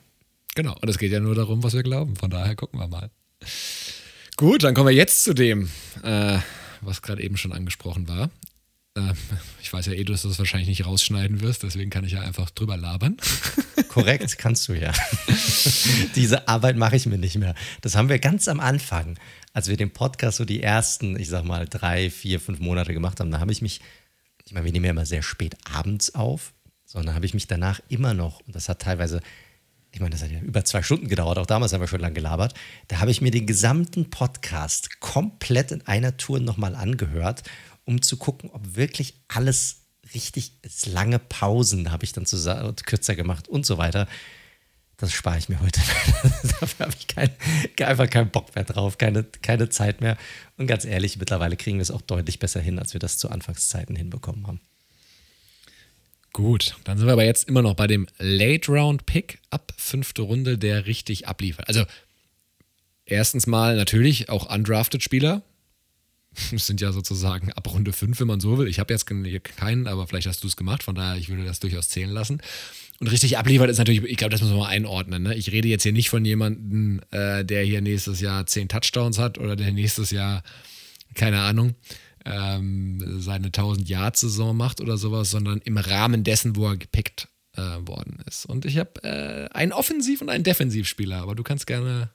[0.54, 2.16] Genau, und es geht ja nur darum, was wir glauben.
[2.16, 3.10] Von daher gucken wir mal.
[4.38, 5.70] Gut, dann kommen wir jetzt zu dem,
[6.04, 6.40] äh,
[6.82, 8.30] was gerade eben schon angesprochen war.
[8.96, 9.14] Äh,
[9.62, 12.22] ich weiß ja eh, dass du das wahrscheinlich nicht rausschneiden wirst, deswegen kann ich ja
[12.22, 13.18] einfach drüber labern.
[13.88, 14.94] Korrekt, kannst du ja.
[16.16, 17.56] Diese Arbeit mache ich mir nicht mehr.
[17.82, 19.18] Das haben wir ganz am Anfang,
[19.54, 23.20] als wir den Podcast so die ersten, ich sag mal, drei, vier, fünf Monate gemacht
[23.20, 23.32] haben.
[23.32, 23.82] Da habe ich mich,
[24.46, 26.54] ich meine, wir nehmen ja immer sehr spät abends auf,
[26.92, 29.22] sondern habe ich mich danach immer noch, und das hat teilweise,
[29.94, 32.16] ich meine, das hat ja über zwei Stunden gedauert, auch damals haben wir schon lange
[32.16, 32.54] gelabert,
[32.90, 37.44] da habe ich mir den gesamten Podcast komplett in einer Tour nochmal angehört,
[37.86, 39.84] um zu gucken, ob wirklich alles
[40.14, 40.86] richtig ist.
[40.88, 44.06] Lange Pausen habe ich dann zusa- kürzer gemacht und so weiter.
[44.98, 45.80] Das spare ich mir heute.
[46.60, 47.30] Dafür habe ich kein,
[47.88, 50.18] einfach keinen Bock mehr drauf, keine, keine Zeit mehr.
[50.58, 53.30] Und ganz ehrlich, mittlerweile kriegen wir es auch deutlich besser hin, als wir das zu
[53.30, 54.60] Anfangszeiten hinbekommen haben.
[56.34, 60.86] Gut, dann sind wir aber jetzt immer noch bei dem Late-Round-Pick ab fünfte Runde, der
[60.86, 61.68] richtig abliefert.
[61.68, 61.84] Also,
[63.06, 65.44] erstens mal natürlich auch undrafted Spieler.
[66.54, 68.70] Das sind ja sozusagen ab Runde 5, wenn man so will.
[68.70, 71.60] Ich habe jetzt keinen, aber vielleicht hast du es gemacht, von daher, ich würde das
[71.60, 72.42] durchaus zählen lassen.
[73.02, 75.24] Und richtig abliefert ist natürlich, ich glaube, das muss man mal einordnen.
[75.24, 75.36] Ne?
[75.36, 79.40] Ich rede jetzt hier nicht von jemandem, äh, der hier nächstes Jahr 10 Touchdowns hat
[79.40, 80.42] oder der nächstes Jahr,
[81.16, 81.76] keine Ahnung,
[82.26, 87.28] ähm, seine 1000 Yard Saison macht oder sowas, sondern im Rahmen dessen, wo er gepickt
[87.56, 88.46] äh, worden ist.
[88.46, 92.10] Und ich habe äh, einen Offensiv- und einen Defensivspieler, aber du kannst gerne.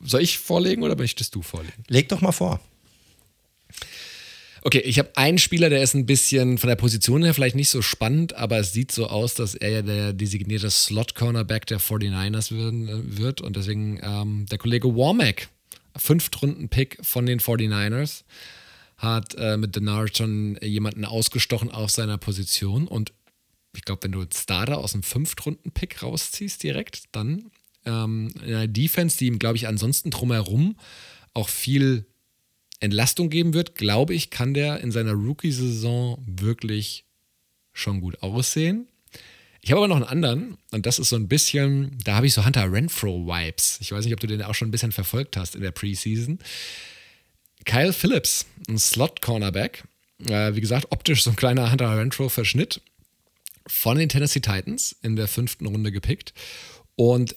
[0.00, 1.82] Soll ich vorlegen oder möchtest du vorlegen?
[1.88, 2.60] Leg doch mal vor.
[4.64, 7.68] Okay, ich habe einen Spieler, der ist ein bisschen von der Position her vielleicht nicht
[7.68, 12.56] so spannend, aber es sieht so aus, dass er ja der designierte Slot-Cornerback der 49ers
[12.56, 15.48] werden, wird und deswegen ähm, der Kollege Warmack,
[15.96, 18.22] Fünftrunden-Pick von den 49ers,
[19.02, 23.12] hat äh, mit Denard schon jemanden ausgestochen auf seiner Position und
[23.74, 27.50] ich glaube, wenn du Starter aus einem Fünftrunden-Pick rausziehst direkt, dann
[27.84, 30.76] ähm, in einer Defense, die ihm, glaube ich, ansonsten drumherum
[31.34, 32.06] auch viel
[32.80, 37.06] Entlastung geben wird, glaube ich, kann der in seiner Rookie-Saison wirklich
[37.72, 38.88] schon gut aussehen.
[39.62, 42.34] Ich habe aber noch einen anderen und das ist so ein bisschen, da habe ich
[42.34, 43.78] so Hunter Renfro-Vibes.
[43.80, 46.40] Ich weiß nicht, ob du den auch schon ein bisschen verfolgt hast in der Preseason.
[47.64, 49.84] Kyle Phillips, ein Slot-Cornerback.
[50.28, 52.80] Äh, wie gesagt, optisch so ein kleiner Hunter Renfro-Verschnitt
[53.66, 56.32] von den Tennessee Titans in der fünften Runde gepickt.
[56.96, 57.36] Und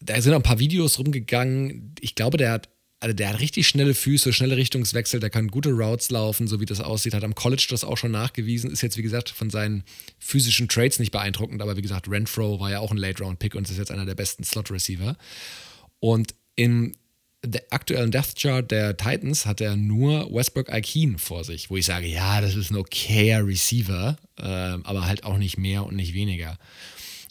[0.00, 1.94] da sind auch ein paar Videos rumgegangen.
[2.00, 2.68] Ich glaube, der hat,
[3.00, 6.66] also der hat richtig schnelle Füße, schnelle Richtungswechsel, der kann gute Routes laufen, so wie
[6.66, 7.14] das aussieht.
[7.14, 8.70] Hat am College das auch schon nachgewiesen.
[8.70, 9.84] Ist jetzt, wie gesagt, von seinen
[10.18, 13.78] physischen Trades nicht beeindruckend, aber wie gesagt, Renfro war ja auch ein Late-Round-Pick und ist
[13.78, 15.16] jetzt einer der besten Slot-Receiver.
[16.00, 16.94] Und im
[17.46, 21.86] der aktuellen Death Chart der Titans hat er nur Westbrook Ikeen vor sich, wo ich
[21.86, 26.14] sage, ja, das ist ein okayer Receiver, äh, aber halt auch nicht mehr und nicht
[26.14, 26.58] weniger.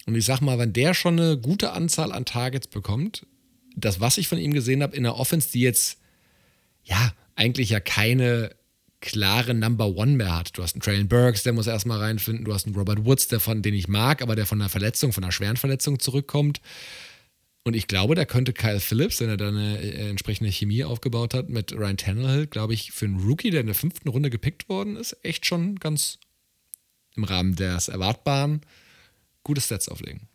[0.06, 3.26] Und ich sag mal, wenn der schon eine gute Anzahl an Targets bekommt,
[3.76, 5.99] das, was ich von ihm gesehen habe in der Offense, die jetzt
[6.84, 8.52] ja eigentlich ja keine
[9.02, 10.57] klare Number One mehr hat.
[10.57, 12.45] Du hast einen Traylon Burks, der muss erstmal reinfinden.
[12.45, 15.11] Du hast einen Robert Woods, der von, den ich mag, aber der von einer Verletzung,
[15.11, 16.60] von einer schweren Verletzung zurückkommt.
[17.66, 21.34] Und ich glaube, da könnte Kyle Phillips, wenn er da eine äh, entsprechende Chemie aufgebaut
[21.34, 24.70] hat mit Ryan Tannehill, glaube ich, für einen Rookie, der in der fünften Runde gepickt
[24.70, 26.20] worden ist, echt schon ganz
[27.16, 28.62] im Rahmen des Erwartbaren
[29.44, 30.28] gute Stats auflegen.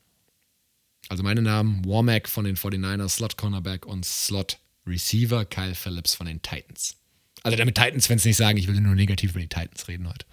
[1.08, 6.26] Also meine Namen: Warmack von den 49ers, Slot Cornerback und Slot Receiver Kyle Phillips von
[6.26, 6.96] den Titans.
[7.42, 10.26] Also damit Titans-Fans nicht sagen, ich will nur negativ über die Titans reden heute.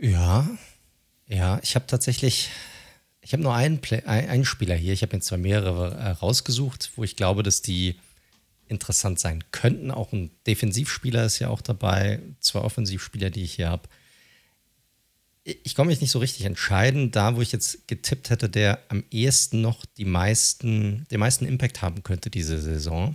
[0.00, 0.48] Ja,
[1.26, 2.50] ja, ich habe tatsächlich,
[3.28, 4.94] ich habe nur einen, Play, ein- einen Spieler hier.
[4.94, 7.96] Ich habe jetzt zwar mehrere äh, rausgesucht, wo ich glaube, dass die
[8.68, 9.90] interessant sein könnten.
[9.90, 13.86] Auch ein Defensivspieler ist ja auch dabei, zwei Offensivspieler, die ich hier habe.
[15.44, 17.10] Ich komme mich nicht so richtig entscheiden.
[17.10, 21.82] Da, wo ich jetzt getippt hätte, der am ehesten noch die meisten, den meisten Impact
[21.82, 23.14] haben könnte diese Saison,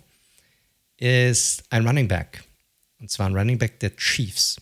[0.97, 2.43] ist ein Running Back.
[2.99, 4.57] Und zwar ein Running Back der Chiefs.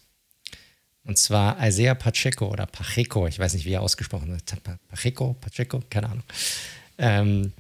[1.04, 4.44] Und zwar Isaiah Pacheco oder Pacheco, ich weiß nicht, wie er ausgesprochen wird.
[4.88, 6.24] Pacheco, Pacheco, keine Ahnung.
[6.98, 7.54] Ähm,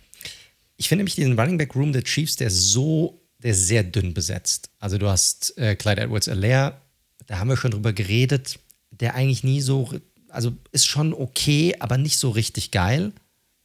[0.77, 3.84] ich finde nämlich diesen Running Back Room der Chiefs, der ist so, der ist sehr
[3.84, 4.69] dünn besetzt.
[4.80, 6.81] Also du hast äh, Clyde Edwards Alaire,
[7.26, 8.59] da haben wir schon drüber geredet,
[8.91, 9.91] der eigentlich nie so,
[10.30, 13.11] also ist schon okay, aber nicht so richtig geil.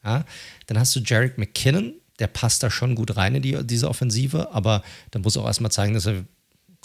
[0.05, 0.25] Ja?
[0.67, 4.53] Dann hast du Jarek McKinnon, der passt da schon gut rein in die, diese Offensive,
[4.53, 6.25] aber dann muss er auch erstmal zeigen, dass er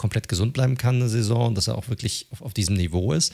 [0.02, 3.12] komplett gesund bleiben kann eine Saison und dass er auch wirklich auf, auf diesem Niveau
[3.12, 3.32] ist.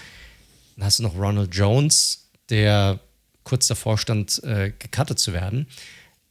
[0.77, 3.01] Dann hast du noch Ronald Jones, der
[3.43, 5.67] kurz davor stand, äh, gecuttet zu werden.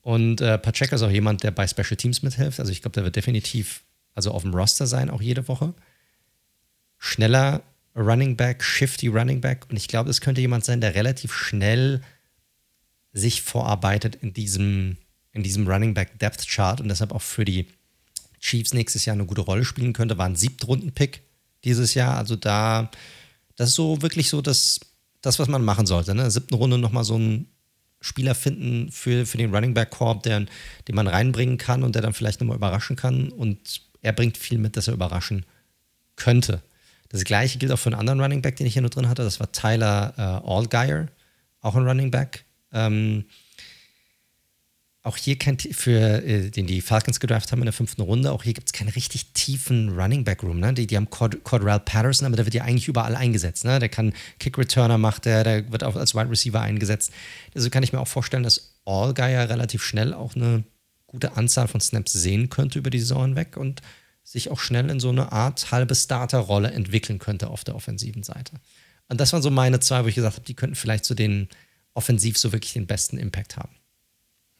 [0.04, 2.60] Und äh, Pacheco ist auch jemand, der bei Special Teams mithilft.
[2.60, 3.82] Also ich glaube, der wird definitiv
[4.14, 5.74] also auf dem Roster sein, auch jede Woche.
[7.00, 7.64] Schneller
[7.96, 9.66] Running Back, shifty Running Back.
[9.70, 12.02] Und ich glaube, es könnte jemand sein, der relativ schnell
[13.12, 14.98] sich vorarbeitet in diesem,
[15.32, 17.68] in diesem Running Back Depth Chart und deshalb auch für die
[18.40, 20.18] Chiefs nächstes Jahr eine gute Rolle spielen könnte.
[20.18, 21.24] War ein Siebtrunden-Pick
[21.64, 22.18] dieses Jahr.
[22.18, 22.90] Also da,
[23.56, 24.80] das ist so wirklich so das,
[25.22, 26.12] das was man machen sollte.
[26.12, 26.22] Ne?
[26.22, 27.48] In der siebten Runde nochmal so einen
[28.00, 30.48] Spieler finden für, für den Running Back Korb, den
[30.92, 33.30] man reinbringen kann und der dann vielleicht nochmal überraschen kann.
[33.30, 35.46] Und er bringt viel mit, dass er überraschen
[36.16, 36.62] könnte.
[37.10, 39.24] Das gleiche gilt auch für einen anderen Running Back, den ich hier nur drin hatte.
[39.24, 41.08] Das war Tyler äh, Allgeier,
[41.62, 42.46] auch ein Running Back.
[42.72, 43.26] Ähm,
[45.08, 48.44] auch hier kein, für äh, den die Falcons gedraft haben in der fünften Runde, auch
[48.44, 50.60] hier gibt es keinen richtig tiefen Running Back Room.
[50.60, 50.74] Ne?
[50.74, 53.66] Die, die haben Cord Cordell Patterson, aber der wird ja eigentlich überall eingesetzt.
[53.66, 53.80] Ne?
[53.80, 57.12] Der kann Kick Returner macht der, der wird auch als Wide Receiver eingesetzt.
[57.56, 60.64] Also kann ich mir auch vorstellen, dass Allgeier relativ schnell auch eine
[61.08, 63.82] gute Anzahl von Snaps sehen könnte über die Saison hinweg und
[64.24, 68.54] sich auch schnell in so eine Art halbe Starterrolle entwickeln könnte auf der offensiven Seite.
[69.08, 71.48] Und das waren so meine zwei, wo ich gesagt habe, die könnten vielleicht so den
[71.94, 73.74] offensiv so wirklich den besten Impact haben.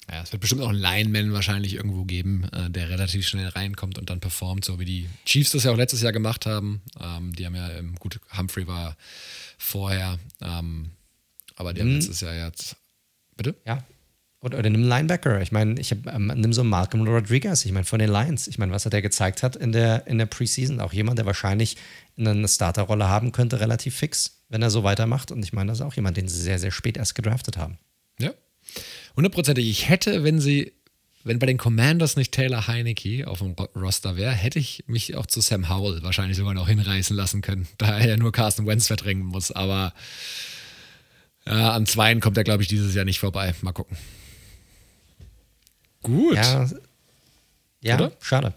[0.10, 3.98] Ja, es wird bestimmt auch einen Lineman wahrscheinlich irgendwo geben, äh, der relativ schnell reinkommt
[3.98, 6.82] und dann performt, so wie die Chiefs das ja auch letztes Jahr gemacht haben.
[7.02, 8.96] Ähm, die haben ja, ähm, gut, Humphrey war
[9.58, 10.92] vorher, ähm,
[11.56, 11.88] aber die mhm.
[11.88, 12.78] haben letztes Jahr jetzt.
[13.36, 13.56] Bitte?
[13.66, 13.84] Ja.
[14.40, 15.42] Oder, oder nimm Linebacker.
[15.42, 18.48] Ich meine, ich habe ähm, nimm so Malcolm Rodriguez, ich meine, von den Lions.
[18.48, 21.26] Ich meine, was er der gezeigt hat in der, in der Preseason, auch jemand, der
[21.26, 21.76] wahrscheinlich
[22.18, 25.32] eine Starterrolle haben könnte, relativ fix, wenn er so weitermacht.
[25.32, 27.78] Und ich meine, das ist auch jemand, den sie sehr, sehr spät erst gedraftet haben.
[28.20, 28.32] Ja,
[29.18, 29.68] hundertprozentig.
[29.68, 30.72] Ich hätte, wenn sie,
[31.24, 35.26] wenn bei den Commanders nicht Taylor Heineke auf dem Roster wäre, hätte ich mich auch
[35.26, 38.88] zu Sam Howell wahrscheinlich sogar noch hinreißen lassen können, da er ja nur Carsten Wentz
[38.88, 39.52] verdrängen muss.
[39.52, 39.94] Aber
[41.46, 43.54] äh, an Zweien kommt er, glaube ich, dieses Jahr nicht vorbei.
[43.62, 43.98] Mal gucken.
[46.04, 46.36] Gut.
[46.36, 46.70] Ja,
[47.82, 48.54] ja schade.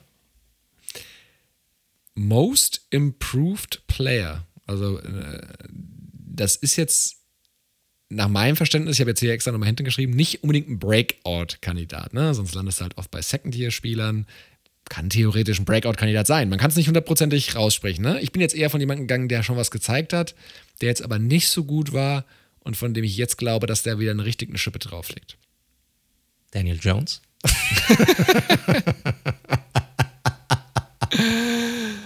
[2.15, 4.47] Most Improved Player.
[4.67, 5.41] Also, äh,
[6.13, 7.20] das ist jetzt
[8.11, 12.13] nach meinem Verständnis, ich habe jetzt hier extra nochmal hinten geschrieben, nicht unbedingt ein Breakout-Kandidat.
[12.13, 12.35] Ne?
[12.35, 14.27] Sonst landest du halt oft bei Second-Tier-Spielern.
[14.89, 16.49] Kann theoretisch ein Breakout-Kandidat sein.
[16.49, 18.03] Man kann es nicht hundertprozentig raussprechen.
[18.05, 18.21] Ne?
[18.21, 20.35] Ich bin jetzt eher von jemandem gegangen, der schon was gezeigt hat,
[20.81, 22.25] der jetzt aber nicht so gut war
[22.65, 25.39] und von dem ich jetzt glaube, dass der wieder eine richtige Schippe drauflegt.
[26.51, 27.23] Daniel Jones?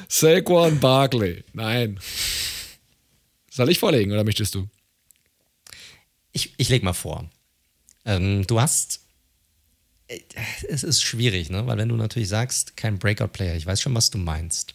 [0.08, 1.44] Saquon Barkley.
[1.54, 1.98] Nein.
[3.50, 4.68] Soll ich vorlegen oder möchtest du?
[6.34, 7.30] Ich, ich leg mal vor.
[8.04, 9.00] Ähm, du hast.
[10.08, 10.20] Äh,
[10.68, 11.66] es ist schwierig, ne?
[11.66, 14.74] weil wenn du natürlich sagst, kein Breakout-Player, ich weiß schon, was du meinst.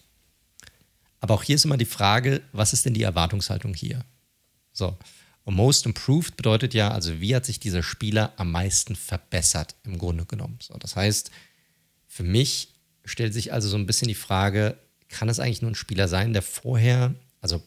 [1.19, 4.03] Aber auch hier ist immer die Frage, was ist denn die Erwartungshaltung hier?
[4.71, 4.97] So.
[5.43, 9.97] Und Most Improved bedeutet ja, also wie hat sich dieser Spieler am meisten verbessert, im
[9.97, 10.59] Grunde genommen.
[10.61, 11.31] So, das heißt,
[12.07, 12.69] für mich
[13.03, 14.77] stellt sich also so ein bisschen die Frage,
[15.09, 17.61] kann es eigentlich nur ein Spieler sein, der vorher, also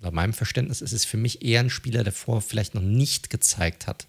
[0.00, 3.30] nach meinem Verständnis ist es für mich eher ein Spieler, der vorher vielleicht noch nicht
[3.30, 4.06] gezeigt hat,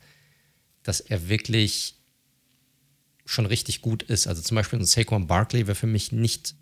[0.84, 1.96] dass er wirklich
[3.26, 4.28] schon richtig gut ist.
[4.28, 6.56] Also zum Beispiel ein Saquon Barkley wäre für mich nicht,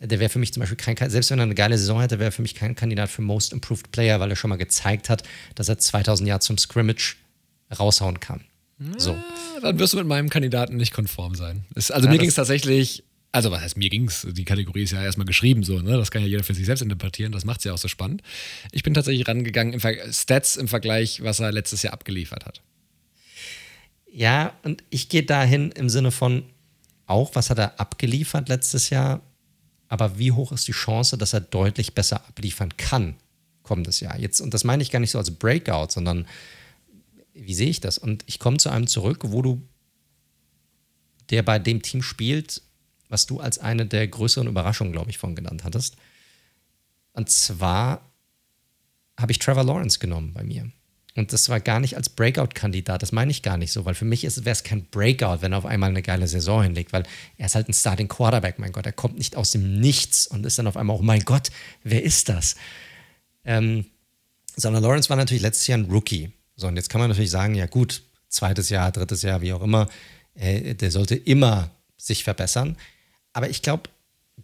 [0.00, 2.32] der wäre für mich zum Beispiel kein, selbst wenn er eine geile Saison hätte, wäre
[2.32, 5.22] für mich kein Kandidat für Most Improved Player, weil er schon mal gezeigt hat,
[5.54, 7.16] dass er 2000 Jahre zum Scrimmage
[7.78, 8.44] raushauen kann.
[8.96, 9.16] So.
[9.60, 11.64] dann wirst du mit meinem Kandidaten nicht konform sein.
[11.74, 14.82] Es, also ja, mir ging es tatsächlich also was heißt, mir ging es, die Kategorie
[14.82, 15.96] ist ja erstmal geschrieben so, ne?
[15.96, 18.22] Das kann ja jeder für sich selbst interpretieren, das macht ja auch so spannend.
[18.72, 22.62] Ich bin tatsächlich rangegangen im Ver Stats im Vergleich, was er letztes Jahr abgeliefert hat.
[24.10, 26.44] Ja, und ich gehe dahin im Sinne von
[27.06, 29.20] auch, was hat er abgeliefert letztes Jahr,
[29.88, 33.16] aber wie hoch ist die Chance, dass er deutlich besser abliefern kann
[33.62, 34.18] kommendes Jahr?
[34.18, 36.26] Jetzt, und das meine ich gar nicht so als Breakout, sondern
[37.34, 37.98] wie sehe ich das?
[37.98, 39.62] Und ich komme zu einem zurück, wo du,
[41.30, 42.62] der bei dem Team spielt,
[43.08, 45.96] was du als eine der größeren Überraschungen, glaube ich, von genannt hattest.
[47.12, 48.02] Und zwar
[49.18, 50.70] habe ich Trevor Lawrence genommen bei mir.
[51.16, 54.04] Und das war gar nicht als Breakout-Kandidat, das meine ich gar nicht so, weil für
[54.04, 57.02] mich wäre es kein Breakout, wenn er auf einmal eine geile Saison hinlegt, weil
[57.38, 60.46] er ist halt ein Starting Quarterback, mein Gott, er kommt nicht aus dem Nichts und
[60.46, 61.50] ist dann auf einmal, oh mein Gott,
[61.82, 62.54] wer ist das?
[63.44, 63.86] Ähm,
[64.54, 66.30] sondern Lawrence war natürlich letztes Jahr ein Rookie.
[66.54, 69.62] So, und jetzt kann man natürlich sagen, ja gut, zweites Jahr, drittes Jahr, wie auch
[69.62, 69.88] immer,
[70.34, 72.76] äh, der sollte immer sich verbessern.
[73.38, 73.88] Aber ich glaube,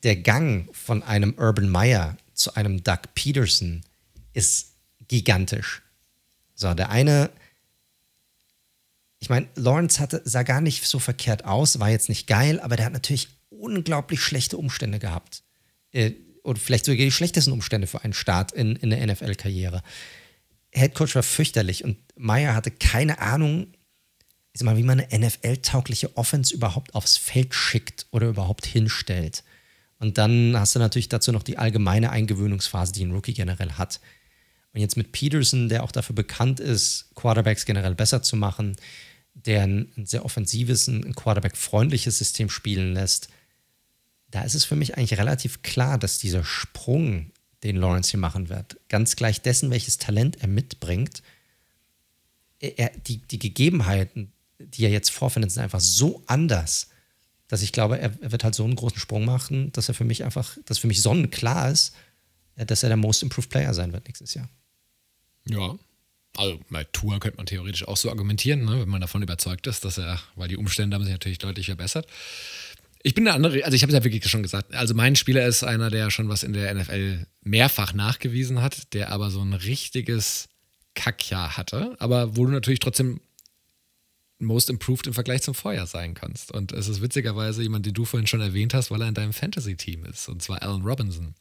[0.04, 3.82] der Gang von einem Urban Meyer zu einem Doug Peterson
[4.34, 4.74] ist
[5.08, 5.82] gigantisch.
[6.54, 7.30] So, der eine,
[9.18, 12.76] ich meine, Lawrence hatte, sah gar nicht so verkehrt aus, war jetzt nicht geil, aber
[12.76, 15.42] der hat natürlich unglaublich schlechte Umstände gehabt.
[15.90, 16.12] Äh,
[16.44, 19.82] oder vielleicht sogar die schlechtesten Umstände für einen Start in, in der NFL-Karriere.
[20.70, 23.74] Headcoach war fürchterlich und Meyer hatte keine Ahnung,
[24.54, 29.42] ich sag mal, wie man eine NFL-taugliche Offense überhaupt aufs Feld schickt oder überhaupt hinstellt.
[29.98, 34.00] Und dann hast du natürlich dazu noch die allgemeine Eingewöhnungsphase, die ein Rookie generell hat.
[34.72, 38.76] Und jetzt mit Peterson, der auch dafür bekannt ist, Quarterbacks generell besser zu machen,
[39.34, 43.30] der ein, sehr offensives, ein Quarterback-freundliches System spielen lässt,
[44.30, 47.32] da ist es für mich eigentlich relativ klar, dass dieser Sprung,
[47.64, 51.22] den Lawrence hier machen wird, ganz gleich dessen, welches Talent er mitbringt,
[52.60, 56.88] er, die, die Gegebenheiten, die er jetzt vorfindet, sind einfach so anders,
[57.48, 60.04] dass ich glaube, er, er, wird halt so einen großen Sprung machen, dass er für
[60.04, 61.94] mich einfach, dass für mich sonnenklar ist,
[62.56, 64.48] dass er der Most Improved Player sein wird nächstes Jahr.
[65.48, 65.76] Ja,
[66.36, 69.84] also bei Tour könnte man theoretisch auch so argumentieren, ne, wenn man davon überzeugt ist,
[69.84, 72.06] dass er, weil die Umstände haben sich natürlich deutlich verbessert.
[73.02, 74.74] Ich bin eine andere, also ich habe es ja wirklich schon gesagt.
[74.74, 79.12] Also mein Spieler ist einer, der schon was in der NFL mehrfach nachgewiesen hat, der
[79.12, 80.48] aber so ein richtiges
[80.94, 83.20] Kackjahr hatte, aber wo du natürlich trotzdem
[84.44, 86.52] Most Improved im Vergleich zum Vorjahr sein kannst.
[86.52, 89.32] Und es ist witzigerweise jemand, den du vorhin schon erwähnt hast, weil er in deinem
[89.32, 91.34] Fantasy-Team ist, und zwar Alan Robinson.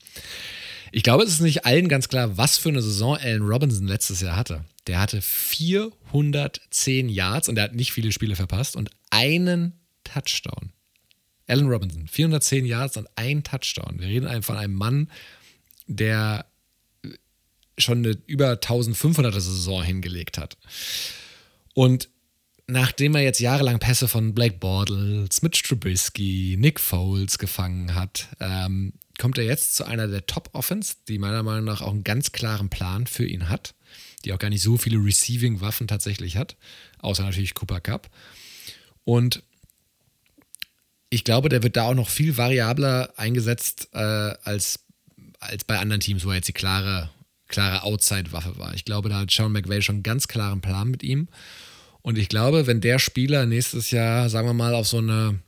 [0.91, 4.21] Ich glaube, es ist nicht allen ganz klar, was für eine Saison Alan Robinson letztes
[4.21, 4.65] Jahr hatte.
[4.88, 9.73] Der hatte 410 Yards und er hat nicht viele Spiele verpasst und einen
[10.03, 10.71] Touchdown.
[11.47, 13.99] Allen Robinson, 410 Yards und ein Touchdown.
[13.99, 15.09] Wir reden von einem Mann,
[15.88, 16.45] der
[17.77, 20.57] schon eine über 1500er Saison hingelegt hat.
[21.73, 22.09] Und
[22.68, 28.94] nachdem er jetzt jahrelang Pässe von Blake Bortles, Mitch Trubisky, Nick Foles gefangen hat, ähm,
[29.19, 32.69] kommt er jetzt zu einer der Top-Offense, die meiner Meinung nach auch einen ganz klaren
[32.69, 33.76] Plan für ihn hat,
[34.26, 36.56] die auch gar nicht so viele Receiving-Waffen tatsächlich hat,
[36.99, 38.10] außer natürlich Cooper Cup.
[39.03, 39.44] Und
[41.10, 44.80] ich glaube, der wird da auch noch viel variabler eingesetzt äh, als,
[45.40, 47.11] als bei anderen Teams, wo er jetzt die klare,
[47.48, 48.73] klare Outside-Waffe war.
[48.73, 51.27] Ich glaube, da hat Sean McVay schon einen ganz klaren Plan mit ihm.
[52.03, 55.39] Und ich glaube, wenn der Spieler nächstes Jahr, sagen wir mal, auf so eine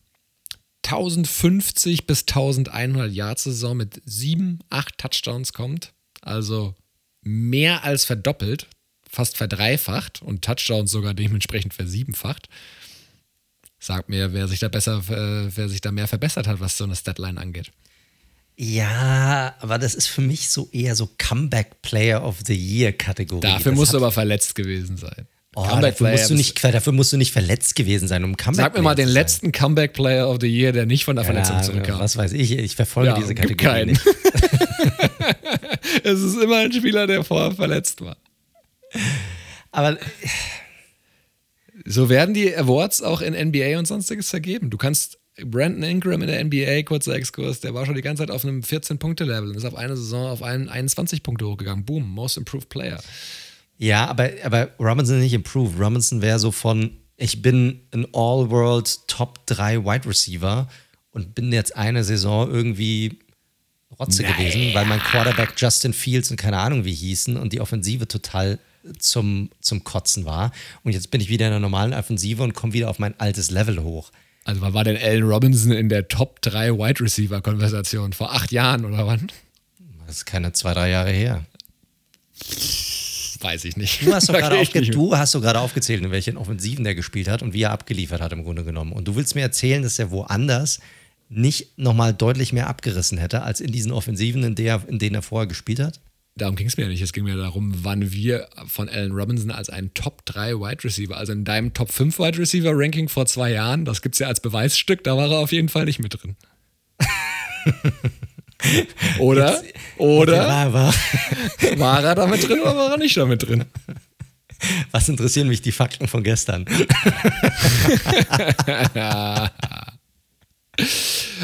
[0.83, 6.73] 1050 bis 1100 Yard Saison mit sieben, acht Touchdowns kommt, also
[7.21, 8.67] mehr als verdoppelt,
[9.07, 12.49] fast verdreifacht und Touchdowns sogar dementsprechend versiebenfacht,
[13.85, 16.85] Sag mir, wer sich da besser, äh, wer sich da mehr verbessert hat, was so
[16.85, 17.71] eine Statline angeht.
[18.57, 23.41] Ja, aber das ist für mich so eher so Comeback Player of the Year Kategorie.
[23.41, 25.27] Dafür das musst du aber verletzt gewesen sein.
[25.57, 28.75] Oh, dafür, musst du nicht, dafür musst du nicht verletzt gewesen sein, um Comeback Sag
[28.75, 31.61] mir mal den letzten Comeback Player of the Year, der nicht von der Verletzung ja,
[31.61, 31.99] zurückkam.
[31.99, 33.89] Was weiß ich, ich verfolge ja, diese Kategorie keinen.
[33.91, 34.05] nicht.
[36.03, 38.17] es ist immer ein Spieler, der vorher verletzt war.
[39.71, 39.97] Aber
[41.85, 44.69] so werden die Awards auch in NBA und sonstiges vergeben.
[44.69, 48.31] Du kannst Brandon Ingram in der NBA, kurzer Exkurs, der war schon die ganze Zeit
[48.31, 51.85] auf einem 14-Punkte-Level und ist auf eine Saison auf einen 21 Punkte hochgegangen.
[51.85, 53.01] Boom, Most Improved Player.
[53.77, 55.79] Ja, aber, aber Robinson nicht improved.
[55.79, 60.67] Robinson wäre so von, ich bin ein All-World Top 3 Wide Receiver
[61.11, 63.19] und bin jetzt eine Saison irgendwie
[63.99, 64.35] Rotze naja.
[64.35, 68.59] gewesen, weil mein Quarterback Justin Fields und keine Ahnung wie hießen und die Offensive total
[68.99, 70.51] zum, zum Kotzen war.
[70.83, 73.51] Und jetzt bin ich wieder in der normalen Offensive und komme wieder auf mein altes
[73.51, 74.11] Level hoch.
[74.43, 78.13] Also wann war denn Allen Robinson in der Top 3 Wide Receiver Konversation?
[78.13, 79.31] Vor acht Jahren oder wann?
[80.05, 81.45] Das ist keine zwei, drei Jahre her.
[83.45, 84.03] Weiß ich nicht.
[84.03, 87.61] Du hast, doch gerade aufge gerade aufgezählt, in welchen Offensiven der gespielt hat und wie
[87.61, 88.91] er abgeliefert hat im Grunde genommen.
[88.91, 90.79] Und du willst mir erzählen, dass er woanders
[91.29, 95.21] nicht nochmal deutlich mehr abgerissen hätte, als in diesen Offensiven, in, der, in denen er
[95.21, 95.99] vorher gespielt hat?
[96.35, 97.03] Darum ging es mir ja nicht.
[97.03, 101.15] Es ging mir darum, wann wir von Allen Robinson als einen Top 3 Wide Receiver,
[101.15, 104.27] also in deinem Top 5 Wide Receiver Ranking vor zwei Jahren, das gibt es ja
[104.27, 106.35] als Beweisstück, da war er auf jeden Fall nicht mit drin.
[109.19, 109.61] oder?
[109.63, 110.73] Jetzt, oder?
[110.73, 110.93] War,
[111.77, 113.65] war er damit drin oder war er nicht damit drin?
[114.91, 116.65] Was interessieren mich die Fakten von gestern?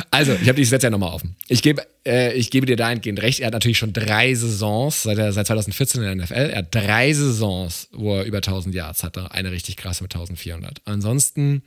[0.10, 1.36] Also, ich habe die Stats ja nochmal offen.
[1.48, 3.40] Ich gebe, äh, ich gebe dir dahingehend recht.
[3.40, 6.34] Er hat natürlich schon drei Saisons, seit, er, seit 2014 in der NFL.
[6.34, 9.32] Er hat drei Saisons, wo er über 1000 Yards hatte.
[9.32, 10.82] Eine richtig krasse mit 1400.
[10.86, 11.64] Ansonsten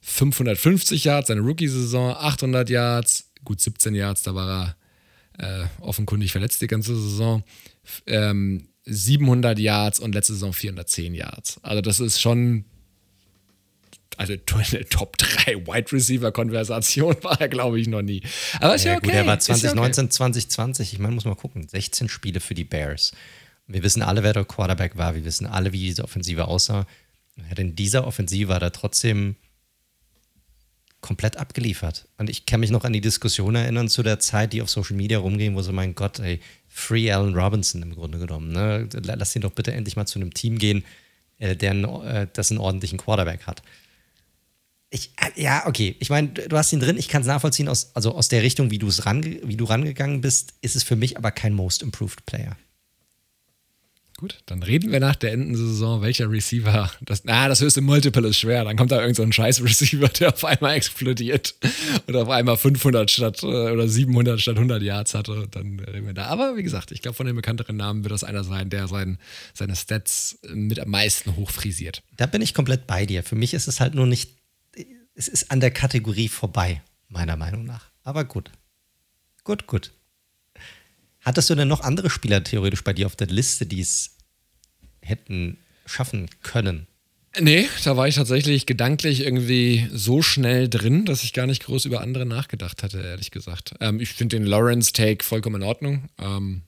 [0.00, 4.76] 550 Yards, seine Rookie-Saison, 800 Yards, gut 17 Yards, da war
[5.38, 7.42] äh, offenkundig verletzt die ganze Saison.
[8.06, 11.58] Ähm, 700 Yards und letzte Saison 410 Yards.
[11.62, 12.64] Also das ist schon
[14.16, 14.34] also
[14.72, 18.22] eine Top 3 Wide Receiver Konversation war er, glaube ich, noch nie.
[18.60, 19.06] Aber ist ja, ja okay.
[19.06, 20.12] Gut, er war 2019, okay.
[20.12, 23.12] 2020, ich meine, muss mal gucken, 16 Spiele für die Bears.
[23.66, 26.86] Wir wissen alle, wer der Quarterback war, wir wissen alle, wie diese Offensive aussah.
[27.50, 29.36] Er in dieser Offensive war er trotzdem
[31.04, 32.08] komplett abgeliefert.
[32.16, 34.96] Und ich kann mich noch an die Diskussion erinnern zu der Zeit, die auf Social
[34.96, 38.52] Media rumging, wo so, mein Gott, ey, Free Allen Robinson im Grunde genommen.
[38.52, 38.88] Ne?
[39.02, 40.82] Lass ihn doch bitte endlich mal zu einem Team gehen,
[41.38, 43.62] äh, der einen, äh, das einen ordentlichen Quarterback hat.
[44.88, 45.94] Ich, äh, ja, okay.
[45.98, 46.96] Ich meine, du hast ihn drin.
[46.96, 50.54] Ich kann es nachvollziehen, aus, also aus der Richtung, wie, range, wie du rangegangen bist,
[50.62, 52.56] ist es für mich aber kein Most Improved Player.
[54.24, 56.90] Gut, dann reden wir nach der Endensaison, welcher Receiver.
[57.02, 58.64] Das, na, das höchste Multiple ist schwer.
[58.64, 61.54] Dann kommt da irgendein so scheiß Receiver, der auf einmal explodiert
[62.06, 65.46] und auf einmal 500 statt äh, oder 700 statt 100 Yards hatte.
[65.50, 66.24] Dann reden wir da.
[66.28, 69.18] Aber wie gesagt, ich glaube, von den bekannteren Namen wird das einer sein, der sein,
[69.52, 72.02] seine Stats mit am meisten hochfrisiert.
[72.16, 73.24] Da bin ich komplett bei dir.
[73.24, 74.30] Für mich ist es halt nur nicht.
[75.14, 77.90] Es ist an der Kategorie vorbei, meiner Meinung nach.
[78.04, 78.50] Aber gut.
[79.42, 79.92] Gut, gut.
[81.24, 84.13] Hattest du denn noch andere Spieler theoretisch bei dir auf der Liste, die es
[85.04, 86.86] hätten schaffen können?
[87.40, 91.84] Nee, da war ich tatsächlich gedanklich irgendwie so schnell drin, dass ich gar nicht groß
[91.84, 93.74] über andere nachgedacht hatte, ehrlich gesagt.
[93.80, 96.62] Ähm, ich finde den Lawrence-Take vollkommen in Ordnung, ähm,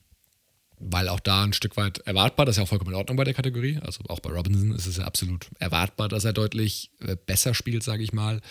[0.79, 3.23] weil auch da ein Stück weit erwartbar, das ist ja auch vollkommen in Ordnung bei
[3.23, 3.79] der Kategorie.
[3.81, 7.83] Also auch bei Robinson ist es ja absolut erwartbar, dass er deutlich äh, besser spielt,
[7.83, 8.41] sage ich mal.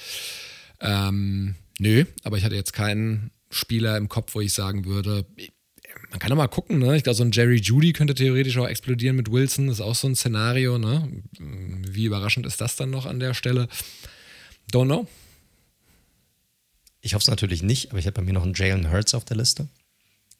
[0.80, 5.26] Ähm, nö, aber ich hatte jetzt keinen Spieler im Kopf, wo ich sagen würde,
[6.10, 6.96] man kann doch mal gucken, ne?
[6.96, 9.68] Ich glaube, so ein Jerry Judy könnte theoretisch auch explodieren mit Wilson.
[9.68, 11.22] Ist auch so ein Szenario, ne?
[11.38, 13.68] Wie überraschend ist das dann noch an der Stelle?
[14.72, 15.06] Don't know.
[17.00, 19.24] Ich hoffe es natürlich nicht, aber ich habe bei mir noch einen Jalen Hurts auf
[19.24, 19.68] der Liste.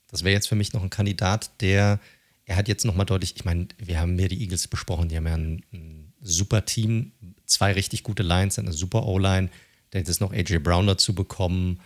[0.09, 2.01] Das wäre jetzt für mich noch ein Kandidat, der,
[2.45, 5.27] er hat jetzt nochmal deutlich, ich meine, wir haben mir die Eagles besprochen, die haben
[5.27, 7.13] ja ein, ein super Team,
[7.45, 9.49] zwei richtig gute Lines, eine super O-Line,
[9.95, 11.81] hat jetzt noch AJ Brown dazu bekommen.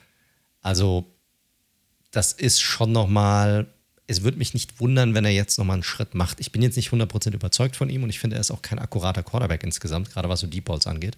[0.61, 1.15] Also
[2.11, 3.67] das ist schon nochmal,
[4.07, 6.41] es würde mich nicht wundern, wenn er jetzt nochmal einen Schritt macht.
[6.41, 8.79] Ich bin jetzt nicht 100% überzeugt von ihm und ich finde, er ist auch kein
[8.79, 11.17] akkurater Quarterback insgesamt, gerade was so Deep Balls angeht.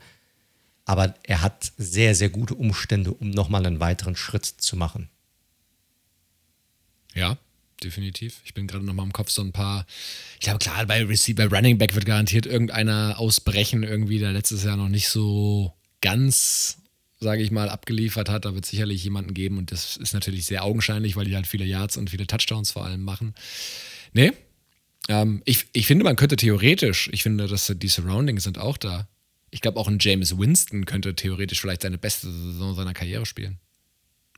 [0.85, 5.09] Aber er hat sehr, sehr gute Umstände, um nochmal einen weiteren Schritt zu machen.
[7.15, 7.39] Ja,
[7.83, 8.41] definitiv.
[8.45, 9.87] Ich bin gerade nochmal im Kopf so ein paar.
[10.35, 14.65] Ich glaube, klar, bei Receiver, bei Running Back wird garantiert irgendeiner ausbrechen, irgendwie, der letztes
[14.65, 16.79] Jahr noch nicht so ganz
[17.23, 18.45] sage ich mal, abgeliefert hat.
[18.45, 21.47] Da wird es sicherlich jemanden geben und das ist natürlich sehr augenscheinlich, weil die halt
[21.47, 23.35] viele Yards und viele Touchdowns vor allem machen.
[24.13, 24.33] Nee,
[25.09, 29.09] ähm, ich, ich finde, man könnte theoretisch, ich finde, dass die Surroundings sind auch da.
[29.51, 33.59] Ich glaube, auch ein James Winston könnte theoretisch vielleicht seine beste Saison seiner Karriere spielen.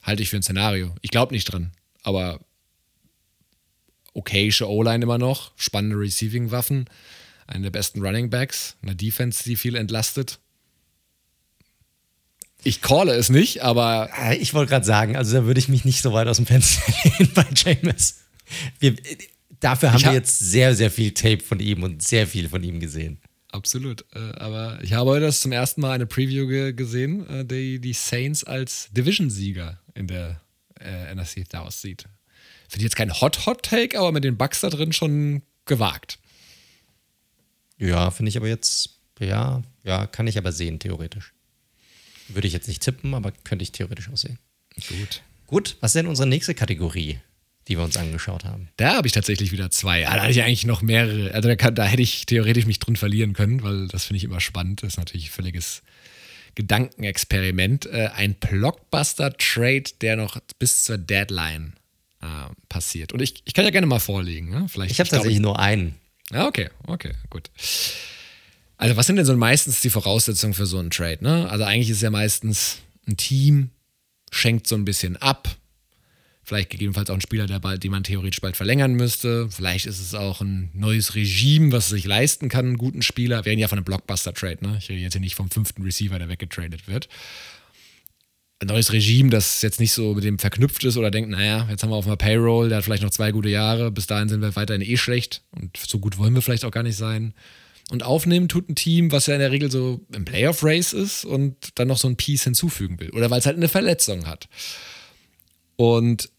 [0.03, 0.95] Halte ich für ein Szenario.
[1.03, 2.41] Ich glaube nicht dran, aber
[4.13, 6.87] okayische O-Line immer noch, spannende Receiving-Waffen,
[7.47, 10.41] eine der besten Running Backs, eine Defense, die viel entlastet.
[12.65, 14.11] Ich calle es nicht, aber.
[14.19, 16.47] Äh, ich wollte gerade sagen, also da würde ich mich nicht so weit aus dem
[16.47, 18.21] Fenster lehnen bei James.
[18.81, 18.97] Wir,
[19.61, 22.63] dafür haben hab, wir jetzt sehr, sehr viel Tape von ihm und sehr viel von
[22.63, 23.19] ihm gesehen.
[23.53, 24.05] Absolut.
[24.15, 28.45] Äh, aber ich habe heute zum ersten Mal eine Preview gesehen, äh, die die Saints
[28.45, 30.41] als Division-Sieger in der
[31.15, 32.05] NFC da aussieht.
[32.69, 36.19] Finde ich jetzt kein Hot-Hot-Take, aber mit den Bugs da drin schon gewagt.
[37.79, 41.34] Ja, finde ich aber jetzt, ja, ja, kann ich aber sehen, theoretisch.
[42.29, 44.39] Würde ich jetzt nicht tippen, aber könnte ich theoretisch auch sehen.
[44.89, 45.23] Gut.
[45.47, 47.19] Gut, was ist denn unsere nächste Kategorie,
[47.69, 48.69] die wir uns angeschaut haben?
[48.77, 50.01] Da habe ich tatsächlich wieder zwei.
[50.01, 51.33] Ja, da hatte ich eigentlich noch mehrere.
[51.33, 54.25] Also da, kann, da hätte ich theoretisch mich drin verlieren können, weil das finde ich
[54.25, 54.83] immer spannend.
[54.83, 55.83] Das ist natürlich ein völliges
[56.55, 57.87] Gedankenexperiment.
[57.87, 61.75] Äh, ein Blockbuster-Trade, der noch bis zur Deadline
[62.23, 62.27] äh,
[62.69, 63.13] passiert.
[63.13, 64.51] Und ich, ich kann ja gerne mal vorlegen.
[64.51, 64.67] Ne?
[64.69, 65.95] Vielleicht, ich habe tatsächlich nur einen.
[66.31, 67.51] Ja, okay, okay, gut.
[68.85, 71.25] Also, was sind denn so meistens die Voraussetzungen für so einen Trade?
[71.25, 71.49] Ne?
[71.49, 73.71] Also, eigentlich ist ja meistens ein Team,
[74.31, 75.49] schenkt so ein bisschen ab.
[76.43, 79.49] Vielleicht gegebenenfalls auch ein Spieler, der bald, den man theoretisch bald verlängern müsste.
[79.49, 83.47] Vielleicht ist es auch ein neues Regime, was sich leisten kann, einen guten Spieler.
[83.47, 84.77] Wir reden ja von einem Blockbuster-Trade, ne?
[84.79, 87.09] Ich rede jetzt hier nicht vom fünften Receiver, der weggetradet wird.
[88.59, 91.83] Ein neues Regime, das jetzt nicht so mit dem verknüpft ist oder denkt, naja, jetzt
[91.83, 94.43] haben wir auf einer Payroll, der hat vielleicht noch zwei gute Jahre, bis dahin sind
[94.43, 97.33] wir weiterhin eh schlecht und so gut wollen wir vielleicht auch gar nicht sein.
[97.91, 101.57] Und aufnehmen tut ein Team, was ja in der Regel so im Playoff-Race ist und
[101.75, 103.11] dann noch so ein Piece hinzufügen will.
[103.11, 104.49] Oder weil es halt eine Verletzung hat.
[105.77, 106.31] Und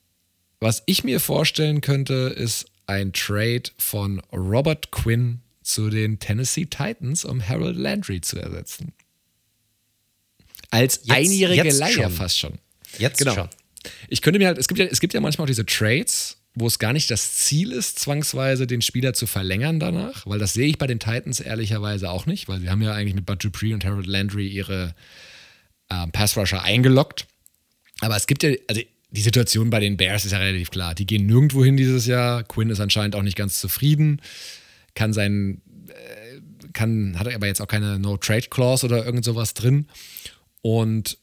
[0.59, 7.25] was ich mir vorstellen könnte, ist ein Trade von Robert Quinn zu den Tennessee Titans,
[7.25, 8.93] um Harold Landry zu ersetzen.
[10.69, 12.59] Als jetzt, einjährige jetzt Leier fast schon.
[12.97, 13.33] Jetzt genau.
[13.33, 13.49] schon.
[14.07, 16.67] ich könnte mir halt, es gibt ja, es gibt ja manchmal auch diese Trades, wo
[16.67, 20.67] es gar nicht das Ziel ist, zwangsweise den Spieler zu verlängern danach, weil das sehe
[20.67, 23.73] ich bei den Titans ehrlicherweise auch nicht, weil sie haben ja eigentlich mit Bud Dupree
[23.73, 24.95] und Harold Landry ihre
[25.89, 27.27] äh, Pass-Rusher eingeloggt.
[27.99, 30.95] Aber es gibt ja, also die Situation bei den Bears ist ja relativ klar.
[30.95, 32.43] Die gehen nirgendwo hin dieses Jahr.
[32.43, 34.21] Quinn ist anscheinend auch nicht ganz zufrieden,
[34.93, 39.87] kann sein, äh, kann, hat aber jetzt auch keine No-Trade-Clause oder irgend sowas drin.
[40.61, 41.17] Und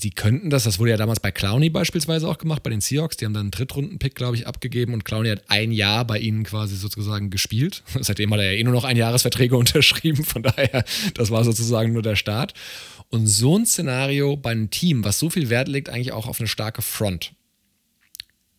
[0.00, 3.16] sie könnten das, das wurde ja damals bei Clowney beispielsweise auch gemacht, bei den Seahawks,
[3.16, 6.44] die haben dann einen Drittrunden-Pick, glaube ich, abgegeben und Clowney hat ein Jahr bei ihnen
[6.44, 7.82] quasi sozusagen gespielt.
[8.00, 11.92] Seitdem hat er ja eh nur noch ein Jahresverträge unterschrieben, von daher, das war sozusagen
[11.92, 12.54] nur der Start.
[13.08, 16.40] Und so ein Szenario bei einem Team, was so viel Wert legt, eigentlich auch auf
[16.40, 17.34] eine starke Front,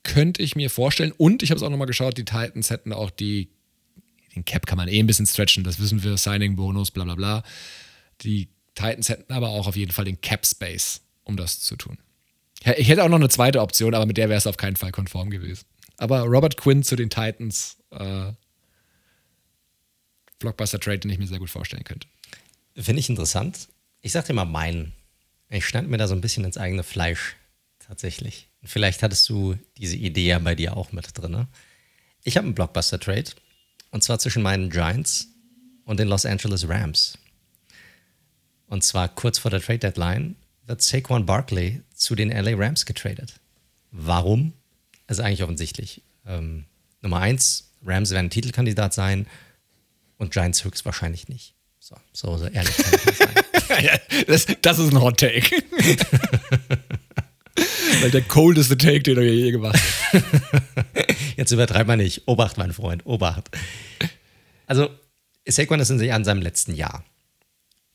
[0.04, 1.12] könnte ich mir vorstellen.
[1.12, 3.50] Und ich habe es auch nochmal geschaut, die Titans hätten auch die,
[4.36, 7.44] den Cap kann man eh ein bisschen stretchen, das wissen wir, Signing-Bonus, bla bla bla.
[8.22, 11.98] Die Titans hätten aber auch auf jeden Fall den Cap-Space um das zu tun.
[12.78, 14.92] Ich hätte auch noch eine zweite Option, aber mit der wäre es auf keinen Fall
[14.92, 15.66] konform gewesen.
[15.98, 18.32] Aber Robert Quinn zu den Titans, äh,
[20.40, 22.08] Blockbuster-Trade, den ich mir sehr gut vorstellen könnte.
[22.76, 23.70] Finde ich interessant.
[24.02, 24.94] Ich sag dir mal meinen.
[25.50, 27.36] Ich schneide mir da so ein bisschen ins eigene Fleisch,
[27.80, 28.50] tatsächlich.
[28.64, 31.32] Vielleicht hattest du diese Idee ja bei dir auch mit drin.
[31.32, 31.48] Ne?
[32.24, 33.32] Ich habe einen Blockbuster-Trade.
[33.92, 35.30] Und zwar zwischen meinen Giants
[35.86, 37.18] und den Los Angeles Rams.
[38.68, 40.36] Und zwar kurz vor der Trade Deadline
[40.68, 43.40] wird Saquon Barkley zu den LA Rams getradet.
[43.92, 44.54] Warum?
[45.08, 46.02] ist eigentlich offensichtlich.
[46.26, 46.66] Ähm,
[47.02, 49.26] Nummer eins, Rams werden Titelkandidat sein
[50.18, 51.54] und Giants höchstwahrscheinlich nicht.
[51.80, 53.34] So, so, so ehrlich kann ich nicht sein.
[54.28, 55.50] das, das ist ein Hot Take.
[58.02, 59.80] Weil der coldeste Take, den er je gemacht
[60.12, 60.24] hat.
[61.38, 62.28] Jetzt übertreibt man nicht.
[62.28, 63.50] Obacht, mein Freund, Obacht.
[64.66, 64.90] Also,
[65.48, 67.06] Saquon ist in, an seinem letzten Jahr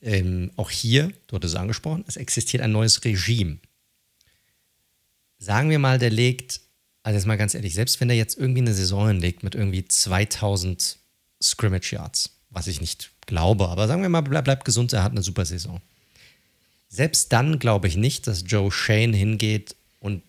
[0.02, 3.58] ähm, auch hier, du hattest es angesprochen, es existiert ein neues Regime.
[5.38, 6.60] Sagen wir mal, der legt,
[7.02, 9.86] also jetzt mal ganz ehrlich, selbst wenn der jetzt irgendwie eine Saison hinlegt mit irgendwie
[9.86, 10.98] 2000
[11.42, 15.12] Scrimmage Yards, was ich nicht glaube, aber sagen wir mal, bleib, bleib gesund, er hat
[15.12, 15.80] eine super Saison.
[16.88, 20.22] Selbst dann glaube ich nicht, dass Joe Shane hingeht und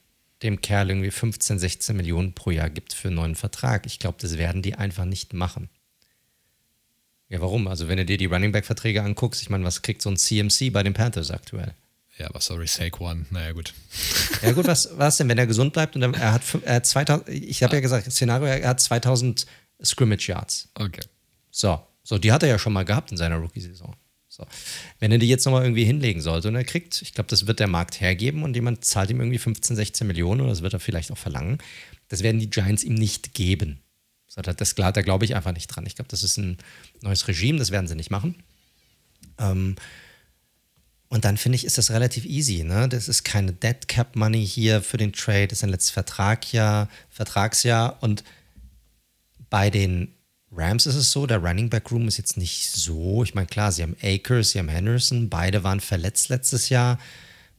[0.43, 3.85] dem Kerl irgendwie 15, 16 Millionen pro Jahr gibt für einen neuen Vertrag.
[3.85, 5.69] Ich glaube, das werden die einfach nicht machen.
[7.33, 7.67] Ja, warum?
[7.67, 10.71] Also, wenn du dir die Running Back-Verträge anguckst, ich meine, was kriegt so ein CMC
[10.71, 11.73] bei den Panthers aktuell?
[12.19, 13.73] Ja, aber sorry, Saquon, naja, gut.
[14.43, 17.29] Ja, gut, was, was denn, wenn er gesund bleibt und er hat, er hat 2000,
[17.29, 19.47] ich habe ja gesagt, Szenario, er hat 2000
[19.83, 20.69] Scrimmage Yards.
[20.75, 21.01] Okay.
[21.49, 23.95] So, so, die hat er ja schon mal gehabt in seiner Rookie-Saison.
[24.27, 24.45] So.
[24.99, 27.59] Wenn er die jetzt nochmal irgendwie hinlegen sollte und er kriegt, ich glaube, das wird
[27.59, 30.79] der Markt hergeben und jemand zahlt ihm irgendwie 15, 16 Millionen oder das wird er
[30.79, 31.57] vielleicht auch verlangen,
[32.09, 33.79] das werden die Giants ihm nicht geben.
[34.35, 35.85] Das, da glaube ich einfach nicht dran.
[35.85, 36.57] Ich glaube, das ist ein
[37.01, 38.35] neues Regime, das werden sie nicht machen.
[39.37, 39.75] Ähm,
[41.09, 42.63] und dann finde ich, ist das relativ easy.
[42.63, 42.89] Ne?
[42.89, 46.89] Das ist keine Dead Cap Money hier für den Trade, das ist ein letztes Vertragjahr,
[47.11, 48.01] Vertragsjahr.
[48.01, 48.23] Und
[49.51, 50.15] bei den
[50.51, 53.23] Rams ist es so, der Running Back Room ist jetzt nicht so.
[53.23, 56.97] Ich meine, klar, sie haben Akers, sie haben Henderson, beide waren verletzt letztes Jahr.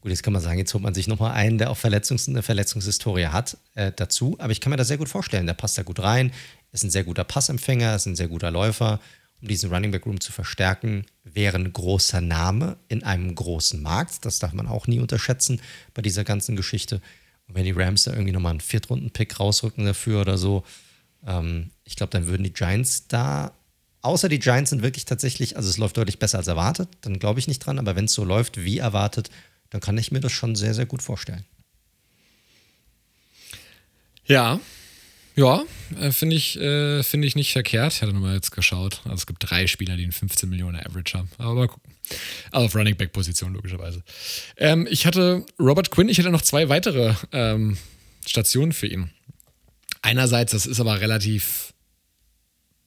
[0.01, 2.43] Gut, jetzt kann man sagen, jetzt holt man sich nochmal einen, der auch Verletzungs eine
[2.43, 4.37] Verletzungshistorie hat, äh, dazu.
[4.39, 5.47] Aber ich kann mir das sehr gut vorstellen.
[5.47, 6.33] Der passt da gut rein,
[6.75, 9.01] ist ein sehr guter Passempfänger, ist ein sehr guter Läufer.
[9.41, 14.25] Um diesen Running Back Room zu verstärken, wäre ein großer Name in einem großen Markt.
[14.25, 15.61] Das darf man auch nie unterschätzen
[15.95, 17.01] bei dieser ganzen Geschichte.
[17.47, 20.65] Und wenn die Rams da irgendwie nochmal einen Viertrunden-Pick rausrücken dafür oder so,
[21.27, 23.53] ähm, ich glaube, dann würden die Giants da
[24.05, 27.41] Außer die Giants sind wirklich tatsächlich, also es läuft deutlich besser als erwartet, dann glaube
[27.41, 29.31] ich nicht dran, aber wenn es so läuft wie erwartet,
[29.71, 31.47] dann kann ich mir das schon sehr, sehr gut vorstellen.
[34.27, 34.61] Ja,
[35.37, 35.65] ja,
[36.01, 37.93] äh, finde ich, äh, find ich nicht verkehrt.
[37.93, 39.01] Ich hatte nochmal jetzt geschaut.
[39.05, 41.29] Also es gibt drei Spieler, die einen 15 Millionen Average haben.
[41.39, 41.93] Aber mal gucken.
[42.51, 44.03] Also auf Running Back Position logischerweise.
[44.57, 47.77] Ähm, ich hatte Robert Quinn, ich hatte noch zwei weitere ähm,
[48.27, 49.11] Stationen für ihn.
[50.03, 51.73] Einerseits, das ist aber relativ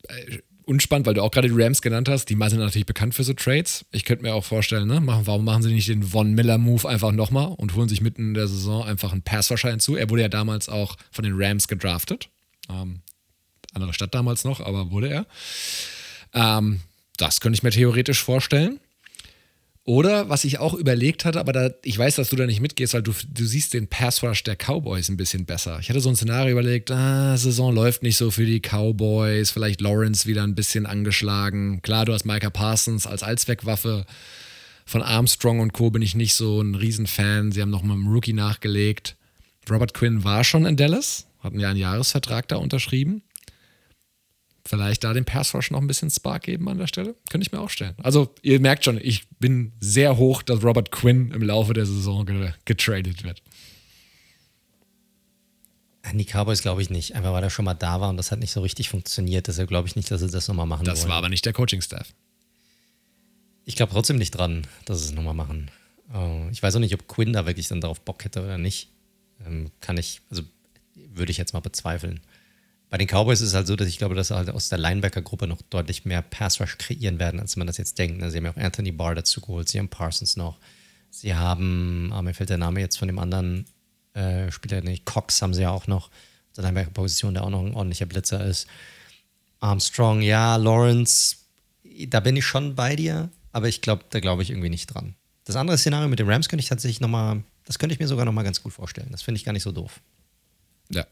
[0.08, 0.38] äh,
[0.68, 2.30] unspannend, weil du auch gerade die Rams genannt hast.
[2.30, 3.86] Die sind natürlich bekannt für so Trades.
[3.92, 7.54] Ich könnte mir auch vorstellen, ne, warum machen sie nicht den Von Miller-Move einfach nochmal
[7.58, 9.96] und holen sich mitten in der Saison einfach einen Passwasher hinzu?
[9.96, 12.30] Er wurde ja damals auch von den Rams gedraftet.
[12.70, 13.02] Ähm,
[13.74, 15.26] andere Stadt damals noch, aber wurde er.
[16.34, 16.82] Ähm,
[17.18, 18.80] das könnte ich mir theoretisch vorstellen.
[19.88, 22.94] Oder was ich auch überlegt hatte, aber da, ich weiß, dass du da nicht mitgehst,
[22.94, 25.80] weil du, du siehst den Pass Rush der Cowboys ein bisschen besser.
[25.80, 29.80] Ich hatte so ein Szenario überlegt, ah, Saison läuft nicht so für die Cowboys, vielleicht
[29.80, 31.82] Lawrence wieder ein bisschen angeschlagen.
[31.84, 34.06] Klar, du hast Micah Parsons als Allzweckwaffe.
[34.86, 35.90] Von Armstrong und Co.
[35.90, 37.54] bin ich nicht so ein Riesenfan.
[37.54, 39.16] Sie haben noch mal einen Rookie nachgelegt.
[39.70, 43.24] Robert Quinn war schon in Dallas, hatten ja einen Jahresvertrag da unterschrieben
[44.68, 47.16] vielleicht da dem Pass Rush noch ein bisschen Spark geben an der Stelle.
[47.30, 47.96] Könnte ich mir auch stellen.
[48.04, 52.26] Also, ihr merkt schon, ich bin sehr hoch, dass Robert Quinn im Laufe der Saison
[52.26, 53.42] ge getradet wird.
[56.04, 57.16] An die Cowboys glaube ich nicht.
[57.16, 59.48] Einfach weil er schon mal da war und das hat nicht so richtig funktioniert.
[59.48, 61.10] Deshalb glaube ich nicht, dass sie das nochmal machen Das wollen.
[61.10, 62.14] war aber nicht der Coaching-Staff.
[63.66, 65.70] Ich glaube trotzdem nicht dran, dass sie es nochmal machen.
[66.14, 68.90] Äh, ich weiß auch nicht, ob Quinn da wirklich dann darauf Bock hätte oder nicht.
[69.46, 70.44] Ähm, kann ich, also
[71.18, 72.20] würde ich jetzt mal bezweifeln.
[72.90, 74.78] Bei den Cowboys ist es halt so, dass ich glaube, dass sie halt aus der
[74.78, 78.20] Linebacker-Gruppe noch deutlich mehr Pass-Rush kreieren werden, als man das jetzt denkt.
[78.20, 78.32] Ne?
[78.32, 80.58] Sie haben ja auch Anthony Barr dazu geholt, sie haben Parsons noch.
[81.10, 83.66] Sie haben, ah, mir fällt der Name jetzt von dem anderen
[84.14, 87.66] äh, Spieler nicht, Cox haben sie ja auch noch, auf der Linebacker-Position, der auch noch
[87.66, 88.68] ein ordentlicher Blitzer ist.
[89.60, 91.38] Armstrong, ja, Lawrence,
[92.08, 95.16] da bin ich schon bei dir, aber ich glaube, da glaube ich irgendwie nicht dran.
[95.46, 98.26] Das andere Szenario mit den Rams könnte ich tatsächlich nochmal, das könnte ich mir sogar
[98.26, 99.10] nochmal ganz gut vorstellen.
[99.12, 100.02] Das finde ich gar nicht so doof.
[100.90, 101.06] Ja.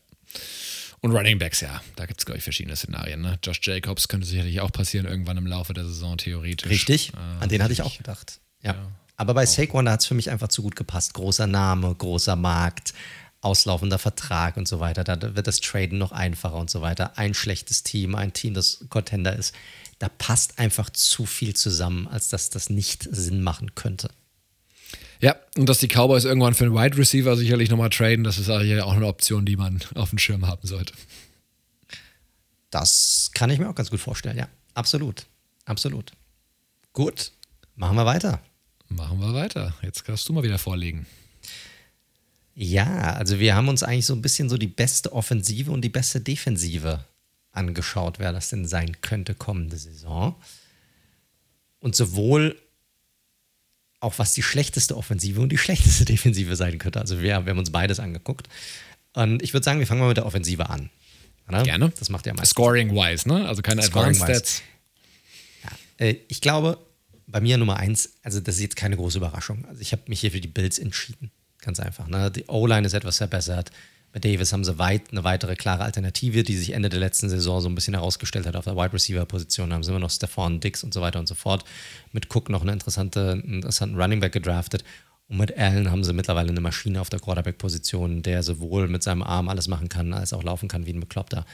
[1.01, 3.21] Und Running Backs, ja, da gibt es, glaube ich, verschiedene Szenarien.
[3.21, 3.37] Ne?
[3.43, 6.69] Josh Jacobs könnte sicherlich auch passieren, irgendwann im Laufe der Saison, theoretisch.
[6.69, 8.39] Richtig, Äh, an den hatte ich auch gedacht.
[8.63, 8.73] Ja.
[8.73, 8.91] Ja.
[9.17, 11.13] Aber bei Saquon, hat es für mich einfach zu gut gepasst.
[11.13, 12.93] Großer Name, großer Markt,
[13.41, 15.03] auslaufender Vertrag und so weiter.
[15.03, 17.17] Da wird das Traden noch einfacher und so weiter.
[17.17, 19.53] Ein schlechtes Team, ein Team, das Contender ist.
[19.99, 24.09] Da passt einfach zu viel zusammen, als dass das nicht Sinn machen könnte.
[25.21, 28.49] Ja, und dass die Cowboys irgendwann für einen Wide Receiver sicherlich nochmal traden, das ist
[28.49, 30.93] eigentlich auch eine Option, die man auf dem Schirm haben sollte.
[32.69, 34.47] Das kann ich mir auch ganz gut vorstellen, ja.
[34.73, 35.25] Absolut.
[35.65, 36.11] Absolut.
[36.93, 37.31] Gut,
[37.75, 38.41] machen wir weiter.
[38.89, 39.73] Machen wir weiter.
[39.81, 41.05] Jetzt kannst du mal wieder vorlegen.
[42.53, 45.89] Ja, also wir haben uns eigentlich so ein bisschen so die beste Offensive und die
[45.89, 47.03] beste Defensive
[47.51, 50.35] angeschaut, wer das denn sein könnte kommende Saison.
[51.79, 52.57] Und sowohl
[54.05, 57.01] auch was die schlechteste Offensive und die schlechteste Defensive sein könnte.
[57.01, 58.47] Also wir, wir haben uns beides angeguckt.
[59.13, 60.89] Und ich würde sagen, wir fangen mal mit der Offensive an.
[61.47, 61.63] Oder?
[61.63, 61.91] Gerne.
[61.99, 63.47] Das macht ja am Scoring-wise, ne?
[63.47, 64.23] Also keine Advanced.
[64.23, 64.61] Stats.
[65.97, 66.77] Äh, ich glaube,
[67.27, 69.65] bei mir Nummer eins, also das ist jetzt keine große Überraschung.
[69.65, 71.31] Also ich habe mich hier für die Bills entschieden.
[71.59, 72.07] Ganz einfach.
[72.07, 72.31] Ne?
[72.31, 73.71] Die O-Line ist etwas verbessert.
[74.15, 77.59] Bei Davis haben sie weit eine weitere klare Alternative, die sich Ende der letzten Saison
[77.59, 79.73] so ein bisschen herausgestellt hat auf der Wide Receiver Position.
[79.73, 81.65] Haben sie immer noch Stephon Dix und so weiter und so fort.
[82.13, 84.85] Mit Cook noch einen interessanten Running Back gedraftet.
[85.27, 89.21] Und mit Allen haben sie mittlerweile eine Maschine auf der Quarterback-Position, der sowohl mit seinem
[89.21, 91.45] Arm alles machen kann, als auch laufen kann wie ein Bekloppter.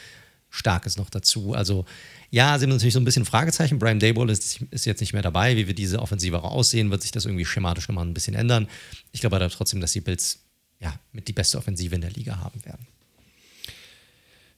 [0.51, 1.55] Starkes noch dazu.
[1.55, 1.85] Also,
[2.29, 3.79] ja, sie haben natürlich so ein bisschen Fragezeichen.
[3.79, 5.57] Brian Dayball ist, ist jetzt nicht mehr dabei.
[5.57, 8.67] Wie wir diese Offensive auch aussehen, wird sich das irgendwie schematisch nochmal ein bisschen ändern.
[9.11, 10.41] Ich glaube aber trotzdem, dass die Bills
[10.81, 12.87] ja, mit die beste Offensive in der Liga haben werden.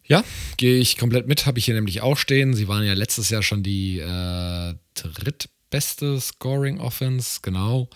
[0.05, 0.23] Ja,
[0.57, 2.53] gehe ich komplett mit, habe ich hier nämlich auch stehen.
[2.53, 7.89] Sie waren ja letztes Jahr schon die äh, drittbeste Scoring Offense, genau.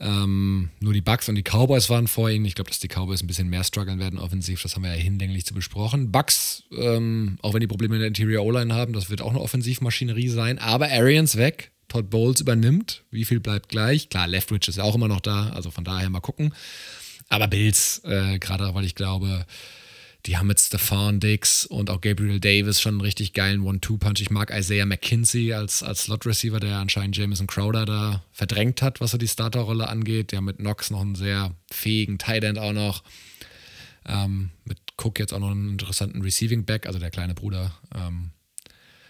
[0.00, 2.44] Ähm, nur die Bucks und die Cowboys waren vor ihnen.
[2.44, 4.62] Ich glaube, dass die Cowboys ein bisschen mehr strugglen werden offensiv.
[4.62, 6.10] Das haben wir ja hinlänglich zu besprochen.
[6.10, 9.40] Bucks, ähm, auch wenn die Probleme in der Interior O-Line haben, das wird auch eine
[9.40, 10.58] Offensivmaschinerie sein.
[10.58, 13.04] Aber Arians weg, Todd Bowles übernimmt.
[13.10, 14.08] Wie viel bleibt gleich?
[14.08, 16.52] Klar, Leftwich ist ja auch immer noch da, also von daher mal gucken.
[17.32, 19.46] Aber Bills, äh, gerade auch, weil ich glaube,
[20.26, 24.20] die haben mit Stefan Dix und auch Gabriel Davis schon einen richtig geilen One-Two-Punch.
[24.20, 29.12] Ich mag Isaiah McKinsey als, als Slot-Receiver, der anscheinend Jamison Crowder da verdrängt hat, was
[29.12, 30.32] so die Starterrolle angeht.
[30.32, 33.02] Der mit Knox noch einen sehr fähigen Tight End auch noch.
[34.04, 38.32] Ähm, mit Cook jetzt auch noch einen interessanten Receiving Back, also der kleine Bruder ähm,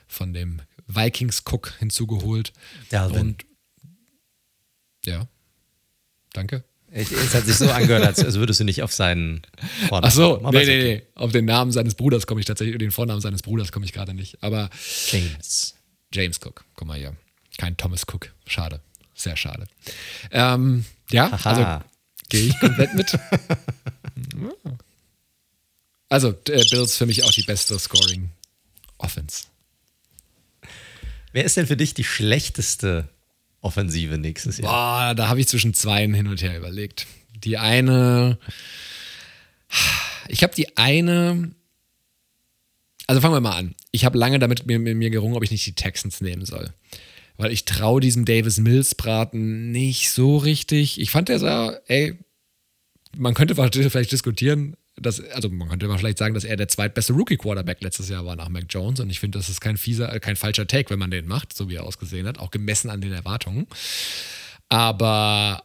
[0.06, 2.52] von dem Vikings Cook hinzugeholt.
[2.88, 3.20] Dalvin.
[3.20, 3.46] Und
[5.06, 5.26] ja,
[6.32, 6.62] danke.
[6.94, 9.40] Es, hat sich so angehört, als, als würdest du nicht auf seinen
[9.88, 10.94] Vornamen Ach so, kommen, nee, nee, okay.
[10.94, 11.02] nee.
[11.14, 14.12] Auf den Namen seines Bruders komme ich tatsächlich, den Vornamen seines Bruders komme ich gerade
[14.12, 14.42] nicht.
[14.42, 14.68] Aber
[15.10, 15.74] James.
[16.12, 17.16] James Cook, guck mal hier.
[17.56, 18.30] Kein Thomas Cook.
[18.46, 18.80] Schade.
[19.14, 19.66] Sehr schade.
[20.30, 21.50] Ähm, ja, Haha.
[21.50, 21.84] also
[22.28, 23.18] gehe ich komplett mit.
[26.08, 28.28] Also, äh, Bills für mich auch die beste Scoring
[28.98, 29.44] Offense.
[31.32, 33.08] Wer ist denn für dich die schlechteste
[33.62, 34.70] Offensive nächstes Jahr?
[34.70, 37.06] Boah, da habe ich zwischen zweien hin und her überlegt.
[37.34, 38.38] Die eine,
[40.28, 41.52] ich habe die eine,
[43.06, 43.74] also fangen wir mal an.
[43.92, 46.72] Ich habe lange damit mit mir, mir gerungen, ob ich nicht die Texans nehmen soll.
[47.36, 51.00] Weil ich traue diesem Davis Mills Braten nicht so richtig.
[51.00, 52.18] Ich fand der sah, ey,
[53.16, 53.54] man könnte
[53.90, 58.24] vielleicht diskutieren, dass, also man könnte vielleicht sagen, dass er der zweitbeste Rookie-Quarterback letztes Jahr
[58.24, 59.00] war nach Mac Jones.
[59.00, 61.52] Und ich finde, das ist kein fieser, äh, kein falscher Take, wenn man den macht,
[61.54, 63.66] so wie er ausgesehen hat, auch gemessen an den Erwartungen.
[64.68, 65.62] Aber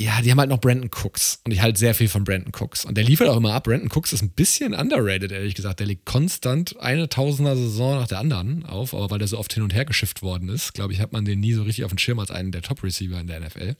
[0.00, 2.84] ja, die haben halt noch Brandon Cooks und ich halte sehr viel von Brandon Cooks.
[2.84, 3.64] Und der liefert auch immer ab.
[3.64, 5.78] Brandon Cooks ist ein bisschen underrated, ehrlich gesagt.
[5.78, 9.52] Der liegt konstant eine Tausender Saison nach der anderen auf, aber weil der so oft
[9.52, 11.92] hin und her geschifft worden ist, glaube ich, hat man den nie so richtig auf
[11.92, 13.76] dem Schirm als einen der Top-Receiver in der NFL.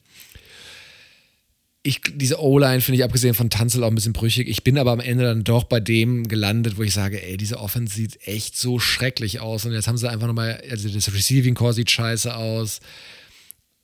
[1.85, 4.47] Ich, diese O-Line finde ich abgesehen von Tanzel auch ein bisschen brüchig.
[4.47, 7.59] Ich bin aber am Ende dann doch bei dem gelandet, wo ich sage, ey, diese
[7.59, 9.65] Offense sieht echt so schrecklich aus.
[9.65, 12.79] Und jetzt haben sie einfach nochmal, also das Receiving Core sieht scheiße aus.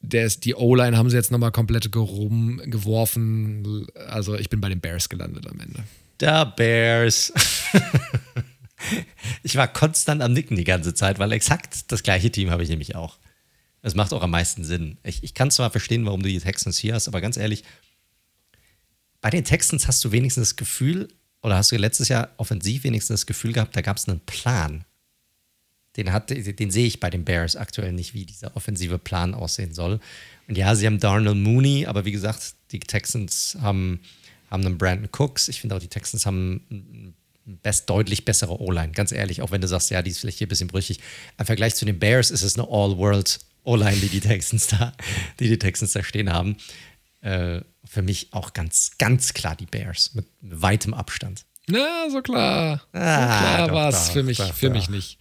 [0.10, 3.86] Ist, die O-Line haben sie jetzt nochmal komplett gerum, geworfen.
[4.08, 5.84] Also ich bin bei den Bears gelandet am Ende.
[6.20, 7.34] Da Bears.
[9.44, 12.70] ich war konstant am Nicken die ganze Zeit, weil exakt das gleiche Team habe ich
[12.70, 13.18] nämlich auch.
[13.82, 14.98] Das macht auch am meisten Sinn.
[15.04, 17.64] Ich, ich kann zwar verstehen, warum du die Texans hier hast, aber ganz ehrlich,
[19.22, 21.10] bei den Texans hast du wenigstens das Gefühl,
[21.42, 24.86] oder hast du letztes Jahr offensiv wenigstens das Gefühl gehabt, da gab es einen Plan.
[25.96, 29.74] Den, hat, den sehe ich bei den Bears aktuell nicht, wie dieser offensive Plan aussehen
[29.74, 30.00] soll.
[30.48, 34.00] Und ja, sie haben Darnell Mooney, aber wie gesagt, die Texans haben,
[34.50, 35.48] haben einen Brandon Cooks.
[35.48, 37.16] Ich finde auch, die Texans haben
[37.46, 40.48] best, deutlich bessere O-Line, ganz ehrlich, auch wenn du sagst, ja, die ist vielleicht hier
[40.48, 41.00] ein bisschen brüchig.
[41.38, 44.94] Im Vergleich zu den Bears ist es eine All-World O-Line, die die Texans da,
[45.40, 46.56] die die Texans da stehen haben.
[47.22, 51.46] Äh, für mich auch ganz, ganz klar die Bears mit weitem Abstand.
[51.68, 52.82] Na, so klar.
[52.94, 54.76] Ah, so klar war es für mich, doch, für doch.
[54.76, 55.20] mich nicht.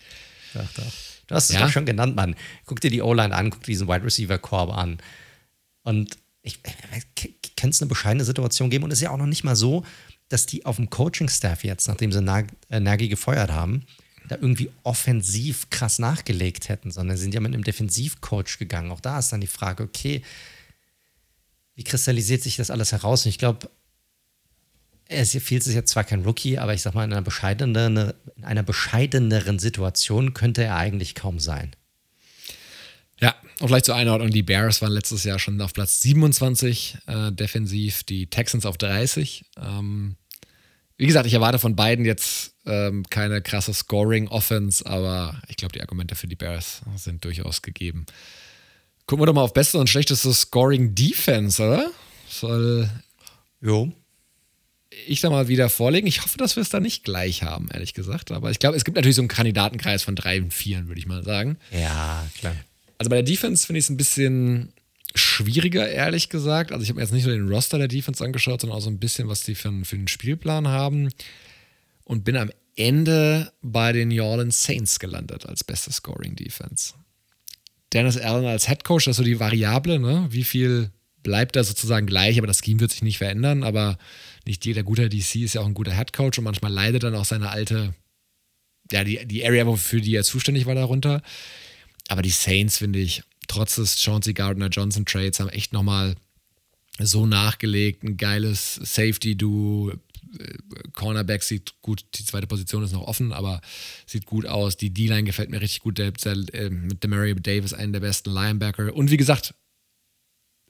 [0.54, 0.92] Doch, doch.
[1.26, 1.62] Du hast es ja?
[1.62, 2.34] doch schon genannt, Mann.
[2.64, 4.98] Guck dir die O-Line an, guck dir diesen Wide Receiver Korb an.
[5.82, 6.60] Und ich,
[7.42, 8.84] ich kann es eine bescheidene Situation geben.
[8.84, 9.84] Und es ist ja auch noch nicht mal so,
[10.28, 13.84] dass die auf dem Coaching-Staff jetzt, nachdem sie Nag äh, Nagy gefeuert haben,
[14.28, 18.90] da irgendwie offensiv krass nachgelegt hätten, sondern sind ja mit einem Defensivcoach gegangen.
[18.90, 20.22] Auch da ist dann die Frage, okay,
[21.78, 23.24] wie kristallisiert sich das alles heraus?
[23.24, 23.70] Und ich glaube,
[25.06, 28.44] es fehlt sich jetzt zwar kein Rookie, aber ich sag mal, in einer, bescheideneren, in
[28.44, 31.70] einer bescheideneren Situation könnte er eigentlich kaum sein.
[33.20, 37.30] Ja, und vielleicht zur Einordnung: Die Bears waren letztes Jahr schon auf Platz 27 äh,
[37.30, 39.44] defensiv, die Texans auf 30.
[39.56, 40.16] Ähm,
[40.96, 45.80] wie gesagt, ich erwarte von beiden jetzt ähm, keine krasse Scoring-Offense, aber ich glaube, die
[45.80, 48.04] Argumente für die Bears sind durchaus gegeben.
[49.08, 51.90] Gucken wir doch mal auf beste und schlechteste Scoring-Defense, oder?
[52.28, 52.90] Soll.
[53.62, 53.90] Jo.
[55.06, 56.06] Ich da mal wieder vorlegen.
[56.06, 58.30] Ich hoffe, dass wir es da nicht gleich haben, ehrlich gesagt.
[58.32, 61.06] Aber ich glaube, es gibt natürlich so einen Kandidatenkreis von drei und vier, würde ich
[61.06, 61.56] mal sagen.
[61.72, 62.54] Ja, klar.
[62.98, 64.74] Also bei der Defense finde ich es ein bisschen
[65.14, 66.70] schwieriger, ehrlich gesagt.
[66.70, 68.90] Also ich habe mir jetzt nicht nur den Roster der Defense angeschaut, sondern auch so
[68.90, 71.08] ein bisschen, was die für, für einen Spielplan haben.
[72.04, 76.92] Und bin am Ende bei den New Orleans Saints gelandet als beste Scoring Defense.
[77.92, 80.26] Dennis Allen als Head Coach, das ist so die Variable, ne?
[80.30, 80.90] Wie viel
[81.22, 83.62] bleibt da sozusagen gleich, aber das Scheme wird sich nicht verändern.
[83.62, 83.98] Aber
[84.46, 87.14] nicht jeder guter DC ist ja auch ein guter Head Coach und manchmal leidet dann
[87.14, 87.94] auch seine alte,
[88.90, 91.22] ja, die, die Area, für die er zuständig war, darunter.
[92.08, 96.14] Aber die Saints, finde ich, trotz des Chauncey Gardner-Johnson Trades, haben echt nochmal
[96.98, 98.02] so nachgelegt.
[98.02, 99.92] Ein geiles Safety-Duo.
[100.92, 103.60] Cornerback sieht gut, die zweite Position ist noch offen, aber
[104.06, 104.76] sieht gut aus.
[104.76, 105.98] Die D-Line gefällt mir richtig gut.
[105.98, 108.94] Der, der, äh, mit Demario Davis einen der besten Linebacker.
[108.94, 109.54] Und wie gesagt,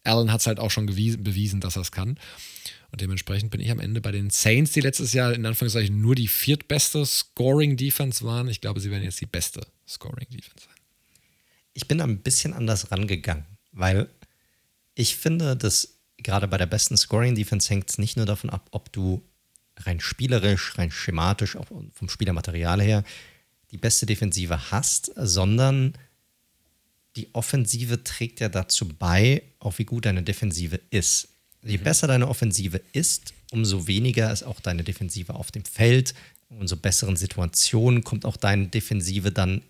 [0.04, 2.18] Allen hat es halt auch schon gewiesen, bewiesen, dass er es kann.
[2.90, 6.14] Und dementsprechend bin ich am Ende bei den Saints, die letztes Jahr in Anführungszeichen nur
[6.14, 8.48] die viertbeste Scoring-Defense waren.
[8.48, 10.78] Ich glaube, sie werden jetzt die beste Scoring-Defense sein
[11.78, 14.08] ich bin ein bisschen anders rangegangen, weil
[14.96, 18.92] ich finde, dass gerade bei der besten Scoring-Defense hängt es nicht nur davon ab, ob
[18.92, 19.22] du
[19.78, 23.04] rein spielerisch, rein schematisch, auch vom Spielermaterial her
[23.70, 25.94] die beste Defensive hast, sondern
[27.16, 31.28] die Offensive trägt ja dazu bei, auch wie gut deine Defensive ist.
[31.62, 31.82] Je mhm.
[31.82, 36.14] besser deine Offensive ist, umso weniger ist auch deine Defensive auf dem Feld,
[36.48, 39.62] umso besseren Situationen kommt auch deine Defensive dann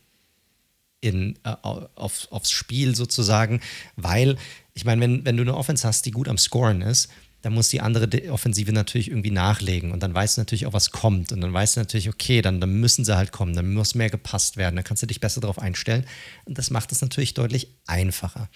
[1.00, 3.60] in, äh, auf, aufs Spiel sozusagen,
[3.96, 4.36] weil
[4.74, 7.08] ich meine, wenn, wenn du eine Offense hast, die gut am Scoren ist,
[7.42, 10.90] dann muss die andere Offensive natürlich irgendwie nachlegen und dann weißt du natürlich auch, was
[10.90, 13.94] kommt und dann weißt du natürlich, okay, dann, dann müssen sie halt kommen, dann muss
[13.94, 16.04] mehr gepasst werden, dann kannst du dich besser darauf einstellen
[16.46, 18.48] und das macht es natürlich deutlich einfacher.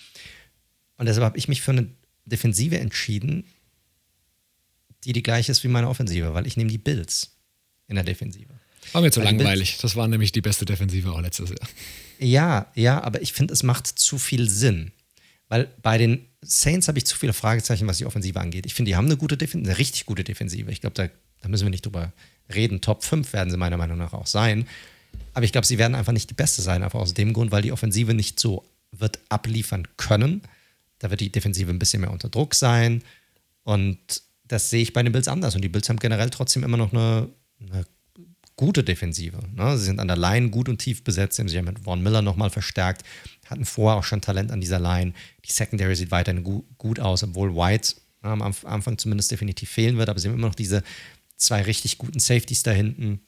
[0.97, 1.89] Und deshalb habe ich mich für eine
[2.25, 3.45] Defensive entschieden,
[5.05, 7.37] die die gleiche ist wie meine Offensive, weil ich nehme die Bills
[7.89, 8.53] in der Defensive.
[8.93, 9.79] War mir zu langweilig.
[9.81, 11.69] Das war nämlich die beste Defensive auch letztes Jahr.
[12.19, 14.93] Ja, ja, aber ich finde, es macht zu viel Sinn.
[15.49, 18.67] Weil bei den Saints habe ich zu viele Fragezeichen, was die Offensive angeht.
[18.67, 20.71] Ich finde, die haben eine gute Defensive, eine richtig gute Defensive.
[20.71, 21.09] Ich glaube, da,
[21.41, 22.13] da müssen wir nicht drüber
[22.53, 22.81] reden.
[22.81, 24.67] Top 5 werden sie meiner Meinung nach auch sein.
[25.35, 27.63] Aber ich glaube, sie werden einfach nicht die beste sein, einfach aus dem Grund, weil
[27.63, 30.43] die Offensive nicht so wird abliefern können.
[30.99, 33.03] Da wird die Defensive ein bisschen mehr unter Druck sein.
[33.63, 33.99] Und
[34.47, 35.55] das sehe ich bei den Bills anders.
[35.55, 37.29] Und die Bills haben generell trotzdem immer noch eine,
[37.61, 37.87] eine
[38.63, 39.39] gute Defensive.
[39.57, 39.77] Ne?
[39.77, 41.37] Sie sind an der Line gut und tief besetzt.
[41.45, 43.03] Sie haben mit Vaughn Miller nochmal verstärkt,
[43.47, 45.15] hatten vorher auch schon Talent an dieser Line.
[45.45, 49.99] Die Secondary sieht weiterhin gu gut aus, obwohl White ne, am Anfang zumindest definitiv fehlen
[49.99, 50.09] wird.
[50.09, 50.85] Aber sie haben immer noch diese
[51.37, 53.23] zwei richtig guten Safeties da hinten.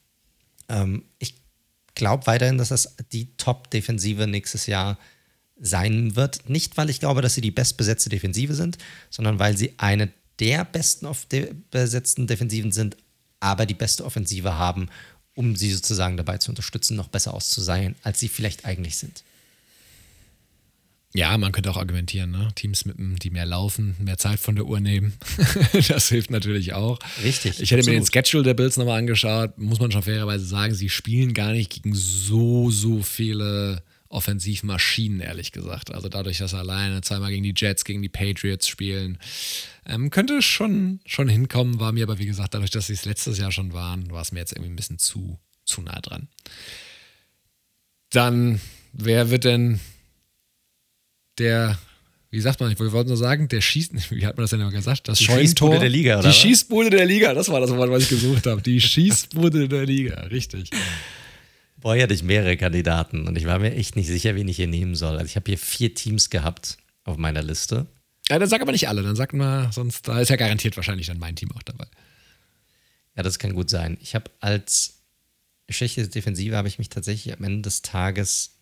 [0.69, 1.35] Ähm, ich
[1.97, 4.98] glaube weiterhin, dass das die Top-Defensive nächstes Jahr
[5.56, 6.48] sein wird.
[6.48, 8.78] Nicht, weil ich glaube, dass sie die bestbesetzte Defensive sind,
[9.11, 11.09] sondern weil sie eine der besten
[11.73, 12.97] besetzten Defensiven sind,
[13.40, 14.89] aber die beste Offensive haben
[15.35, 19.24] um sie sozusagen dabei zu unterstützen, noch besser auszusehen, als sie vielleicht eigentlich sind.
[21.16, 22.48] Ja, man könnte auch argumentieren, ne?
[22.56, 25.15] Teams, mit, die mehr laufen, mehr Zeit von der Uhr nehmen.
[25.89, 26.98] das hilft natürlich auch.
[27.23, 27.61] Richtig.
[27.61, 29.56] Ich hätte mir den Schedule der Bills nochmal angeschaut.
[29.56, 35.52] Muss man schon fairerweise sagen, sie spielen gar nicht gegen so, so viele Offensivmaschinen, ehrlich
[35.52, 35.94] gesagt.
[35.94, 39.19] Also dadurch, dass sie alleine zweimal gegen die Jets, gegen die Patriots spielen,
[39.86, 41.81] ähm, könnte schon, schon hinkommen.
[41.81, 44.32] War mir aber, wie gesagt, dadurch, dass sie es letztes Jahr schon waren, war es
[44.32, 46.28] mir jetzt irgendwie ein bisschen zu, zu nah dran.
[48.11, 48.61] Dann,
[48.93, 49.81] wer wird denn
[51.39, 51.78] der,
[52.31, 54.70] wie sagt man, ich wollte nur sagen, der schießt, wie hat man das denn immer
[54.70, 55.09] gesagt?
[55.09, 56.28] Das die Schießbude der Liga, oder?
[56.28, 58.62] Die Schießbude der Liga, das war das Wort, was ich gesucht habe.
[58.62, 60.70] Die Schießbude der Liga, richtig.
[61.77, 64.69] Boah, hatte ich mehrere Kandidaten und ich war mir echt nicht sicher, wen ich hier
[64.69, 65.16] nehmen soll.
[65.16, 67.86] Also ich habe hier vier Teams gehabt auf meiner Liste.
[68.28, 71.06] Ja, dann sag aber nicht alle, dann sag mal, sonst, da ist ja garantiert wahrscheinlich
[71.06, 71.86] dann mein Team auch dabei.
[73.16, 73.98] Ja, das kann gut sein.
[74.01, 75.02] Ich habe als
[75.68, 78.55] schlechte Defensive habe ich mich tatsächlich am Ende des Tages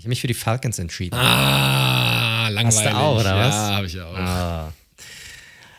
[0.00, 1.14] ich habe mich für die Falcons entschieden.
[1.14, 2.78] Ah, langweilig.
[2.78, 3.54] Hast du auch, oder was?
[3.54, 4.14] Ja, habe ich auch.
[4.16, 4.72] Ah.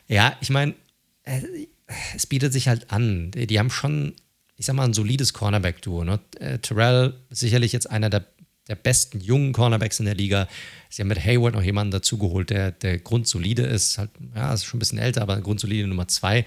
[0.08, 0.76] Ja, ich meine,
[1.24, 1.42] äh,
[2.16, 3.32] es bietet sich halt an.
[3.32, 4.14] Die haben schon,
[4.58, 6.04] ich sag mal, ein solides Cornerback-Duo.
[6.04, 6.20] Ne?
[6.40, 8.28] Äh, Terrell ist sicherlich jetzt einer der,
[8.68, 10.48] der besten jungen Cornerbacks in der Liga.
[10.90, 13.98] Sie haben mit Hayward noch jemanden dazugeholt, der, der grundsolide ist.
[13.98, 16.46] Halt, ja, ist schon ein bisschen älter, aber grundsolide Nummer zwei.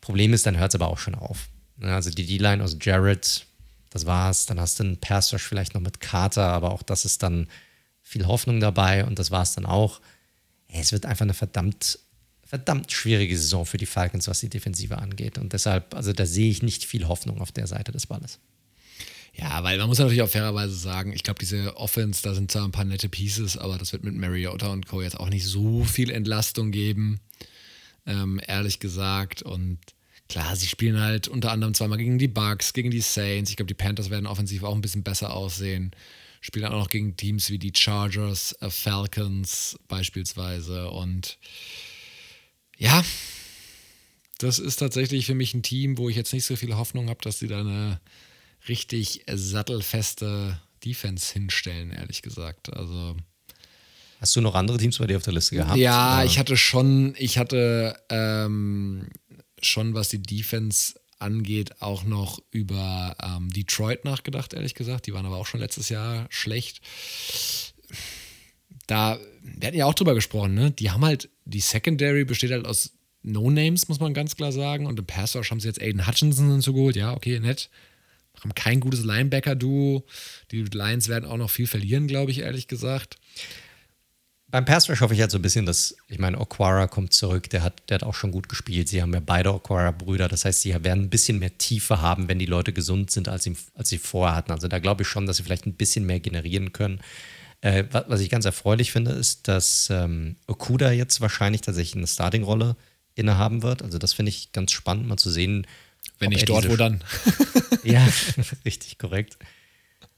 [0.00, 1.48] Problem ist, dann hört es aber auch schon auf.
[1.80, 3.46] Also die D-Line aus Jared,
[3.90, 4.46] das war's.
[4.46, 7.48] Dann hast du einen Pass vielleicht noch mit Carter, aber auch das ist dann
[8.02, 10.00] viel Hoffnung dabei und das war es dann auch.
[10.68, 11.98] Es wird einfach eine verdammt,
[12.44, 15.38] verdammt schwierige Saison für die Falcons, was die Defensive angeht.
[15.38, 18.38] Und deshalb, also da sehe ich nicht viel Hoffnung auf der Seite des Balles.
[19.34, 22.64] Ja, weil man muss natürlich auch fairerweise sagen, ich glaube, diese Offense, da sind zwar
[22.64, 25.00] ein paar nette Pieces, aber das wird mit Mariota und Co.
[25.00, 27.20] jetzt auch nicht so viel Entlastung geben,
[28.06, 29.40] ähm, ehrlich gesagt.
[29.42, 29.78] Und
[30.32, 33.50] Klar, sie spielen halt unter anderem zweimal gegen die Bucks, gegen die Saints.
[33.50, 35.90] Ich glaube, die Panthers werden offensiv auch ein bisschen besser aussehen.
[36.40, 40.88] Spielen auch noch gegen Teams wie die Chargers, äh, Falcons beispielsweise.
[40.88, 41.36] Und
[42.78, 43.04] ja,
[44.38, 47.20] das ist tatsächlich für mich ein Team, wo ich jetzt nicht so viel Hoffnung habe,
[47.22, 48.00] dass sie da eine
[48.68, 52.72] richtig sattelfeste Defense hinstellen, ehrlich gesagt.
[52.74, 53.16] Also.
[54.20, 55.76] Hast du noch andere Teams bei dir auf der Liste gehabt?
[55.76, 56.24] Ja, oder?
[56.24, 59.08] ich hatte schon, ich hatte ähm,
[59.60, 65.06] schon, was die Defense angeht, auch noch über ähm, Detroit nachgedacht, ehrlich gesagt.
[65.06, 66.80] Die waren aber auch schon letztes Jahr schlecht.
[68.86, 70.72] Da, wir hatten ja auch drüber gesprochen, ne?
[70.72, 74.86] Die haben halt, die Secondary besteht halt aus No-Names, muss man ganz klar sagen.
[74.86, 76.96] Und im Pass haben sie jetzt Aiden Hutchinson hinzugeholt.
[76.96, 77.70] Ja, okay, nett.
[78.42, 80.04] Haben kein gutes Linebacker-Duo.
[80.50, 83.18] Die Lions werden auch noch viel verlieren, glaube ich, ehrlich gesagt
[84.52, 87.48] beim Pass Rush hoffe ich halt so ein bisschen, dass, ich meine, Okwara kommt zurück,
[87.48, 88.86] der hat, der hat auch schon gut gespielt.
[88.86, 92.38] Sie haben ja beide Okwara-Brüder, das heißt, sie werden ein bisschen mehr Tiefe haben, wenn
[92.38, 94.52] die Leute gesund sind, als sie, als sie vorher hatten.
[94.52, 97.00] Also da glaube ich schon, dass sie vielleicht ein bisschen mehr generieren können.
[97.62, 102.76] Äh, was ich ganz erfreulich finde, ist, dass ähm, Okuda jetzt wahrscheinlich tatsächlich eine Starting-Rolle
[103.14, 103.82] innehaben wird.
[103.82, 105.66] Also das finde ich ganz spannend, mal zu sehen.
[106.18, 107.02] Wenn nicht dort, wo dann?
[107.84, 108.06] ja,
[108.64, 109.38] richtig korrekt.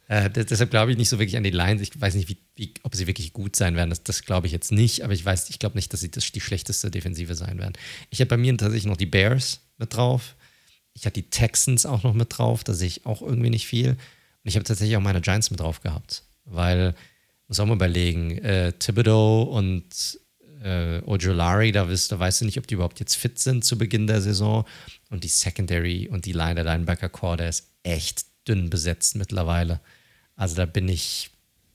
[0.07, 1.81] Äh, deshalb glaube ich nicht so wirklich an die Lions.
[1.81, 3.91] Ich weiß nicht, wie, wie, ob sie wirklich gut sein werden.
[3.91, 5.03] Das, das glaube ich jetzt nicht.
[5.03, 7.73] Aber ich weiß, ich glaube nicht, dass sie das, die schlechteste Defensive sein werden.
[8.11, 10.37] Ich habe bei mir tatsächlich noch die Bears mit drauf.
[10.93, 12.65] Ich habe die Texans auch noch mit drauf.
[12.65, 13.91] Da sehe ich auch irgendwie nicht viel.
[13.91, 13.99] Und
[14.45, 16.23] ich habe tatsächlich auch meine Giants mit drauf gehabt.
[16.45, 16.95] Weil,
[17.49, 20.19] muss auch mal überlegen, äh, Thibodeau und
[20.65, 23.77] äh, Ojolari, da, weißt, da weißt du nicht, ob die überhaupt jetzt fit sind zu
[23.77, 24.65] Beginn der Saison.
[25.11, 29.81] Und die Secondary und die Line der Linebacker-Core, der ist echt dünn besetzt mittlerweile.
[30.37, 31.31] Also da bin ich,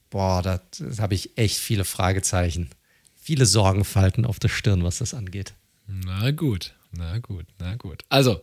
[0.10, 0.60] boah, da
[1.00, 2.70] habe ich echt viele Fragezeichen,
[3.16, 5.54] viele Sorgenfalten auf der Stirn, was das angeht.
[5.88, 8.04] Na gut, na gut, na gut.
[8.10, 8.42] Also,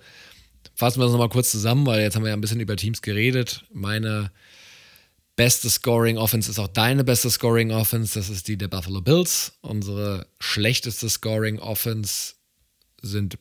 [0.74, 3.02] fassen wir das nochmal kurz zusammen, weil jetzt haben wir ja ein bisschen über Teams
[3.02, 3.64] geredet.
[3.72, 4.30] Meine
[5.36, 8.18] beste Scoring Offense ist auch deine beste Scoring Offense.
[8.18, 9.52] Das ist die der Buffalo Bills.
[9.60, 12.34] Unsere schlechteste Scoring Offense
[13.02, 13.38] sind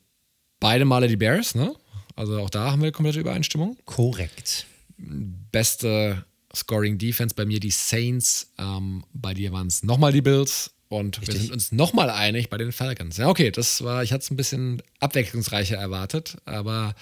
[0.59, 1.73] beide Male die Bears, ne?
[2.15, 3.77] Also auch da haben wir komplette Übereinstimmung.
[3.85, 4.65] Korrekt.
[4.97, 10.72] Beste Scoring Defense bei mir die Saints, ähm, bei dir waren es nochmal die Bills
[10.88, 11.35] und Richtig.
[11.35, 13.17] wir sind uns nochmal einig bei den Falcons.
[13.17, 16.95] Ja, okay, das war, ich hatte es ein bisschen abwechslungsreicher erwartet, aber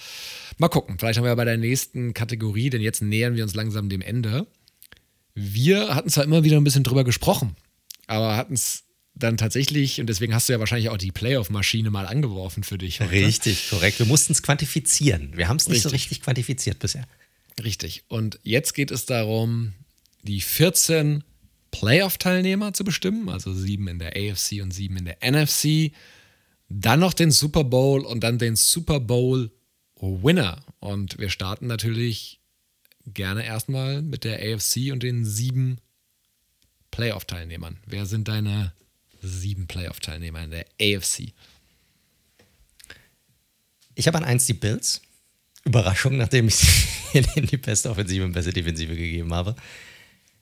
[0.58, 0.98] mal gucken.
[0.98, 4.46] Vielleicht haben wir bei der nächsten Kategorie, denn jetzt nähern wir uns langsam dem Ende.
[5.34, 7.56] Wir hatten zwar immer wieder ein bisschen drüber gesprochen,
[8.06, 8.84] aber hatten es
[9.14, 13.00] dann tatsächlich, und deswegen hast du ja wahrscheinlich auch die Playoff-Maschine mal angeworfen für dich.
[13.00, 13.12] Heute.
[13.12, 13.98] Richtig, korrekt.
[13.98, 15.36] Wir mussten es quantifizieren.
[15.36, 15.90] Wir haben es nicht richtig.
[15.90, 17.06] so richtig quantifiziert bisher.
[17.62, 18.02] Richtig.
[18.08, 19.72] Und jetzt geht es darum,
[20.22, 21.22] die 14
[21.70, 25.92] Playoff-Teilnehmer zu bestimmen, also sieben in der AFC und sieben in der NFC.
[26.68, 29.52] Dann noch den Super Bowl und dann den Super Bowl
[30.00, 30.64] Winner.
[30.80, 32.40] Und wir starten natürlich
[33.06, 35.78] gerne erstmal mit der AFC und den sieben
[36.90, 37.78] Playoff-Teilnehmern.
[37.86, 38.72] Wer sind deine
[39.20, 41.32] sieben Playoff-Teilnehmer in der AFC?
[43.94, 45.02] Ich habe an eins die Bills.
[45.64, 46.62] Überraschung, nachdem ich
[47.14, 49.56] ihnen die beste Offensive und beste Defensive gegeben habe.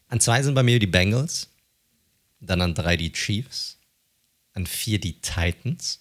[0.09, 1.49] An zwei sind bei mir die Bengals.
[2.41, 3.79] Dann an drei die Chiefs.
[4.53, 6.01] An vier die Titans.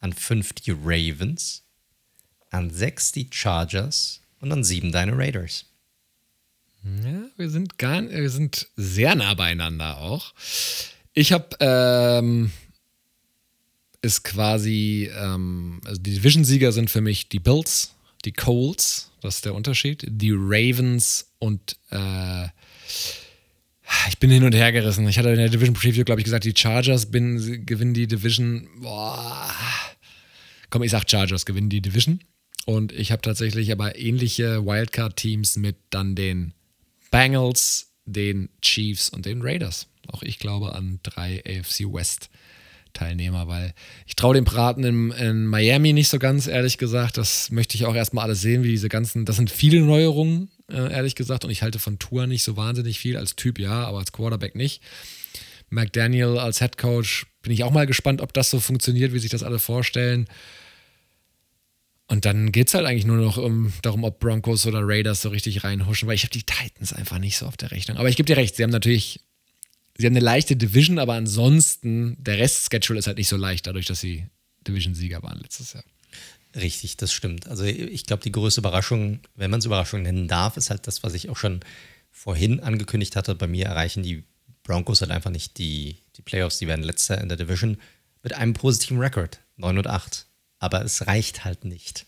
[0.00, 1.62] An fünf die Ravens.
[2.50, 4.20] An sechs die Chargers.
[4.44, 5.64] Und an sieben deine Raiders.
[6.84, 10.34] Ja, wir sind gar, wir sind sehr nah beieinander auch.
[11.14, 12.50] Ich habe ähm,
[14.02, 17.94] ist quasi, ähm, also die Division-Sieger sind für mich die Bills,
[18.26, 22.48] die Colts, das ist der Unterschied, die Ravens und äh,
[24.10, 25.08] ich bin hin und her gerissen.
[25.08, 28.68] Ich hatte in der Division Preview, glaube ich, gesagt, die Chargers bin, gewinnen die Division.
[28.82, 29.50] Boah.
[30.68, 32.20] Komm, ich sag Chargers gewinnen die Division.
[32.66, 36.54] Und ich habe tatsächlich aber ähnliche Wildcard-Teams mit dann den
[37.10, 39.88] Bengals, den Chiefs und den Raiders.
[40.08, 42.30] Auch ich glaube an drei AFC West
[42.94, 43.74] Teilnehmer, weil
[44.06, 47.18] ich traue dem Braten in, in, Miami nicht so ganz, ehrlich gesagt.
[47.18, 50.92] Das möchte ich auch erstmal alles sehen, wie diese ganzen, das sind viele Neuerungen, äh,
[50.92, 51.44] ehrlich gesagt.
[51.44, 53.16] Und ich halte von Tour nicht so wahnsinnig viel.
[53.16, 54.80] Als Typ ja, aber als Quarterback nicht.
[55.70, 59.30] McDaniel als Head Coach bin ich auch mal gespannt, ob das so funktioniert, wie sich
[59.30, 60.28] das alle vorstellen.
[62.06, 65.30] Und dann geht es halt eigentlich nur noch um, darum, ob Broncos oder Raiders so
[65.30, 67.96] richtig reinhuschen, weil ich habe die Titans einfach nicht so auf der Rechnung.
[67.96, 69.20] Aber ich gebe dir recht, sie haben natürlich
[69.96, 73.86] sie haben eine leichte Division, aber ansonsten, der Rest-Schedule ist halt nicht so leicht, dadurch,
[73.86, 74.26] dass sie
[74.66, 75.84] Division-Sieger waren letztes Jahr.
[76.56, 77.48] Richtig, das stimmt.
[77.48, 81.02] Also ich glaube, die größte Überraschung, wenn man es Überraschung nennen darf, ist halt das,
[81.02, 81.60] was ich auch schon
[82.10, 83.34] vorhin angekündigt hatte.
[83.34, 84.24] Bei mir erreichen die
[84.62, 87.76] Broncos halt einfach nicht die, die Playoffs, die werden letzter in der Division
[88.22, 90.26] mit einem positiven Rekord, 9 und 8.
[90.64, 92.06] Aber es reicht halt nicht.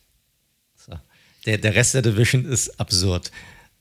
[0.77, 0.99] So.
[1.45, 3.31] Der, der Rest der Division ist absurd.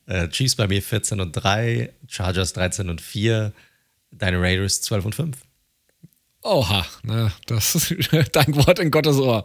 [0.04, 3.54] Äh, Chiefs bei mir 14 und 3, Chargers 13 und 4,
[4.10, 5.38] Deine Raiders 12 und 5.
[6.42, 9.44] Oha, na, das ist dein Wort in Gottes Ohr.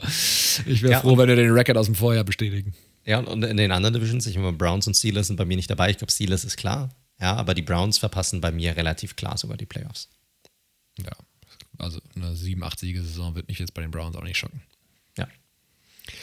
[0.66, 2.76] Ich wäre ja, froh, wenn wir den Record aus dem Vorjahr bestätigen.
[3.06, 5.70] Ja, und in den anderen Divisions, ich meine, Browns und Steelers sind bei mir nicht
[5.70, 5.92] dabei.
[5.92, 6.94] Ich glaube, Steelers ist klar.
[7.22, 10.10] Ja, aber die Browns verpassen bei mir relativ klar sogar die Playoffs.
[11.00, 11.14] Ja,
[11.78, 14.62] also eine 7-8-Siege-Saison wird mich jetzt bei den Browns auch nicht schocken.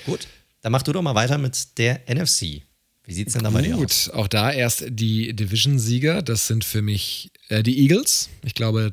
[0.07, 0.29] Gut,
[0.63, 2.63] dann mach du doch mal weiter mit der NFC.
[3.05, 4.07] Wie sieht es denn da bei dir aus?
[4.07, 6.21] Gut, auch da erst die Division-Sieger.
[6.21, 8.29] Das sind für mich äh, die Eagles.
[8.45, 8.93] Ich glaube,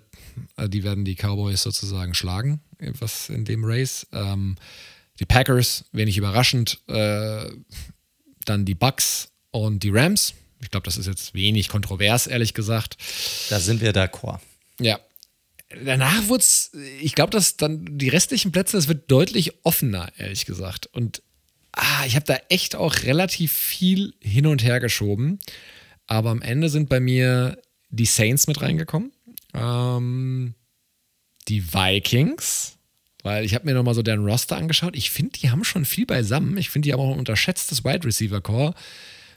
[0.56, 2.62] äh, die werden die Cowboys sozusagen schlagen,
[3.00, 4.08] was in dem Race.
[4.14, 4.56] Ähm,
[5.20, 6.80] die Packers, wenig überraschend.
[6.88, 7.50] Äh,
[8.46, 10.34] dann die Bucks und die Rams.
[10.62, 12.98] Ich glaube, das ist jetzt wenig kontrovers, ehrlich gesagt.
[13.50, 14.40] Da sind wir d'accord.
[14.80, 15.00] Ja.
[15.70, 16.72] Danach wurde es,
[17.02, 20.88] ich glaube, dass dann die restlichen Plätze, es wird deutlich offener, ehrlich gesagt.
[20.88, 21.24] Und
[21.72, 25.40] ah, ich habe da echt auch relativ viel hin und her geschoben.
[26.08, 27.60] Aber am Ende sind bei mir
[27.90, 29.12] die Saints mit reingekommen.
[29.54, 30.54] Ähm,
[31.48, 32.78] die Vikings,
[33.24, 34.96] weil ich habe mir nochmal so deren Roster angeschaut.
[34.96, 36.58] Ich finde, die haben schon viel beisammen.
[36.58, 38.76] Ich finde, die haben auch ein unterschätztes Wide Receiver Core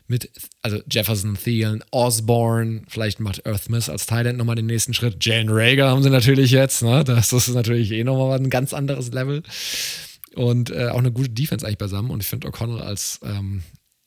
[0.09, 0.31] mit,
[0.63, 5.25] also Jefferson, Thielen, Osborne, vielleicht macht Earth Smith als Thailand nochmal den nächsten Schritt.
[5.25, 7.05] Jane Rager haben sie natürlich jetzt, ne?
[7.05, 9.43] Das ist natürlich eh nochmal ein ganz anderes Level.
[10.35, 12.11] Und äh, auch eine gute Defense eigentlich beisammen.
[12.11, 13.63] Und ich finde O'Connell als ähm,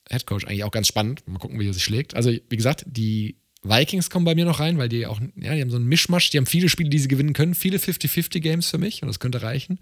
[0.10, 1.28] Head Coach eigentlich auch ganz spannend.
[1.28, 2.15] Mal gucken, wie er sich schlägt.
[2.15, 5.61] Also, wie gesagt, die Vikings kommen bei mir noch rein, weil die auch, ja, die
[5.61, 6.32] haben so einen Mischmasch.
[6.32, 7.53] Die haben viele Spiele, die sie gewinnen können.
[7.53, 9.02] Viele 50-50-Games für mich.
[9.02, 9.80] Und das könnte reichen.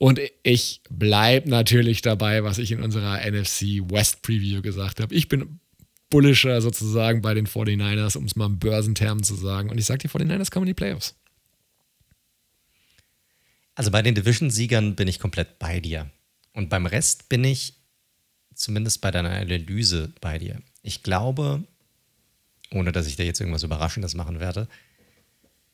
[0.00, 5.14] Und ich bleibe natürlich dabei, was ich in unserer NFC West Preview gesagt habe.
[5.14, 5.60] Ich bin
[6.08, 9.68] bullischer sozusagen bei den 49ers, um es mal im Börsentermen zu sagen.
[9.68, 11.16] Und ich sage, die 49ers kommen in die Playoffs.
[13.74, 16.10] Also bei den Division-Siegern bin ich komplett bei dir.
[16.54, 17.74] Und beim Rest bin ich
[18.54, 20.62] zumindest bei deiner Analyse bei dir.
[20.82, 21.62] Ich glaube,
[22.70, 24.66] ohne dass ich da jetzt irgendwas Überraschendes machen werde,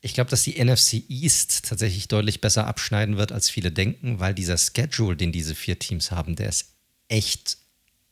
[0.07, 4.35] ich glaube, dass die NFC East tatsächlich deutlich besser abschneiden wird, als viele denken, weil
[4.35, 6.74] dieser Schedule, den diese vier Teams haben, der ist
[7.09, 7.59] echt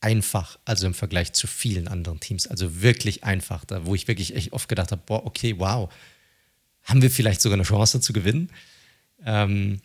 [0.00, 2.48] einfach, also im Vergleich zu vielen anderen Teams.
[2.48, 5.88] Also wirklich einfach, da wo ich wirklich echt oft gedacht habe, boah, okay, wow,
[6.82, 8.50] haben wir vielleicht sogar eine Chance zu gewinnen?
[9.24, 9.80] Ähm,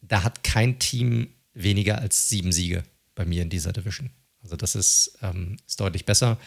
[0.00, 2.84] da hat kein Team weniger als sieben Siege
[3.16, 4.10] bei mir in dieser Division.
[4.42, 6.38] Also das ist, ähm, ist deutlich besser.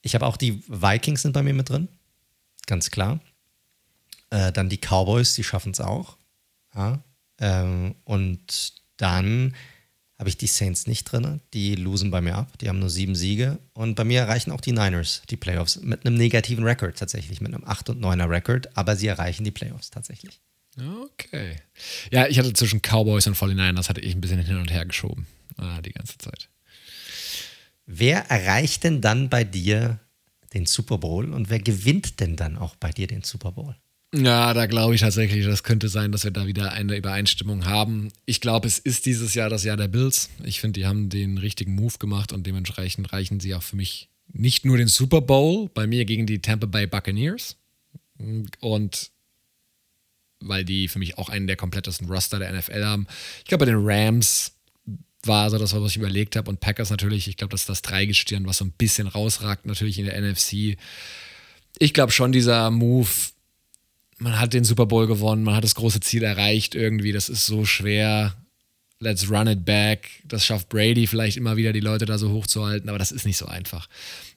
[0.00, 1.88] Ich habe auch die Vikings sind bei mir mit drin,
[2.66, 3.20] ganz klar.
[4.34, 6.18] Äh, dann die Cowboys, die schaffen es auch.
[6.74, 7.04] Ja.
[7.38, 9.54] Ähm, und dann
[10.18, 11.40] habe ich die Saints nicht drin.
[11.52, 12.58] Die losen bei mir ab.
[12.58, 13.60] Die haben nur sieben Siege.
[13.74, 17.54] Und bei mir erreichen auch die Niners die Playoffs mit einem negativen Rekord tatsächlich, mit
[17.54, 18.76] einem 8 und 9er Rekord.
[18.76, 20.40] Aber sie erreichen die Playoffs tatsächlich.
[20.76, 21.58] Okay.
[22.10, 25.28] Ja, ich hatte zwischen Cowboys und 49ers hatte ich ein bisschen hin und her geschoben.
[25.56, 26.48] Ah, die ganze Zeit.
[27.86, 30.00] Wer erreicht denn dann bei dir
[30.54, 33.76] den Super Bowl und wer gewinnt denn dann auch bei dir den Super Bowl?
[34.16, 38.12] Ja, da glaube ich tatsächlich, das könnte sein, dass wir da wieder eine Übereinstimmung haben.
[38.26, 40.30] Ich glaube, es ist dieses Jahr das Jahr der Bills.
[40.44, 44.08] Ich finde, die haben den richtigen Move gemacht und dementsprechend reichen sie auch für mich
[44.32, 47.56] nicht nur den Super Bowl, bei mir gegen die Tampa Bay Buccaneers.
[48.60, 49.10] Und
[50.40, 53.06] weil die für mich auch einen der komplettesten Roster der NFL haben.
[53.38, 54.52] Ich glaube, bei den Rams
[55.24, 56.50] war so das, was ich überlegt habe.
[56.50, 59.98] Und Packers natürlich, ich glaube, das ist das Dreigestirn, was so ein bisschen rausragt, natürlich
[59.98, 60.76] in der NFC.
[61.78, 63.08] Ich glaube schon, dieser Move,
[64.18, 67.46] man hat den Super Bowl gewonnen, man hat das große Ziel erreicht irgendwie, das ist
[67.46, 68.36] so schwer.
[69.00, 70.08] Let's run it back.
[70.24, 73.36] Das schafft Brady vielleicht immer wieder, die Leute da so hochzuhalten, aber das ist nicht
[73.36, 73.88] so einfach.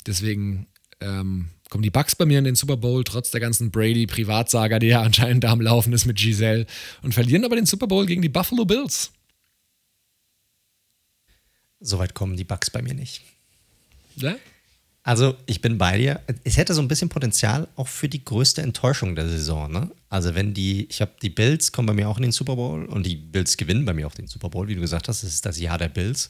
[0.05, 0.67] Deswegen
[0.99, 4.87] ähm, kommen die Bucks bei mir in den Super Bowl, trotz der ganzen Brady-Privatsaga, die
[4.87, 6.65] ja anscheinend da am Laufen ist mit Giselle,
[7.01, 9.11] und verlieren aber den Super Bowl gegen die Buffalo Bills.
[11.79, 13.21] Soweit kommen die Bucks bei mir nicht.
[14.15, 14.35] Ja?
[15.07, 16.19] Also, ich bin bei dir.
[16.43, 19.71] Es hätte so ein bisschen Potenzial auch für die größte Enttäuschung der Saison.
[19.71, 19.89] Ne?
[20.09, 22.83] Also, wenn die, ich habe die Bills kommen bei mir auch in den Super Bowl
[22.83, 25.31] und die Bills gewinnen bei mir auch den Super Bowl, wie du gesagt hast, das
[25.31, 26.29] ist das Jahr der Bills.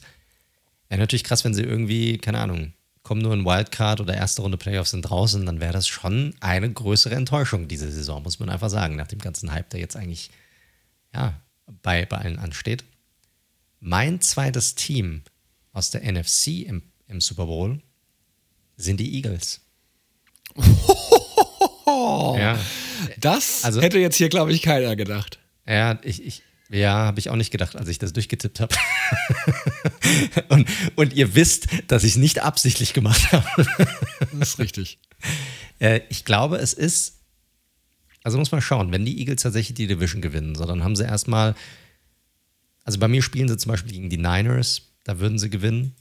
[0.88, 2.72] Wäre natürlich krass, wenn sie irgendwie, keine Ahnung,
[3.02, 6.72] kommen nur in Wildcard oder erste Runde Playoffs sind draußen, dann wäre das schon eine
[6.72, 10.30] größere Enttäuschung diese Saison, muss man einfach sagen, nach dem ganzen Hype, der jetzt eigentlich
[11.12, 11.34] ja,
[11.82, 12.84] bei, bei allen ansteht.
[13.80, 15.22] Mein zweites Team
[15.72, 17.82] aus der NFC im, im Super Bowl
[18.78, 19.60] sind die Eagles.
[21.86, 22.58] ja.
[23.18, 25.38] Das also, hätte jetzt hier, glaube ich, keiner gedacht.
[25.66, 28.74] Ja, ich, ich, ja, habe ich auch nicht gedacht, als ich das durchgetippt habe.
[30.48, 33.66] und, und ihr wisst, dass ich es nicht absichtlich gemacht habe.
[34.32, 34.98] das ist richtig.
[35.80, 37.18] Äh, ich glaube, es ist,
[38.22, 41.04] also muss man schauen, wenn die Eagles tatsächlich die Division gewinnen, so, dann haben sie
[41.04, 41.54] erstmal,
[42.84, 45.94] also bei mir spielen sie zum Beispiel gegen die Niners, da würden sie gewinnen.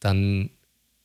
[0.00, 0.50] Dann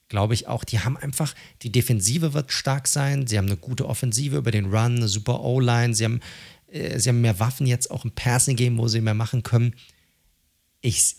[0.07, 3.87] glaube ich auch, die haben einfach, die Defensive wird stark sein, sie haben eine gute
[3.87, 6.21] Offensive über den Run, eine super O-Line, sie haben
[6.75, 9.75] äh, sie haben mehr Waffen jetzt auch im Passing-Game, wo sie mehr machen können.
[10.81, 11.15] Ich,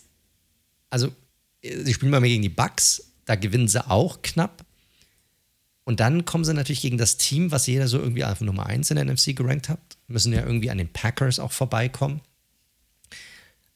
[0.89, 1.13] also,
[1.61, 4.65] sie spielen mir gegen die Bucks, da gewinnen sie auch knapp.
[5.83, 8.91] Und dann kommen sie natürlich gegen das Team, was jeder so irgendwie auf Nummer 1
[8.91, 9.79] in der NFC gerankt hat.
[10.07, 12.21] Müssen ja irgendwie an den Packers auch vorbeikommen.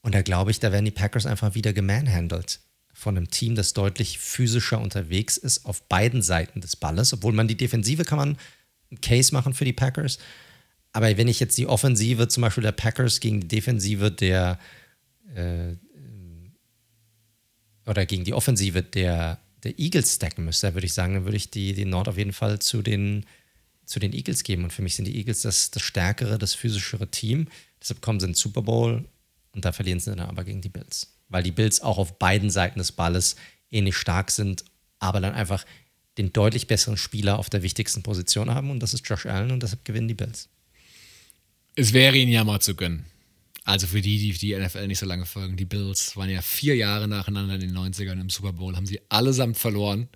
[0.02, 2.60] Und da glaube ich, da werden die Packers einfach wieder gemanhandelt
[3.02, 7.14] von einem Team, das deutlich physischer unterwegs ist auf beiden Seiten des Balles.
[7.14, 8.38] Obwohl man die Defensive kann man
[8.92, 10.20] einen Case machen für die Packers.
[10.94, 14.60] Aber wenn ich jetzt die Offensive zum Beispiel der Packers gegen die Defensive der
[15.34, 15.76] äh,
[17.88, 21.50] oder gegen die Offensive der, der Eagles stacken müsste, würde ich sagen, dann würde ich
[21.50, 23.26] die, die Nord auf jeden Fall zu den,
[23.84, 24.64] zu den Eagles geben.
[24.66, 27.48] Und für mich sind die Eagles das, das stärkere, das physischere Team.
[27.82, 29.06] Deshalb kommen sie in den Super Bowl
[29.54, 31.08] und da verlieren sie dann aber gegen die Bills.
[31.32, 33.38] Weil die Bills auch auf beiden Seiten des Balles
[33.72, 34.64] ähnlich stark sind,
[35.00, 35.66] aber dann einfach
[36.18, 39.64] den deutlich besseren Spieler auf der wichtigsten Position haben und das ist Josh Allen und
[39.64, 40.50] deshalb gewinnen die Bills.
[41.76, 43.06] Es wäre ihnen ja mal zu gönnen.
[43.64, 46.76] Also für die, die die NFL nicht so lange folgen, die Bills waren ja vier
[46.76, 50.10] Jahre nacheinander in den 90ern im Super Bowl, haben sie allesamt verloren.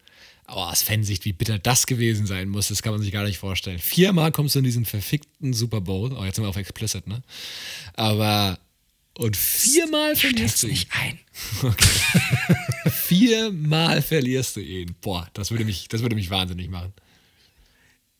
[0.47, 3.37] Aber aus Fansicht, wie bitter das gewesen sein muss, das kann man sich gar nicht
[3.37, 3.79] vorstellen.
[3.79, 6.13] Viermal kommst du in diesen verfickten Super Bowl.
[6.13, 7.21] Oh, jetzt sind wir auf Explicit, ne?
[7.93, 8.59] Aber.
[9.17, 10.73] Und viermal verlierst du ihn.
[10.73, 11.19] nicht ein.
[11.63, 12.89] Okay.
[12.89, 14.95] viermal verlierst du ihn.
[15.01, 16.93] Boah, das würde, mich, das würde mich wahnsinnig machen.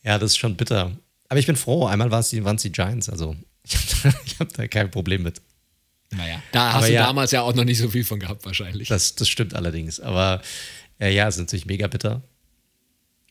[0.03, 0.97] Ja, das ist schon bitter.
[1.27, 4.53] Aber ich bin froh, einmal waren es die, die Giants, also ich habe da, hab
[4.53, 5.41] da, kein Problem mit.
[6.11, 8.45] Naja, da hast aber du ja, damals ja auch noch nicht so viel von gehabt,
[8.45, 8.87] wahrscheinlich.
[8.87, 9.99] Das, das stimmt allerdings.
[9.99, 10.41] Aber
[10.99, 12.21] äh, ja, es ist natürlich mega bitter.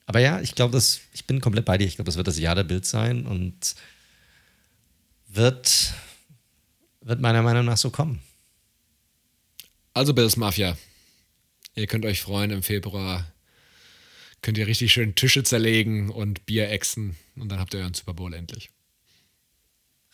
[0.07, 0.77] Aber ja, ich glaube,
[1.13, 1.87] ich bin komplett bei dir.
[1.87, 3.75] Ich glaube, das wird das Jahr der Bild sein und
[5.29, 5.95] wird,
[7.05, 8.21] wird meiner Meinung nach so kommen.
[9.93, 10.77] Also Bills Mafia.
[11.77, 13.27] Ihr könnt euch freuen im Februar
[14.45, 18.13] könnt ihr richtig schön Tische zerlegen und Bier exen und dann habt ihr euren Super
[18.13, 18.69] Bowl endlich.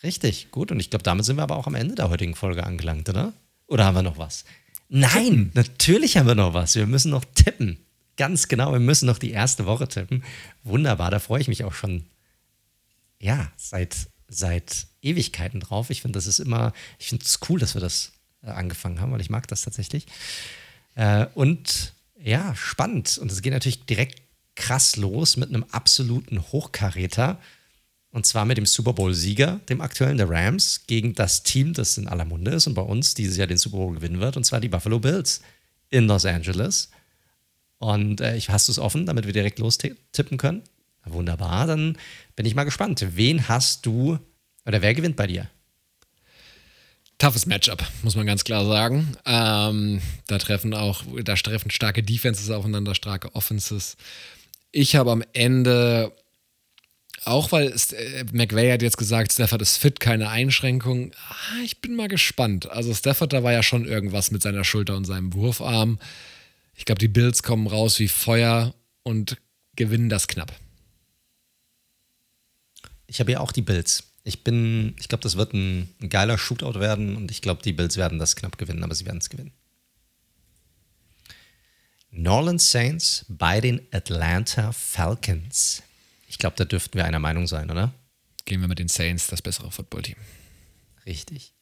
[0.05, 0.71] Richtig, gut.
[0.71, 3.33] Und ich glaube, damit sind wir aber auch am Ende der heutigen Folge angelangt, oder?
[3.67, 4.45] Oder haben wir noch was?
[4.89, 6.77] Nein, natürlich haben wir noch was.
[6.77, 7.79] Wir müssen noch tippen.
[8.17, 10.23] Ganz genau, wir müssen noch die erste Woche tippen.
[10.62, 12.07] Wunderbar, da freue ich mich auch schon,
[13.19, 13.97] ja, seit,
[14.29, 15.90] seit Ewigkeiten drauf.
[15.90, 18.12] Ich finde, das ist immer, ich finde es cool, dass wir das
[18.43, 20.06] äh, angefangen haben, weil ich mag das tatsächlich.
[20.94, 23.18] Äh, und ja, spannend.
[23.18, 24.22] Und es geht natürlich direkt
[24.55, 27.40] krass los mit einem absoluten Hochkaräter.
[28.12, 32.09] Und zwar mit dem Super Bowl-Sieger, dem aktuellen der Rams, gegen das Team, das in
[32.09, 34.60] aller Munde ist und bei uns dieses Jahr den Super Bowl gewinnen wird, und zwar
[34.60, 35.43] die Buffalo Bills
[35.90, 36.90] in Los Angeles.
[37.78, 40.62] Und äh, hast du es offen, damit wir direkt lostippen können?
[41.05, 41.97] Wunderbar, dann
[42.36, 43.05] bin ich mal gespannt.
[43.12, 44.18] Wen hast du
[44.66, 45.49] oder wer gewinnt bei dir?
[47.20, 49.16] toughes Matchup, muss man ganz klar sagen.
[49.24, 53.97] Ähm, da treffen auch, da treffen starke Defenses aufeinander, starke Offenses.
[54.73, 56.12] Ich habe am Ende,
[57.24, 61.12] auch weil äh, McVay hat jetzt gesagt, Stafford ist fit, keine Einschränkung.
[61.28, 62.70] Ah, ich bin mal gespannt.
[62.70, 65.99] Also Stafford, da war ja schon irgendwas mit seiner Schulter und seinem Wurfarm.
[66.74, 69.37] Ich glaube, die Bills kommen raus wie Feuer und
[69.77, 70.53] gewinnen das knapp.
[73.07, 74.10] Ich habe ja auch die Bills.
[74.22, 77.72] Ich bin, ich glaube, das wird ein, ein geiler Shootout werden und ich glaube, die
[77.72, 79.52] Bills werden das knapp gewinnen, aber sie werden es gewinnen.
[82.10, 85.82] Norland Saints bei den Atlanta Falcons.
[86.26, 87.92] Ich glaube, da dürften wir einer Meinung sein, oder?
[88.44, 90.16] Gehen wir mit den Saints, das bessere Footballteam.
[91.06, 91.52] Richtig.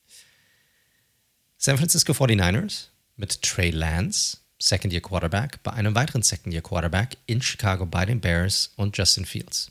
[1.59, 2.86] San Francisco 49ers
[3.16, 8.72] mit Trey Lance, Second-Year Quarterback, bei einem weiteren Second-Year Quarterback in Chicago bei den Bears
[8.76, 9.70] und Justin Fields.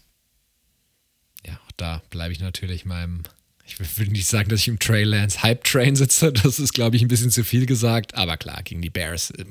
[1.78, 3.24] Da bleibe ich natürlich meinem
[3.68, 6.32] ich will nicht sagen, dass ich im Trey Lance Hype Train sitze.
[6.44, 8.16] Das ist, glaube ich, ein bisschen zu viel gesagt.
[8.16, 9.46] Aber klar, gegen die Bears äh,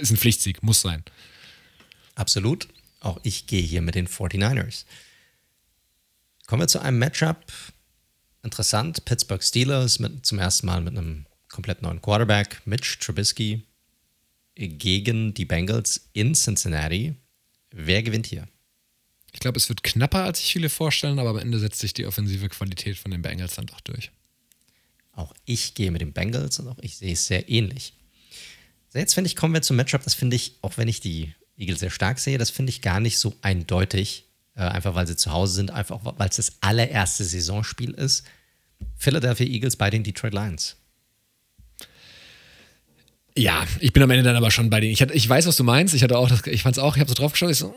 [0.00, 1.04] ist ein Pflichtsieg, muss sein.
[2.16, 2.68] Absolut.
[3.00, 4.84] Auch ich gehe hier mit den 49ers.
[6.46, 7.52] Kommen wir zu einem Matchup.
[8.42, 9.04] Interessant.
[9.04, 13.62] Pittsburgh Steelers mit, zum ersten Mal mit einem komplett neuen Quarterback, Mitch Trubisky,
[14.56, 17.14] gegen die Bengals in Cincinnati.
[17.70, 18.48] Wer gewinnt hier?
[19.32, 22.06] Ich glaube, es wird knapper, als sich viele vorstellen, aber am Ende setzt sich die
[22.06, 24.10] offensive Qualität von den Bengals dann doch durch.
[25.12, 27.94] Auch ich gehe mit den Bengals und auch ich sehe es sehr ähnlich.
[28.94, 31.80] Jetzt finde ich, kommen wir zum Matchup, das finde ich, auch wenn ich die Eagles
[31.80, 35.32] sehr stark sehe, das finde ich gar nicht so eindeutig, äh, einfach weil sie zu
[35.32, 38.24] Hause sind, einfach weil es das allererste Saisonspiel ist.
[38.96, 40.76] Philadelphia Eagles bei den Detroit Lions.
[43.36, 44.92] Ja, ich bin am Ende dann aber schon bei denen.
[44.92, 45.94] Ich, hatte, ich weiß, was du meinst.
[45.94, 47.74] Ich hatte auch das, ich fand es auch, ich habe so drauf geschaut, ich so,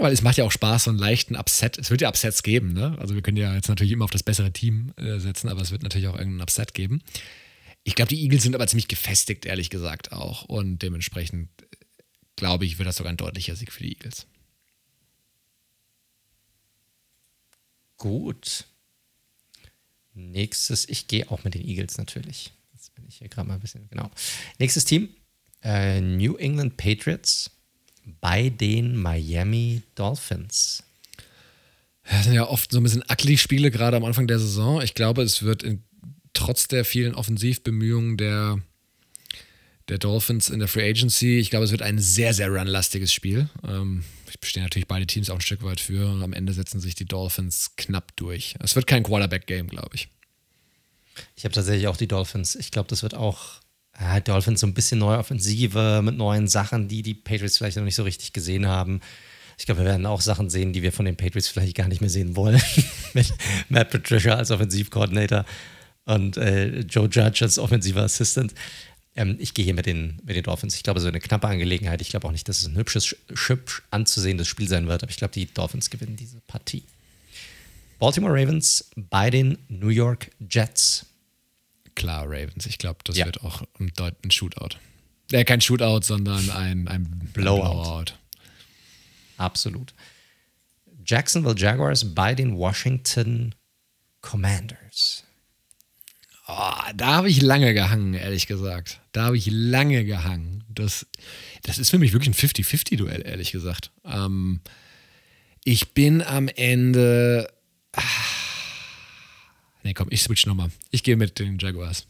[0.00, 1.78] weil es macht ja auch Spaß, so einen leichten Upset.
[1.78, 2.96] Es wird ja Upsets geben, ne?
[2.98, 5.70] Also wir können ja jetzt natürlich immer auf das bessere Team äh, setzen, aber es
[5.70, 7.02] wird natürlich auch irgendeinen Upset geben.
[7.84, 10.44] Ich glaube, die Eagles sind aber ziemlich gefestigt, ehrlich gesagt auch.
[10.44, 11.48] Und dementsprechend
[12.36, 14.26] glaube ich, wird das sogar ein deutlicher Sieg für die Eagles.
[17.96, 18.66] Gut.
[20.14, 22.52] Nächstes, ich gehe auch mit den Eagles natürlich.
[22.72, 24.10] Jetzt bin ich hier gerade mal ein bisschen, genau.
[24.58, 25.08] Nächstes Team,
[25.62, 27.50] äh, New England Patriots
[28.20, 30.82] bei den Miami Dolphins.
[32.10, 34.80] Das sind ja oft so ein bisschen ugly Spiele, gerade am Anfang der Saison.
[34.80, 35.82] Ich glaube, es wird in,
[36.32, 38.58] trotz der vielen Offensivbemühungen der,
[39.88, 43.48] der Dolphins in der Free Agency, ich glaube, es wird ein sehr, sehr runlastiges Spiel.
[43.66, 46.80] Ähm, ich bestehe natürlich beide Teams auch ein Stück weit für und am Ende setzen
[46.80, 48.54] sich die Dolphins knapp durch.
[48.60, 50.08] Es wird kein Quarterback-Game, glaube ich.
[51.36, 52.54] Ich habe tatsächlich auch die Dolphins.
[52.54, 53.60] Ich glaube, das wird auch
[53.98, 57.84] äh, Dolphins so ein bisschen neue Offensive mit neuen Sachen, die die Patriots vielleicht noch
[57.84, 59.00] nicht so richtig gesehen haben.
[59.58, 62.00] Ich glaube, wir werden auch Sachen sehen, die wir von den Patriots vielleicht gar nicht
[62.00, 62.62] mehr sehen wollen.
[63.14, 63.32] mit
[63.68, 65.44] Matt Patricia als Offensivkoordinator
[66.04, 68.54] und äh, Joe Judge als offensiver Assistant.
[69.16, 70.76] Ähm, ich gehe hier mit den, mit den Dolphins.
[70.76, 72.00] Ich glaube, so eine knappe Angelegenheit.
[72.00, 73.16] Ich glaube auch nicht, dass es ein hübsches,
[73.46, 76.84] hübsch anzusehendes Spiel sein wird, aber ich glaube, die Dolphins gewinnen diese Partie.
[77.98, 81.04] Baltimore Ravens bei den New York Jets
[81.98, 82.64] klar Ravens.
[82.64, 83.26] Ich glaube, das ja.
[83.26, 83.92] wird auch ein,
[84.24, 84.78] ein Shootout.
[85.32, 87.82] Äh, kein Shootout, sondern ein, ein Blowout.
[87.82, 88.04] Blowout.
[89.36, 89.92] Absolut.
[91.04, 93.54] Jacksonville Jaguars bei den Washington
[94.20, 95.24] Commanders.
[96.46, 99.00] Oh, da habe ich lange gehangen, ehrlich gesagt.
[99.12, 100.64] Da habe ich lange gehangen.
[100.68, 101.06] Das,
[101.62, 103.90] das ist für mich wirklich ein 50-50-Duell, ehrlich gesagt.
[104.04, 104.60] Ähm,
[105.64, 107.52] ich bin am Ende.
[107.92, 108.02] Ah,
[109.82, 110.70] Nee, komm, ich switch nochmal.
[110.90, 112.06] Ich gehe mit den Jaguars.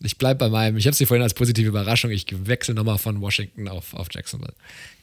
[0.00, 3.20] Ich bleibe bei meinem, ich habe sie vorhin als positive Überraschung, ich wechsle nochmal von
[3.20, 4.54] Washington auf, auf Jacksonville.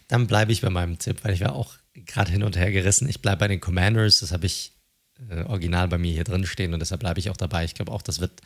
[0.08, 3.10] Dann bleibe ich bei meinem Tipp, weil ich war auch gerade hin und her gerissen.
[3.10, 4.72] Ich bleibe bei den Commanders, das habe ich
[5.30, 7.66] äh, original bei mir hier drin stehen und deshalb bleibe ich auch dabei.
[7.66, 8.42] Ich glaube auch, das wird,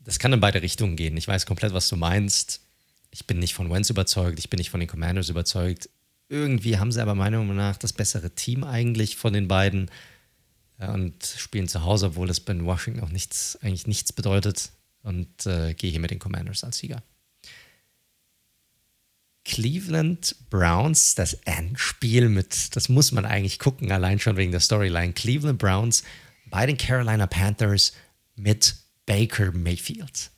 [0.00, 1.16] das kann in beide Richtungen gehen.
[1.16, 2.60] Ich weiß komplett, was du meinst.
[3.10, 5.88] Ich bin nicht von Wentz überzeugt, ich bin nicht von den Commanders überzeugt.
[6.28, 9.90] Irgendwie haben sie aber meiner Meinung nach das bessere Team eigentlich von den beiden
[10.88, 14.70] und spielen zu Hause, obwohl das bei Washington auch nichts, eigentlich nichts bedeutet.
[15.02, 17.02] Und äh, gehe hier mit den Commanders als Sieger.
[19.44, 25.12] Cleveland Browns, das Endspiel mit, das muss man eigentlich gucken, allein schon wegen der Storyline.
[25.12, 26.04] Cleveland Browns
[26.46, 27.92] bei den Carolina Panthers
[28.36, 28.76] mit
[29.06, 30.30] Baker Mayfield.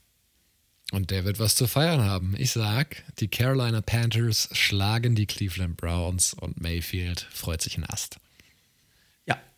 [0.92, 2.34] Und der wird was zu feiern haben.
[2.38, 8.18] Ich sag, die Carolina Panthers schlagen die Cleveland Browns und Mayfield freut sich ein Ast.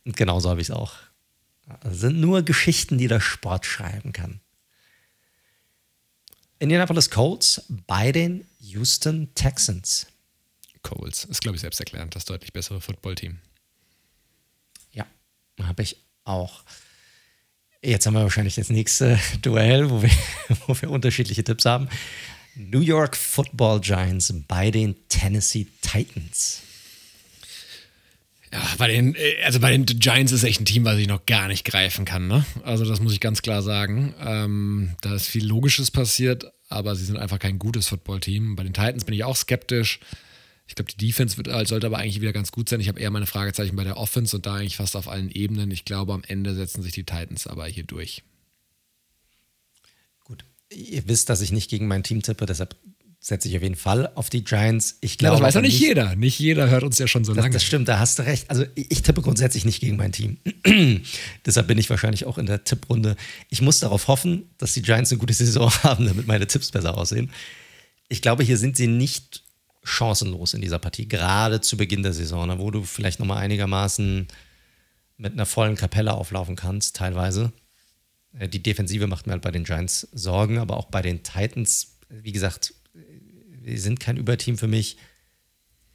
[0.07, 0.95] Und genauso habe ich es auch.
[1.83, 4.41] Das sind nur Geschichten, die der Sport schreiben kann.
[6.61, 10.07] Indianapolis Colts bei den Houston Texans.
[10.83, 13.39] Colts ist, glaube ich, selbsterklärend das deutlich bessere Footballteam.
[14.93, 15.07] Ja,
[15.61, 16.63] habe ich auch.
[17.83, 20.11] Jetzt haben wir wahrscheinlich das nächste Duell, wo wir,
[20.69, 21.89] wo wir unterschiedliche Tipps haben.
[22.55, 26.63] New York Football Giants bei den Tennessee Titans.
[28.79, 31.49] Bei den, äh, also bei den Giants ist echt ein Team, was ich noch gar
[31.49, 32.29] nicht greifen kann.
[32.29, 32.45] Ne?
[32.65, 34.15] Also das muss ich ganz klar sagen.
[34.25, 38.57] Ähm, da ist viel Logisches passiert, aber sie sind einfach kein gutes Footballteam.
[38.57, 40.01] Bei den Titans bin ich auch skeptisch.
[40.69, 42.81] Ich glaube, die Defense wird, sollte aber eigentlich wieder ganz gut sein.
[42.81, 45.71] Ich habe eher meine Fragezeichen bei der Offense und da eigentlich fast auf allen Ebenen.
[45.71, 48.25] Ich glaube, am Ende setzen sich die Titans aber hier durch.
[50.25, 50.45] Gut.
[50.71, 52.77] Ihr wisst, dass ich nicht gegen mein Team tippe, deshalb
[53.27, 54.99] setze ich auf jeden Fall auf die Giants.
[55.01, 56.15] Ich glaube, ja, das weiß ja nicht jeder.
[56.15, 57.55] Nicht jeder hört uns ja schon so das, lange.
[57.55, 58.49] Das stimmt, da hast du recht.
[58.49, 60.37] Also ich tippe grundsätzlich nicht gegen mein Team.
[61.45, 63.17] Deshalb bin ich wahrscheinlich auch in der Tipprunde.
[63.49, 66.97] Ich muss darauf hoffen, dass die Giants eine gute Saison haben, damit meine Tipps besser
[66.97, 67.33] aussehen.
[68.09, 69.43] Ich glaube, hier sind sie nicht
[69.83, 74.29] chancenlos in dieser Partie, gerade zu Beginn der Saison, wo du vielleicht nochmal einigermaßen
[75.17, 77.53] mit einer vollen Kapelle auflaufen kannst, teilweise.
[78.39, 81.97] Äh, die Defensive macht mir halt bei den Giants Sorgen, aber auch bei den Titans,
[82.09, 82.73] wie gesagt,
[83.67, 84.97] die sind kein Überteam für mich.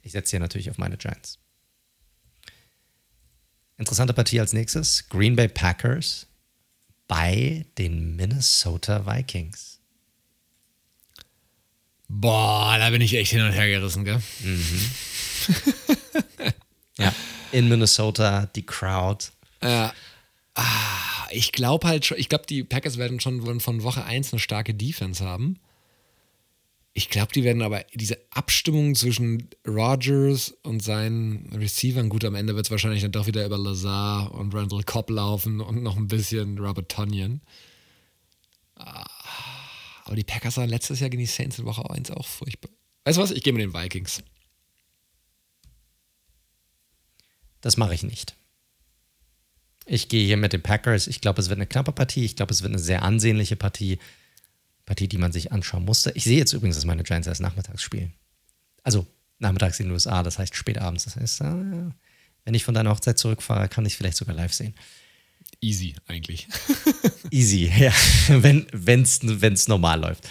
[0.02, 1.38] Ich setze hier natürlich auf meine Giants.
[3.78, 6.26] Interessante Partie als nächstes: Green Bay Packers
[7.08, 9.80] bei den Minnesota Vikings.
[12.08, 14.20] Boah, da bin ich echt hin und her gerissen, gell?
[14.40, 14.90] Mhm.
[16.98, 17.14] ja,
[17.52, 19.26] in Minnesota, die Crowd.
[19.62, 19.94] Ja.
[20.54, 24.40] Ah, ich glaube halt schon, ich glaube, die Packers werden schon von Woche 1 eine
[24.40, 25.58] starke Defense haben.
[26.94, 32.54] Ich glaube, die werden aber diese Abstimmung zwischen Rogers und seinen Receivern, gut, am Ende
[32.54, 36.08] wird es wahrscheinlich dann doch wieder über Lazar und Randall Cobb laufen und noch ein
[36.08, 37.40] bisschen Robert Tonyan.
[38.76, 39.06] Ah,
[40.04, 42.70] aber die Packers waren letztes Jahr gegen die Saints in Woche 1 auch furchtbar.
[43.04, 43.30] Weißt du was?
[43.30, 44.22] Ich gehe mit den Vikings.
[47.62, 48.34] Das mache ich nicht.
[49.86, 51.06] Ich gehe hier mit den Packers.
[51.06, 52.24] Ich glaube, es wird eine knappe Partie.
[52.24, 53.98] Ich glaube, es wird eine sehr ansehnliche Partie.
[54.84, 56.10] Partie, die man sich anschauen musste.
[56.12, 58.12] Ich sehe jetzt übrigens, dass meine Giants erst nachmittags spielen.
[58.82, 59.06] Also
[59.38, 61.04] nachmittags in den USA, das heißt spät abends.
[61.04, 61.90] Das heißt, äh,
[62.44, 64.74] wenn ich von deiner Hochzeit zurückfahre, kann ich vielleicht sogar live sehen.
[65.60, 66.48] Easy eigentlich.
[67.30, 67.92] Easy, ja,
[68.28, 70.28] wenn es normal läuft.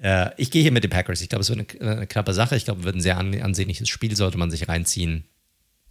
[0.00, 1.20] Äh, ich gehe hier mit den Packers.
[1.20, 2.56] Ich glaube, es wird eine, eine, knappe Sache.
[2.56, 5.24] Ich glaube, es wird ein sehr ansehnliches Spiel, sollte man sich reinziehen.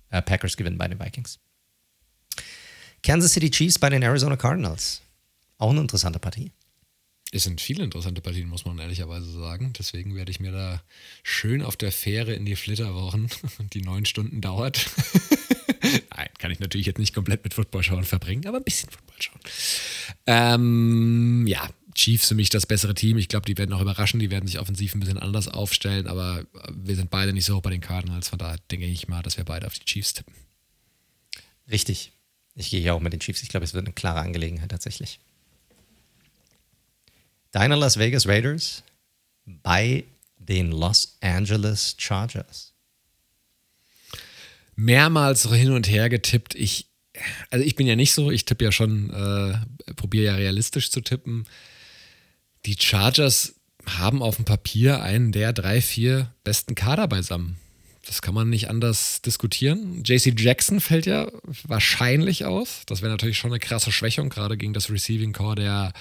[0.10, 1.40] Äh, Packers gewinnen bei den Vikings.
[3.04, 5.02] Kansas City Chiefs bei den Arizona Cardinals.
[5.58, 6.52] Auch eine interessante Partie.
[7.32, 9.74] Es sind viele interessante Partien, muss man ehrlicherweise sagen.
[9.78, 10.82] Deswegen werde ich mir da
[11.24, 13.30] schön auf der Fähre in die Flitterwochen,
[13.74, 14.90] die neun Stunden dauert.
[16.16, 19.16] Nein, kann ich natürlich jetzt nicht komplett mit Football schauen verbringen, aber ein bisschen Football
[19.20, 19.40] schauen.
[20.26, 23.18] Ähm, ja, Chiefs für mich das bessere Team.
[23.18, 24.20] Ich glaube, die werden auch überraschen.
[24.20, 27.62] Die werden sich offensiv ein bisschen anders aufstellen, aber wir sind beide nicht so hoch
[27.62, 28.30] bei den Cardinals.
[28.30, 30.34] Von daher denke ich mal, dass wir beide auf die Chiefs tippen.
[31.70, 32.14] Richtig.
[32.56, 33.44] Ich gehe hier auch mit den Chiefs.
[33.44, 35.20] Ich glaube, es wird eine klare Angelegenheit tatsächlich.
[37.58, 38.84] Deine Las Vegas Raiders
[39.48, 40.04] bei
[40.38, 42.72] den Los Angeles Chargers.
[44.76, 46.54] Mehrmals hin und her getippt.
[46.54, 46.86] Ich,
[47.50, 51.02] also ich bin ja nicht so, ich tippe ja schon, äh, probiere ja realistisch zu
[51.02, 51.48] tippen.
[52.68, 53.56] Die Chargers
[53.88, 57.58] haben auf dem Papier einen der drei, vier besten Kader beisammen.
[58.08, 60.02] Das kann man nicht anders diskutieren.
[60.06, 61.28] JC Jackson fällt ja
[61.64, 62.84] wahrscheinlich aus.
[62.86, 65.94] Das wäre natürlich schon eine krasse Schwächung, gerade gegen das Receiving Core der,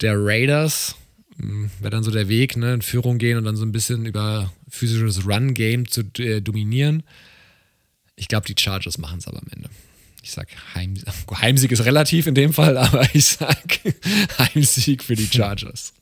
[0.00, 0.96] der Raiders.
[1.36, 4.06] Hm, wäre dann so der Weg, ne, in Führung gehen und dann so ein bisschen
[4.06, 7.02] über physisches Run-Game zu äh, dominieren.
[8.16, 9.68] Ich glaube, die Chargers machen es aber am Ende.
[10.22, 10.94] Ich sage, Heim,
[11.30, 13.94] Heimsieg ist relativ in dem Fall, aber ich sage
[14.38, 15.92] Heimsieg für die Chargers.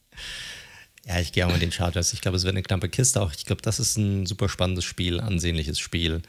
[1.07, 2.13] Ja, ich gehe auch mit den Chargers.
[2.13, 3.33] Ich glaube, es wird eine knappe Kiste auch.
[3.33, 6.21] Ich glaube, das ist ein super spannendes Spiel, ansehnliches Spiel.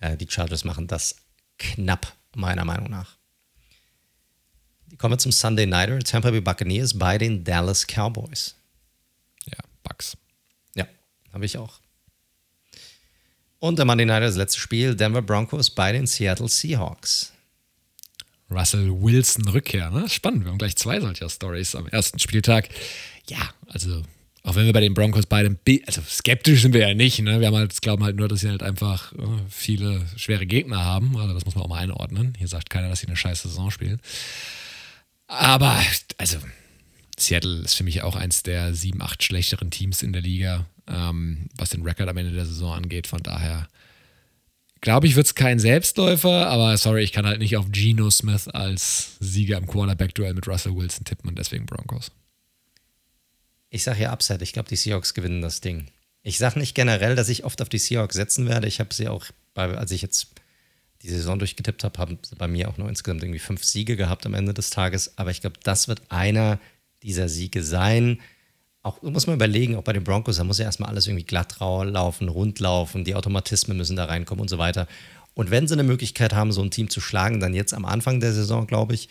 [0.00, 1.16] Äh, die Chargers machen das
[1.58, 3.18] knapp, meiner Meinung nach.
[4.96, 5.98] Kommen wir zum Sunday Nighter.
[5.98, 8.54] Tampa Bay Buccaneers bei den Dallas Cowboys.
[9.44, 10.16] Ja, Bucks.
[10.74, 10.86] Ja,
[11.34, 11.80] habe ich auch.
[13.58, 17.32] Und der Monday Nighter, das letzte Spiel, Denver Broncos bei den Seattle Seahawks.
[18.52, 20.08] Russell Wilson Rückkehr, ne?
[20.08, 22.68] Spannend, wir haben gleich zwei solcher Stories am ersten Spieltag
[23.28, 24.02] ja, also
[24.44, 25.56] auch wenn wir bei den Broncos beide,
[25.86, 27.38] also skeptisch sind wir ja nicht, ne?
[27.38, 31.16] Wir haben halt, glauben halt nur, dass sie halt einfach uh, viele schwere Gegner haben.
[31.16, 32.34] Also das muss man auch mal einordnen.
[32.36, 34.00] Hier sagt keiner, dass sie eine scheiß Saison spielen.
[35.28, 35.80] Aber,
[36.18, 36.38] also,
[37.16, 41.46] Seattle ist für mich auch eins der sieben, acht schlechteren Teams in der Liga, ähm,
[41.56, 43.06] was den Rekord am Ende der Saison angeht.
[43.06, 43.68] Von daher
[44.82, 48.48] glaube ich, wird es kein Selbstläufer, aber sorry, ich kann halt nicht auf Geno Smith
[48.48, 52.10] als Sieger im Quarterback-Duell mit Russell Wilson tippen und deswegen Broncos.
[53.70, 54.44] Ich sage ja Upside.
[54.44, 55.86] Ich glaube, die Seahawks gewinnen das Ding.
[56.22, 58.68] Ich sage nicht generell, dass ich oft auf die Seahawks setzen werde.
[58.68, 60.28] Ich habe sie auch, bei, als ich jetzt
[61.02, 64.26] die Saison durchgetippt habe, haben sie bei mir auch nur insgesamt irgendwie fünf Siege gehabt
[64.26, 65.16] am Ende des Tages.
[65.16, 66.60] Aber ich glaube, das wird einer
[67.02, 68.20] dieser Siege sein.
[68.82, 71.60] Auch muss man überlegen, auch bei den Broncos, da muss ja erstmal alles irgendwie glatt
[71.60, 74.88] laufen, rund laufen, die Automatismen müssen da reinkommen und so weiter.
[75.34, 78.20] Und wenn sie eine Möglichkeit haben, so ein Team zu schlagen, dann jetzt am Anfang
[78.20, 79.08] der Saison, glaube ich.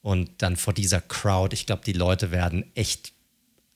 [0.00, 1.54] Und dann vor dieser Crowd.
[1.54, 3.12] Ich glaube, die Leute werden echt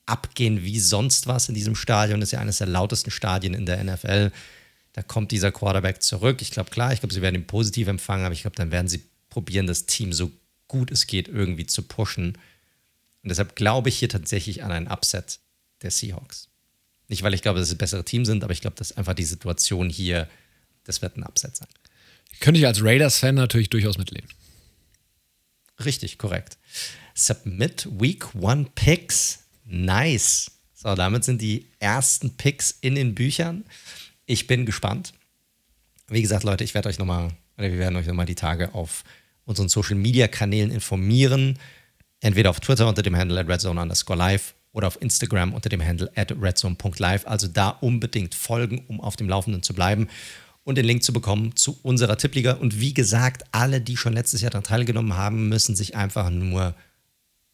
[0.07, 2.19] abgehen wie sonst was in diesem Stadion.
[2.21, 4.33] Das ist ja eines der lautesten Stadien in der NFL.
[4.95, 6.41] Da kommt dieser Quarterback zurück.
[6.41, 8.89] Ich glaube, klar, ich glaube, sie werden ihn positiv empfangen, aber ich glaube, dann werden
[8.89, 10.33] sie probieren, das Team so
[10.69, 12.39] gut es geht irgendwie zu pushen.
[13.27, 15.40] Und deshalb glaube ich hier tatsächlich an ein Upset
[15.82, 16.48] der Seahawks.
[17.09, 19.24] Nicht, weil ich glaube, dass sie bessere Team sind, aber ich glaube, dass einfach die
[19.24, 20.28] Situation hier,
[20.85, 21.66] das wird ein Upset sein.
[22.39, 24.28] Könnte ich als Raiders-Fan natürlich durchaus mitleben.
[25.85, 26.57] Richtig, korrekt.
[27.15, 29.40] Submit Week One Picks.
[29.65, 30.53] Nice.
[30.73, 33.65] So, damit sind die ersten Picks in den Büchern.
[34.27, 35.15] Ich bin gespannt.
[36.07, 39.03] Wie gesagt, Leute, ich werde euch nochmal, oder wir werden euch nochmal die Tage auf
[39.47, 41.59] unseren Social Media Kanälen informieren.
[42.21, 45.85] Entweder auf Twitter unter dem Handle at redzone underscore live oder auf Instagram unter dem
[45.85, 47.27] Handle at redzone.live.
[47.27, 50.09] Also da unbedingt folgen, um auf dem Laufenden zu bleiben
[50.65, 52.53] und den Link zu bekommen zu unserer Tippliga.
[52.55, 56.75] Und wie gesagt, alle, die schon letztes Jahr daran teilgenommen haben, müssen sich einfach nur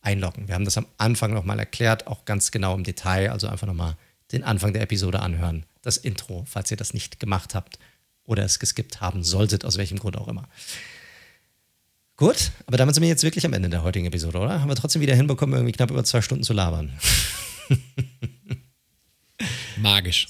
[0.00, 0.48] einloggen.
[0.48, 3.30] Wir haben das am Anfang nochmal erklärt, auch ganz genau im Detail.
[3.30, 3.96] Also einfach nochmal
[4.32, 7.78] den Anfang der Episode anhören, das Intro, falls ihr das nicht gemacht habt
[8.24, 10.48] oder es geskippt haben solltet, aus welchem Grund auch immer.
[12.22, 14.60] Gut, aber damit sind wir jetzt wirklich am Ende der heutigen Episode, oder?
[14.60, 16.92] Haben wir trotzdem wieder hinbekommen, irgendwie knapp über zwei Stunden zu labern.
[19.76, 20.28] Magisch.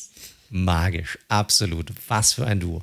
[0.49, 1.93] Magisch, absolut.
[2.09, 2.81] Was für ein Duo.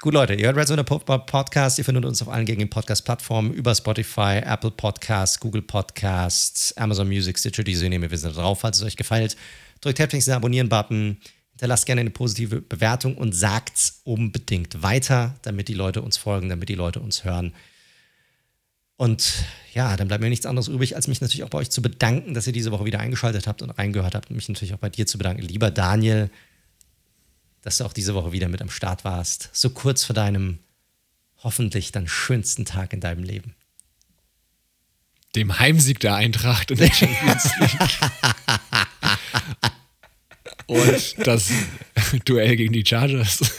[0.00, 1.76] Gut, Leute, ihr hört Red Zone Podcast.
[1.76, 7.38] Ihr findet uns auf allen gängigen Podcast-Plattformen über Spotify, Apple Podcasts, Google Podcasts, Amazon Music,
[7.38, 8.60] Stitcher, diese nehmen wir sind drauf.
[8.60, 9.36] Falls es euch gefällt,
[9.82, 11.18] drückt heftig den Abonnieren-Button,
[11.50, 16.70] hinterlasst gerne eine positive Bewertung und sagt's unbedingt weiter, damit die Leute uns folgen, damit
[16.70, 17.52] die Leute uns hören.
[18.96, 19.44] Und
[19.74, 22.32] ja, dann bleibt mir nichts anderes übrig, als mich natürlich auch bei euch zu bedanken,
[22.32, 24.30] dass ihr diese Woche wieder eingeschaltet habt und reingehört habt.
[24.30, 25.42] Und mich natürlich auch bei dir zu bedanken.
[25.42, 26.30] Lieber Daniel,
[27.62, 29.50] dass du auch diese Woche wieder mit am Start warst.
[29.52, 30.58] So kurz vor deinem
[31.42, 33.54] hoffentlich dann schönsten Tag in deinem Leben.
[35.34, 37.80] Dem Heimsieg der Eintracht in der Champions League.
[40.66, 41.50] und das
[42.24, 43.40] Duell gegen die Chargers.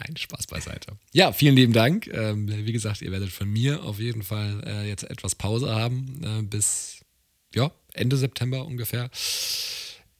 [0.00, 0.96] Nein, Spaß beiseite.
[1.12, 2.06] Ja, vielen lieben Dank.
[2.08, 6.20] Ähm, wie gesagt, ihr werdet von mir auf jeden Fall äh, jetzt etwas Pause haben
[6.22, 7.00] äh, bis
[7.54, 9.10] ja, Ende September ungefähr.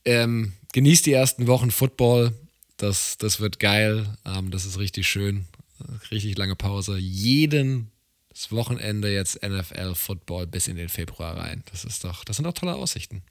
[0.04, 2.32] Ähm, genießt die ersten Wochen Football.
[2.76, 4.16] Das, das wird geil.
[4.24, 5.46] Ähm, das ist richtig schön.
[6.10, 6.96] Richtig lange Pause.
[6.98, 7.90] Jeden
[8.50, 11.64] Wochenende jetzt NFL Football bis in den Februar rein.
[11.70, 13.22] Das ist doch, das sind doch tolle Aussichten.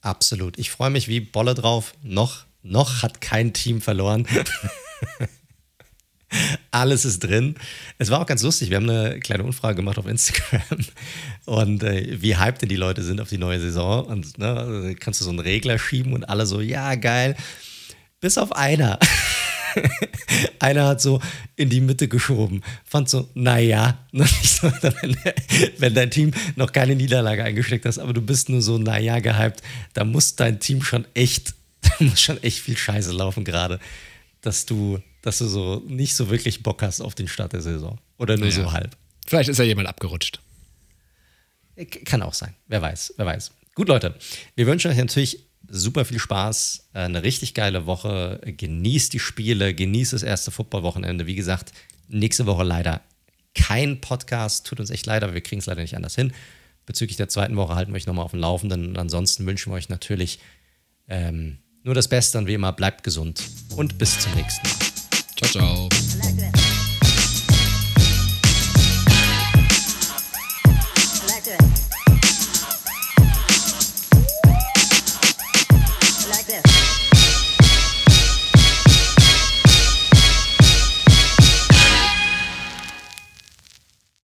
[0.00, 0.58] Absolut.
[0.58, 1.94] Ich freue mich wie Bolle drauf.
[2.02, 4.26] Noch, noch hat kein Team verloren.
[6.70, 7.54] Alles ist drin.
[7.98, 8.70] Es war auch ganz lustig.
[8.70, 10.62] Wir haben eine kleine Umfrage gemacht auf Instagram
[11.46, 14.04] und äh, wie hyped denn die Leute sind auf die neue Saison.
[14.06, 17.36] Und ne, kannst du so einen Regler schieben und alle so, ja, geil.
[18.20, 18.98] Bis auf einer.
[20.58, 21.20] einer hat so
[21.56, 22.62] in die Mitte geschoben.
[22.84, 25.16] Fand so, naja, wenn,
[25.78, 29.62] wenn dein Team noch keine Niederlage eingesteckt hast, aber du bist nur so, naja, gehypt,
[29.94, 33.80] da muss dein Team schon echt, da muss schon echt viel Scheiße laufen gerade,
[34.42, 37.98] dass du dass du so nicht so wirklich Bock hast auf den Start der Saison.
[38.18, 38.62] Oder nur naja.
[38.62, 38.96] so halb.
[39.26, 40.40] Vielleicht ist ja jemand abgerutscht.
[42.04, 42.54] Kann auch sein.
[42.66, 43.52] Wer weiß, wer weiß.
[43.74, 44.14] Gut, Leute,
[44.56, 48.40] wir wünschen euch natürlich super viel Spaß, äh, eine richtig geile Woche.
[48.44, 51.26] Genießt die Spiele, genießt das erste Footballwochenende.
[51.26, 51.72] Wie gesagt,
[52.08, 53.00] nächste Woche leider
[53.54, 54.66] kein Podcast.
[54.66, 56.32] Tut uns echt leid, aber wir kriegen es leider nicht anders hin.
[56.86, 58.88] Bezüglich der zweiten Woche halten wir euch nochmal auf dem Laufenden.
[58.88, 60.40] Und ansonsten wünschen wir euch natürlich
[61.08, 63.42] ähm, nur das Beste und wie immer bleibt gesund
[63.76, 64.99] und bis zum nächsten Mal.
[65.48, 66.69] ciao ciao